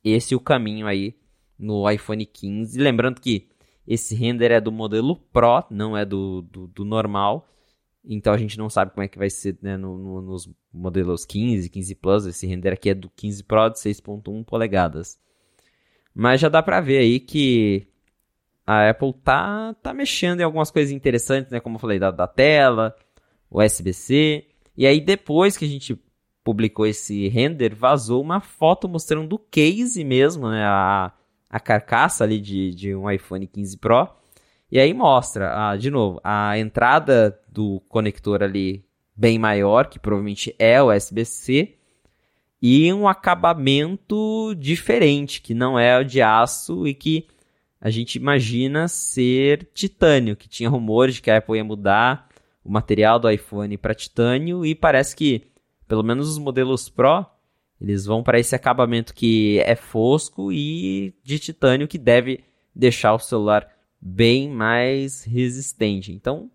[0.02, 1.14] esse o caminho aí
[1.58, 2.78] no iPhone 15.
[2.78, 3.48] Lembrando que
[3.86, 7.48] esse render é do modelo Pro, não é do, do, do normal.
[8.04, 11.24] Então a gente não sabe como é que vai ser né, no, no, nos modelos
[11.24, 12.26] 15, 15 Plus.
[12.26, 15.18] Esse render aqui é do 15 Pro de 6.1 polegadas.
[16.14, 17.86] Mas já dá pra ver aí que
[18.66, 21.60] a Apple tá, tá mexendo em algumas coisas interessantes, né?
[21.60, 22.94] Como eu falei, da, da tela,
[23.50, 24.46] USB-C.
[24.76, 25.98] E aí depois que a gente
[26.42, 30.64] publicou esse render, vazou uma foto mostrando o case mesmo, né?
[30.64, 31.12] A,
[31.54, 34.08] a carcaça ali de, de um iPhone 15 Pro.
[34.72, 40.52] E aí mostra, ah, de novo, a entrada do conector ali bem maior, que provavelmente
[40.58, 41.76] é USB-C,
[42.60, 47.28] e um acabamento diferente, que não é o de aço e que
[47.80, 52.28] a gente imagina ser titânio, que tinha rumores de que a Apple ia mudar
[52.64, 55.46] o material do iPhone para titânio e parece que,
[55.86, 57.24] pelo menos os modelos Pro,
[57.80, 62.44] eles vão para esse acabamento que é fosco e de titânio que deve
[62.74, 63.68] deixar o celular
[64.00, 66.12] bem mais resistente.
[66.12, 66.50] Então,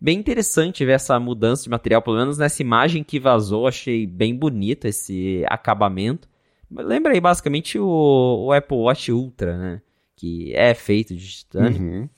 [0.00, 4.34] bem interessante ver essa mudança de material, pelo menos nessa imagem que vazou, achei bem
[4.34, 6.28] bonito esse acabamento.
[6.70, 9.82] Lembra aí basicamente o, o Apple Watch Ultra, né?
[10.16, 11.80] Que é feito de titânio.
[11.80, 12.08] Uhum.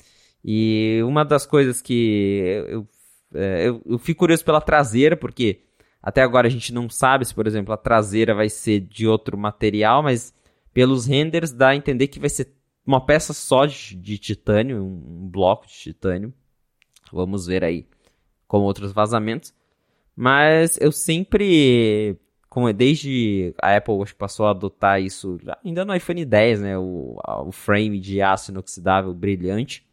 [0.44, 2.86] E uma das coisas que eu,
[3.35, 5.60] é, eu, eu fico curioso pela traseira, porque
[6.05, 9.39] até agora a gente não sabe se, por exemplo, a traseira vai ser de outro
[9.39, 10.35] material, mas
[10.70, 12.52] pelos renders dá a entender que vai ser
[12.86, 16.35] uma peça só de, de titânio, um, um, bloco de titânio.
[17.10, 17.86] Vamos ver aí
[18.47, 19.55] como outros vazamentos.
[20.14, 22.18] Mas eu sempre,
[22.51, 27.18] como desde a Apple acho passou a adotar isso, ainda no iPhone 10, né, o,
[27.47, 29.86] o frame de aço inoxidável brilhante.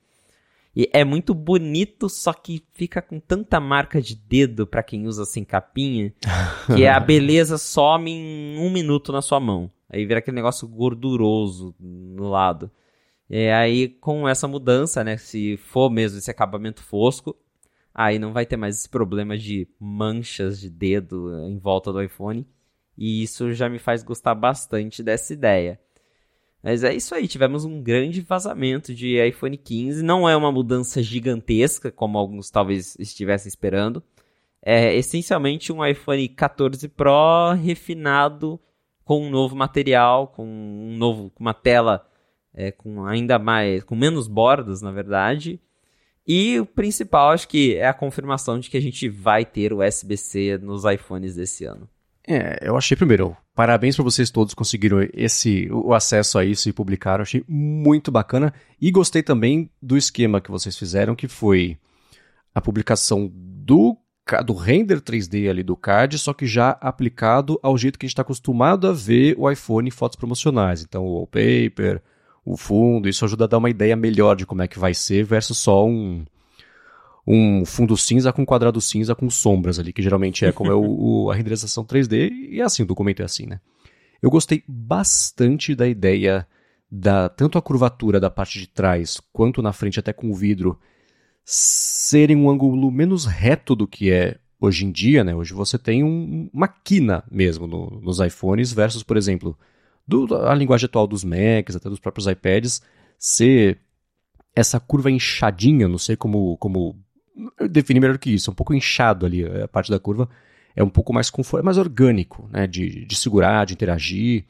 [0.76, 5.26] E é muito bonito, só que fica com tanta marca de dedo para quem usa
[5.26, 6.14] sem capinha,
[6.76, 9.70] que a beleza some em um minuto na sua mão.
[9.90, 12.72] Aí vira aquele negócio gorduroso no lado.
[13.30, 17.36] E aí, com essa mudança, né, se for mesmo esse acabamento fosco,
[17.94, 22.48] aí não vai ter mais esse problema de manchas de dedo em volta do iPhone.
[22.98, 25.80] E isso já me faz gostar bastante dessa ideia.
[26.64, 30.04] Mas é isso aí, tivemos um grande vazamento de iPhone 15.
[30.04, 34.04] Não é uma mudança gigantesca, como alguns talvez estivessem esperando.
[34.62, 38.60] É essencialmente um iPhone 14 Pro refinado
[39.04, 42.08] com um novo material, com um novo, com uma tela
[42.54, 45.60] é, com ainda mais, com menos bordas, na verdade.
[46.28, 49.84] E o principal, acho que é a confirmação de que a gente vai ter o
[49.84, 51.90] USB-C nos iPhones desse ano.
[52.34, 56.74] É, eu achei primeiro, parabéns para vocês todos conseguiram esse o acesso a isso e
[56.74, 61.78] publicaram, achei muito bacana e gostei também do esquema que vocês fizeram, que foi
[62.56, 63.98] a publicação do
[64.46, 68.14] do render 3D ali do card, só que já aplicado ao jeito que a gente
[68.14, 70.84] está acostumado a ver o iPhone em fotos promocionais.
[70.84, 72.02] Então, o wallpaper,
[72.46, 75.26] o fundo, isso ajuda a dar uma ideia melhor de como é que vai ser
[75.26, 76.24] versus só um,
[77.26, 80.82] um fundo cinza com quadrado cinza com sombras ali, que geralmente é como é o,
[81.26, 83.60] o, a renderização 3D, e é assim, o documento é assim, né?
[84.22, 86.48] Eu gostei bastante da ideia
[86.92, 90.78] da tanto a curvatura da parte de trás quanto na frente até com o vidro
[91.44, 95.34] serem um ângulo menos reto do que é hoje em dia, né?
[95.34, 99.58] Hoje você tem um, uma quina mesmo no, nos iPhones versus, por exemplo,
[100.08, 102.82] do, a linguagem atual dos Macs, até dos próprios iPads,
[103.18, 103.80] ser
[104.56, 107.00] essa curva inchadinha, não sei como, como
[107.70, 110.30] definir melhor que isso, é um pouco inchado ali a parte da curva,
[110.76, 114.46] é um pouco mais conforto, mais orgânico, né, de, de segurar, de interagir,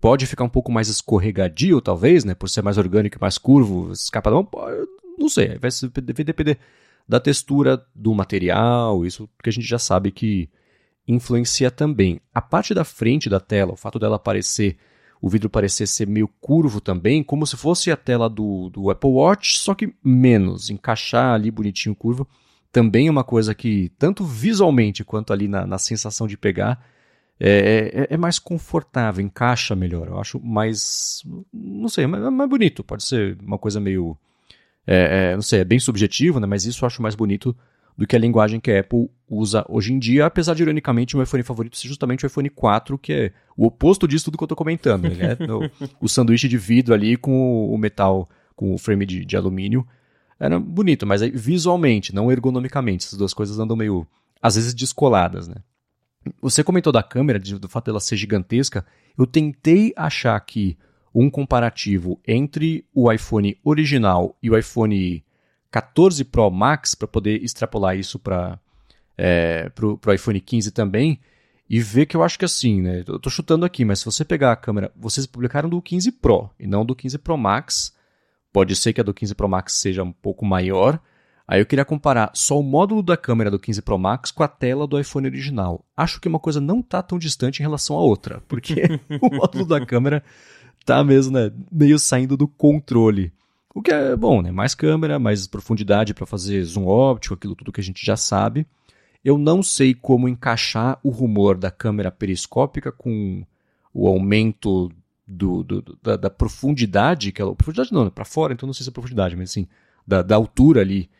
[0.00, 3.92] pode ficar um pouco mais escorregadio, talvez, né, por ser mais orgânico e mais curvo,
[3.92, 4.48] escapa da mão,
[5.18, 5.70] não sei, vai
[6.02, 6.58] depender
[7.08, 10.48] da textura do material, isso que a gente já sabe que
[11.06, 12.20] influencia também.
[12.34, 14.76] A parte da frente da tela, o fato dela aparecer,
[15.20, 19.10] o vidro parecer ser meio curvo também, como se fosse a tela do, do Apple
[19.10, 22.28] Watch, só que menos, encaixar ali bonitinho curvo,
[22.70, 26.84] também é uma coisa que, tanto visualmente quanto ali na, na sensação de pegar,
[27.38, 30.08] é, é, é, mais confortável, encaixa melhor.
[30.08, 31.22] Eu acho mais.
[31.52, 32.82] Não sei, mais, mais bonito.
[32.82, 34.16] Pode ser uma coisa meio
[34.86, 36.46] é, é, não sei, é bem subjetivo, né?
[36.46, 37.56] Mas isso eu acho mais bonito
[37.96, 41.18] do que a linguagem que a Apple usa hoje em dia, apesar de, ironicamente, o
[41.18, 44.44] meu iPhone favorito ser justamente o iPhone 4, que é o oposto disso tudo que
[44.44, 45.06] eu estou comentando.
[45.06, 45.70] Ele é o,
[46.04, 49.86] o, sanduíche de vidro ali com o metal, com o frame de, de alumínio.
[50.38, 53.06] Era bonito, mas visualmente, não ergonomicamente.
[53.06, 54.06] Essas duas coisas andam meio,
[54.40, 55.56] às vezes, descoladas, né?
[56.42, 58.84] Você comentou da câmera, do fato dela ser gigantesca.
[59.16, 60.76] Eu tentei achar que
[61.14, 65.24] um comparativo entre o iPhone original e o iPhone
[65.70, 68.58] 14 Pro Max para poder extrapolar isso para
[69.16, 71.20] é, o iPhone 15 também
[71.68, 73.02] e ver que eu acho que assim, né?
[73.06, 76.50] Eu tô chutando aqui, mas se você pegar a câmera, vocês publicaram do 15 Pro
[76.58, 77.94] e não do 15 Pro Max.
[78.52, 81.00] Pode ser que a do 15 Pro Max seja um pouco maior.
[81.48, 84.48] Aí eu queria comparar só o módulo da câmera do 15 Pro Max com a
[84.48, 85.84] tela do iPhone original.
[85.96, 88.82] Acho que uma coisa não tá tão distante em relação à outra, porque
[89.20, 90.22] o módulo da câmera
[90.84, 93.32] tá mesmo, né, meio saindo do controle.
[93.76, 94.50] O que é bom, né?
[94.50, 98.66] Mais câmera, mais profundidade para fazer zoom óptico, aquilo tudo que a gente já sabe.
[99.22, 103.44] Eu não sei como encaixar o rumor da câmera periscópica com
[103.92, 104.90] o aumento
[105.28, 108.10] do, do da, da, profundidade, que ela, profundidade não, né?
[108.10, 109.68] para fora, então não sei se é profundidade, mas assim,
[110.06, 111.10] da, da altura ali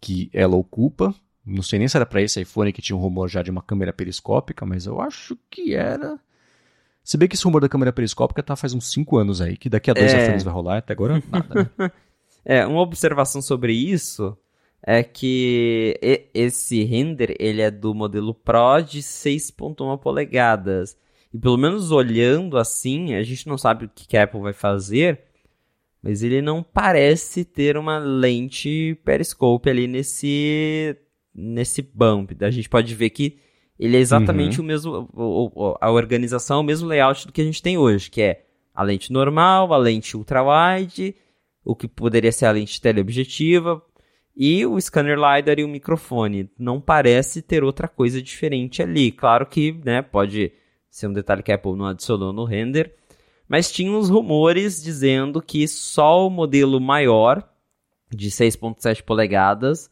[0.00, 1.12] que ela ocupa.
[1.44, 3.60] Não sei nem se era para esse iPhone que tinha um rumor já de uma
[3.60, 6.16] câmera periscópica, mas eu acho que era.
[7.04, 9.68] Se bem que esse rumor da câmera periscópica tá faz uns 5 anos aí, que
[9.68, 10.24] daqui a dois é...
[10.24, 11.90] iPhones vai rolar, até agora nada, né?
[12.44, 14.36] é, uma observação sobre isso
[14.84, 15.98] é que
[16.34, 20.96] esse render ele é do modelo Pro de 6.1 polegadas.
[21.32, 25.20] E pelo menos olhando assim, a gente não sabe o que a Apple vai fazer,
[26.02, 30.96] mas ele não parece ter uma lente periscope ali nesse
[31.34, 32.36] nesse bump.
[32.42, 33.38] A gente pode ver que
[33.84, 34.64] ele é exatamente uhum.
[34.64, 38.44] o mesmo, a organização, o mesmo layout do que a gente tem hoje, que é
[38.72, 41.16] a lente normal, a lente ultra-wide,
[41.64, 43.82] o que poderia ser a lente teleobjetiva,
[44.36, 46.48] e o scanner LiDAR e o microfone.
[46.56, 49.10] Não parece ter outra coisa diferente ali.
[49.10, 50.52] Claro que né, pode
[50.88, 52.94] ser um detalhe que a Apple não adicionou no render,
[53.48, 57.42] mas tinha uns rumores dizendo que só o modelo maior,
[58.10, 59.90] de 6.7 polegadas,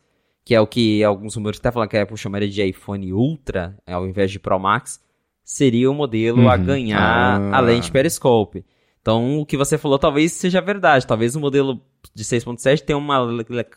[0.51, 3.79] que é o que alguns rumores até falam que a Apple chamaria de iPhone Ultra,
[3.87, 5.01] ao invés de Pro Max,
[5.45, 6.51] seria o modelo uhum.
[6.51, 7.59] a ganhar ah.
[7.59, 8.65] a lente periscope.
[9.01, 11.07] Então, o que você falou talvez seja verdade.
[11.07, 11.81] Talvez o modelo
[12.13, 13.21] de 6.7 tenha uma,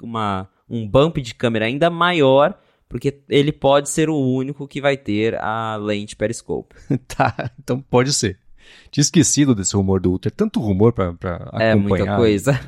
[0.01, 2.57] uma, um bump de câmera ainda maior,
[2.89, 6.73] porque ele pode ser o único que vai ter a lente periscope.
[7.07, 8.39] tá, então pode ser.
[8.89, 10.31] Tinha esquecido desse rumor do Ultra.
[10.31, 11.71] Tanto rumor pra, pra acompanhar.
[11.71, 12.59] É muita coisa.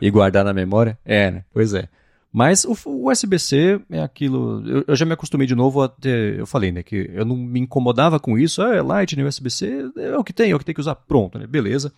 [0.00, 0.98] e guardar na memória.
[1.04, 1.44] É, né?
[1.52, 1.90] Pois é.
[2.36, 2.76] Mas o,
[3.08, 4.60] USB-C é aquilo.
[4.66, 6.36] Eu, eu, já me acostumei de novo a ter.
[6.36, 6.82] Eu falei, né?
[6.82, 8.60] Que eu não me incomodava com isso.
[8.60, 10.96] Ah, é Lightning, USB-C, é o que tem, é o que tem que usar.
[10.96, 11.46] Pronto, né?
[11.46, 11.92] Beleza.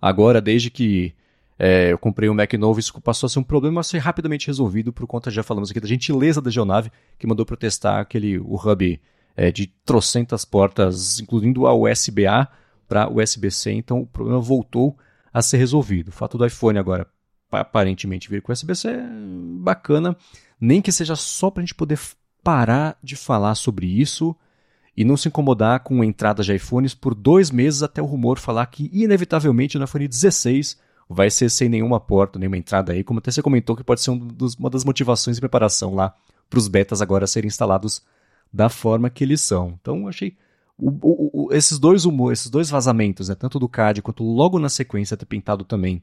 [0.00, 1.12] Agora, desde que
[1.58, 4.46] é, eu comprei um Mac novo, isso passou a ser um problema a ser rapidamente
[4.46, 8.56] resolvido por conta, já falamos aqui, da gentileza da Geonave, que mandou protestar aquele, o
[8.56, 8.98] hub
[9.36, 12.48] é, de trocentas portas, incluindo a USB-A
[12.88, 14.96] para USB-C, então o problema voltou
[15.32, 16.08] a ser resolvido.
[16.08, 17.06] O fato do iPhone agora
[17.52, 18.88] aparentemente vir com USB-C
[19.60, 20.16] bacana,
[20.60, 21.98] nem que seja só para a gente poder
[22.42, 24.34] parar de falar sobre isso
[24.96, 28.66] e não se incomodar com entradas de iPhones por dois meses até o rumor falar
[28.66, 33.30] que inevitavelmente no iPhone 16 vai ser sem nenhuma porta, nenhuma entrada aí, como até
[33.30, 36.14] você comentou que pode ser um dos, uma das motivações de preparação lá
[36.48, 38.02] para os betas agora serem instalados
[38.52, 39.78] da forma que eles são.
[39.80, 40.36] Então achei
[40.76, 44.58] o, o, o, esses dois humor, esses dois vazamentos, né, tanto do CAD quanto logo
[44.58, 46.02] na sequência ter pintado também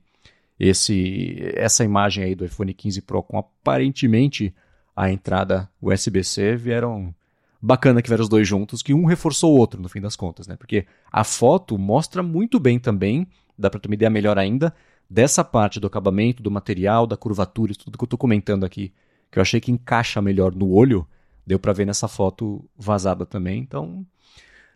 [0.59, 4.53] esse essa imagem aí do iPhone 15 Pro com aparentemente
[4.95, 7.15] a entrada USB-C vieram
[7.61, 10.47] bacana que vieram os dois juntos, que um reforçou o outro no fim das contas,
[10.47, 10.55] né?
[10.57, 13.27] Porque a foto mostra muito bem também,
[13.57, 14.73] dá para ter uma ideia melhor ainda
[15.09, 18.93] dessa parte do acabamento, do material, da curvatura, tudo que eu estou comentando aqui,
[19.31, 21.07] que eu achei que encaixa melhor no olho,
[21.45, 23.59] deu para ver nessa foto vazada também.
[23.59, 24.05] Então,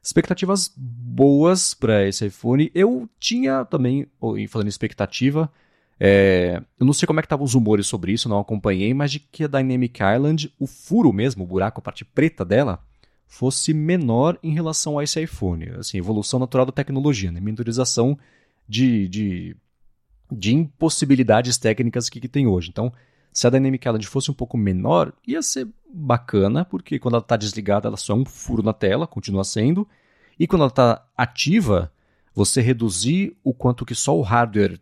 [0.01, 2.71] expectativas boas para esse iPhone.
[2.73, 4.07] Eu tinha também,
[4.49, 5.51] falando em expectativa,
[5.99, 9.11] é, eu não sei como é que estavam os rumores sobre isso, não acompanhei, mas
[9.11, 12.83] de que a Dynamic Island, o furo mesmo, o buraco, a parte preta dela,
[13.27, 15.69] fosse menor em relação a esse iPhone.
[15.71, 17.39] Assim, evolução natural da tecnologia, né?
[17.39, 18.17] miniaturização
[18.67, 19.57] de, de,
[20.31, 22.69] de impossibilidades técnicas que, que tem hoje.
[22.69, 22.91] Então,
[23.31, 27.35] se a Dynamic Island fosse um pouco menor, ia ser bacana, porque quando ela está
[27.35, 29.87] desligada, ela só é um furo na tela, continua sendo.
[30.39, 31.91] E quando ela está ativa,
[32.33, 34.79] você reduzir o quanto que só o hardware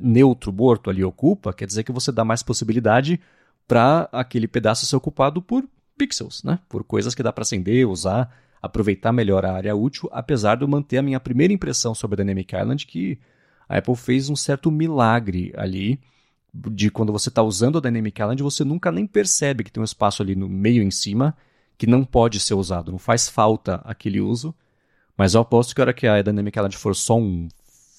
[0.00, 3.20] neutro, morto ali ocupa, quer dizer que você dá mais possibilidade
[3.66, 5.64] para aquele pedaço ser ocupado por
[5.96, 6.58] pixels, né?
[6.68, 10.68] por coisas que dá para acender, usar, aproveitar melhor a área útil, apesar de eu
[10.68, 13.18] manter a minha primeira impressão sobre a Dynamic Island, que
[13.68, 16.00] a Apple fez um certo milagre ali,
[16.52, 19.84] de quando você está usando a Dynamic Island, você nunca nem percebe que tem um
[19.84, 21.36] espaço ali no meio em cima
[21.78, 24.54] que não pode ser usado, não faz falta aquele uso,
[25.16, 27.48] mas eu aposto que a hora que a Dynamic Island for só um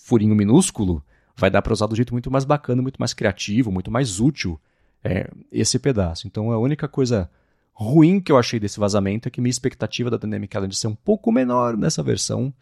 [0.04, 1.04] furinho minúsculo,
[1.36, 4.60] vai dar para usar do jeito muito mais bacana, muito mais criativo, muito mais útil
[5.04, 6.28] é, esse pedaço.
[6.28, 7.30] Então a única coisa
[7.74, 10.96] ruim que eu achei desse vazamento é que minha expectativa da Dynamic Island ser um
[10.96, 12.54] pouco menor nessa versão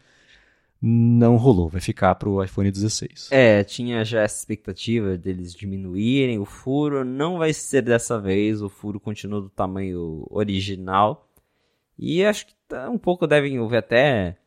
[0.82, 3.28] não rolou, vai ficar para o iPhone 16.
[3.30, 8.70] É, tinha já essa expectativa deles diminuírem o furo, não vai ser dessa vez, o
[8.70, 11.28] furo continua do tamanho original.
[11.98, 14.38] E acho que tá, um pouco devem envolver até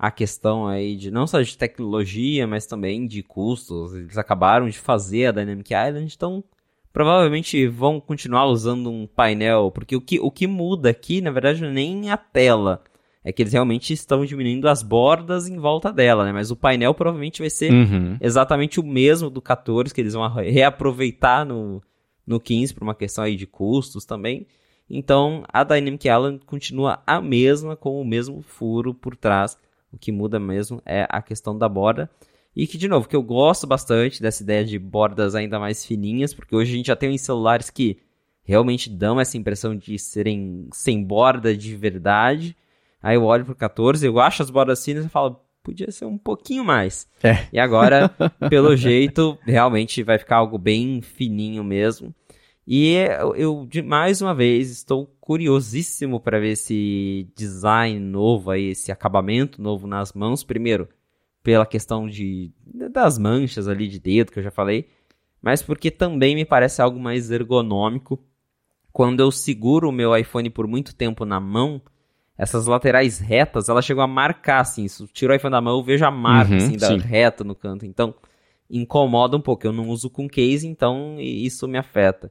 [0.00, 3.92] a questão aí de não só de tecnologia, mas também de custos.
[3.92, 6.42] Eles acabaram de fazer a Dynamic Island, então
[6.90, 11.60] provavelmente vão continuar usando um painel, porque o que, o que muda aqui, na verdade,
[11.60, 12.82] não é nem a tela.
[13.22, 16.32] É que eles realmente estão diminuindo as bordas em volta dela, né?
[16.32, 18.16] Mas o painel provavelmente vai ser uhum.
[18.22, 21.82] exatamente o mesmo do 14, que eles vão reaproveitar no,
[22.26, 24.46] no 15 por uma questão aí de custos também.
[24.88, 29.58] Então, a Dynamic Island continua a mesma, com o mesmo furo por trás
[29.92, 32.10] o que muda mesmo é a questão da borda.
[32.54, 36.34] E que, de novo, que eu gosto bastante dessa ideia de bordas ainda mais fininhas,
[36.34, 37.98] porque hoje a gente já tem uns celulares que
[38.42, 42.56] realmente dão essa impressão de serem sem borda de verdade.
[43.02, 46.18] Aí eu olho pro 14, eu acho as bordas finas e falo, podia ser um
[46.18, 47.08] pouquinho mais.
[47.22, 47.46] É.
[47.52, 48.08] E agora,
[48.50, 52.14] pelo jeito, realmente vai ficar algo bem fininho mesmo.
[52.72, 52.94] E
[53.34, 59.60] eu, de mais uma vez, estou curiosíssimo para ver esse design novo aí, esse acabamento
[59.60, 60.44] novo nas mãos.
[60.44, 60.88] Primeiro,
[61.42, 64.86] pela questão de das manchas ali de dedo que eu já falei,
[65.42, 68.22] mas porque também me parece algo mais ergonômico.
[68.92, 71.82] Quando eu seguro o meu iPhone por muito tempo na mão,
[72.38, 75.76] essas laterais retas, ela chegou a marcar assim, se eu tiro o iPhone da mão,
[75.76, 76.98] eu vejo a marca uhum, assim da sim.
[76.98, 77.84] reta no canto.
[77.84, 78.14] Então,
[78.70, 79.66] incomoda um pouco.
[79.66, 82.30] Eu não uso com case, então isso me afeta.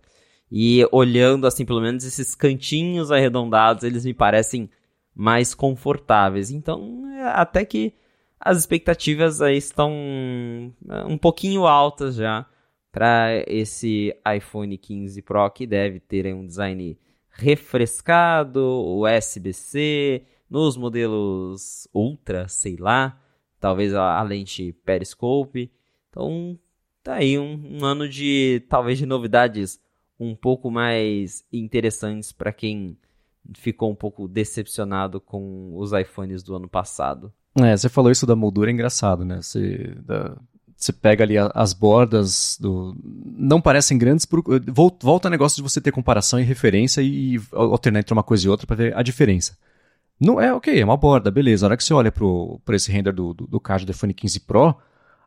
[0.51, 4.69] E olhando assim, pelo menos esses cantinhos arredondados, eles me parecem
[5.15, 6.49] mais confortáveis.
[6.49, 7.93] Então, é, até que
[8.39, 12.45] as expectativas aí estão é, um pouquinho altas já
[12.91, 16.97] para esse iPhone 15 Pro que deve ter um design
[17.30, 23.21] refrescado, USB-C, nos modelos Ultra, sei lá,
[23.59, 25.71] talvez a, lente Periscope.
[26.09, 26.57] Então,
[27.03, 29.80] tá aí um, um ano de talvez de novidades
[30.19, 32.97] um pouco mais interessantes para quem
[33.53, 37.31] ficou um pouco decepcionado com os iPhones do ano passado.
[37.55, 39.41] É, você falou isso da moldura, é engraçado, né?
[39.41, 40.37] Você, da,
[40.75, 42.95] você pega ali as bordas do.
[43.03, 44.25] Não parecem grandes.
[44.25, 48.23] Por, volta ao negócio de você ter comparação e referência e, e alternar entre uma
[48.23, 49.57] coisa e outra para ver a diferença.
[50.19, 51.65] Não é ok, é uma borda, beleza.
[51.65, 54.41] A hora que você olha para esse render do, do, do card do iPhone 15
[54.41, 54.75] Pro,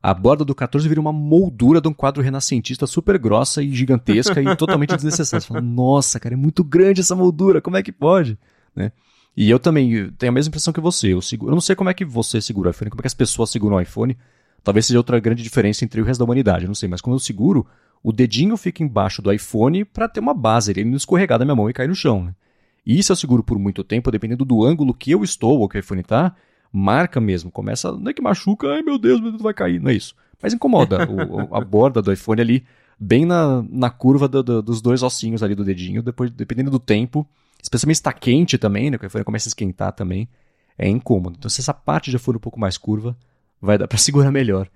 [0.02, 4.42] a borda do 14 vira uma moldura de um quadro renascentista super grossa e gigantesca
[4.42, 5.40] e totalmente desnecessária.
[5.40, 8.36] Você fala, nossa, cara, é muito grande essa moldura, como é que pode?
[8.74, 8.90] Né?
[9.36, 11.12] E eu também tenho a mesma impressão que você.
[11.12, 13.06] Eu, seguro, eu não sei como é que você segura o iPhone, como é que
[13.06, 14.16] as pessoas seguram o iPhone.
[14.64, 16.88] Talvez seja outra grande diferença entre o resto da humanidade, eu não sei.
[16.88, 17.64] Mas como eu seguro,
[18.02, 21.54] o dedinho fica embaixo do iPhone para ter uma base, ele não escorregar da minha
[21.54, 22.24] mão e cair no chão.
[22.24, 22.34] Né?
[22.84, 25.76] E se eu seguro por muito tempo, dependendo do ângulo que eu estou ou que
[25.76, 26.34] o iPhone está,
[26.72, 27.50] marca mesmo.
[27.50, 30.14] Começa, não é que machuca, ai meu Deus, meu Deus vai cair, não é isso.
[30.40, 32.64] Mas incomoda o, a borda do iPhone ali,
[32.98, 36.78] bem na, na curva do, do, dos dois ossinhos ali do dedinho, depois, dependendo do
[36.80, 37.28] tempo,
[37.62, 38.98] Especialmente se está quente também, né?
[38.98, 40.28] Quando começa a esquentar também,
[40.76, 41.36] é incômodo.
[41.38, 43.16] Então, se essa parte já for um pouco mais curva,
[43.60, 44.68] vai dar para segurar melhor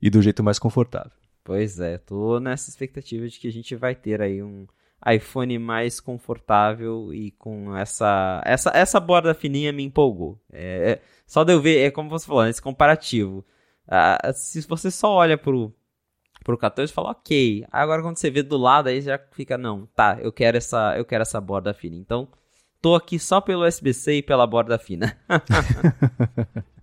[0.00, 1.12] e do jeito mais confortável.
[1.44, 4.66] Pois é, tô nessa expectativa de que a gente vai ter aí um
[5.06, 10.38] iPhone mais confortável e com essa essa essa borda fininha me empolgou.
[10.52, 13.44] É, é, só de eu ver, é como você falou, esse comparativo.
[13.88, 15.74] Ah, se você só olha pro
[16.44, 17.66] pro 14 e fala, ok.
[17.70, 21.04] Agora quando você vê do lado, aí já fica, não, tá, eu quero essa, eu
[21.04, 21.96] quero essa borda fina.
[21.96, 22.28] Então,
[22.80, 25.16] tô aqui só pelo USB-C e pela borda fina.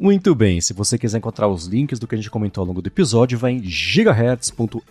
[0.00, 2.80] Muito bem, se você quiser encontrar os links do que a gente comentou ao longo
[2.80, 4.84] do episódio, vai em gigahertz.fm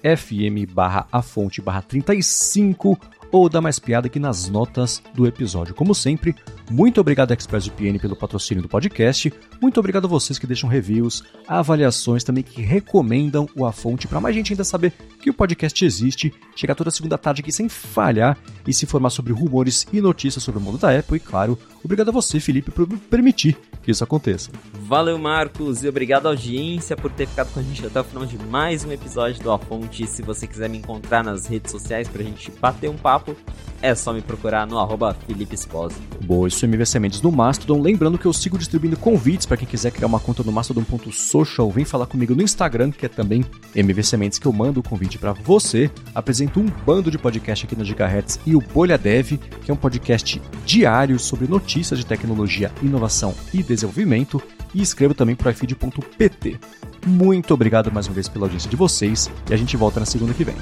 [0.69, 2.99] barra a fonte barra 35
[3.31, 5.73] ou dá mais piada aqui nas notas do episódio.
[5.73, 6.35] Como sempre,
[6.69, 9.33] muito obrigado ExpressVPN pelo patrocínio do podcast.
[9.61, 14.19] Muito obrigado a vocês que deixam reviews, avaliações também que recomendam o A Fonte para
[14.19, 18.37] mais gente ainda saber que o podcast existe, chegar toda segunda tarde aqui sem falhar
[18.67, 22.09] e se informar sobre rumores e notícias sobre o mundo da Apple e claro, obrigado
[22.09, 24.51] a você, Felipe, por permitir que isso aconteça.
[24.81, 28.25] Valeu, Marcos, e obrigado à audiência por ter ficado com a gente até o final
[28.25, 30.05] de mais um episódio do A Fonte.
[30.05, 33.35] Se você quiser me encontrar nas redes sociais pra gente bater um papo,
[33.81, 35.95] é só me procurar no arroba Felipe Esposa.
[36.23, 37.81] Boa, é MV Sementes no Mastodon.
[37.81, 41.69] Lembrando que eu sigo distribuindo convites para quem quiser criar uma conta no mastodon.social.
[41.71, 45.17] Vem falar comigo no Instagram, que é também MV Sementes, que eu mando o convite
[45.17, 45.89] para você.
[46.15, 49.77] Apresento um bando de podcast aqui na Gigahertz e o Bolha Dev, que é um
[49.77, 54.41] podcast diário sobre notícias de tecnologia, inovação e desenvolvimento.
[54.73, 56.59] E escrevo também para ifeed.pt.
[57.05, 60.33] Muito obrigado mais uma vez pela audiência de vocês e a gente volta na segunda
[60.33, 60.55] que vem.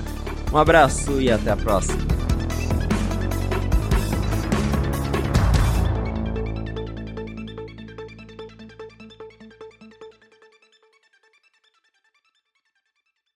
[0.51, 1.97] Um abraço e até a próxima.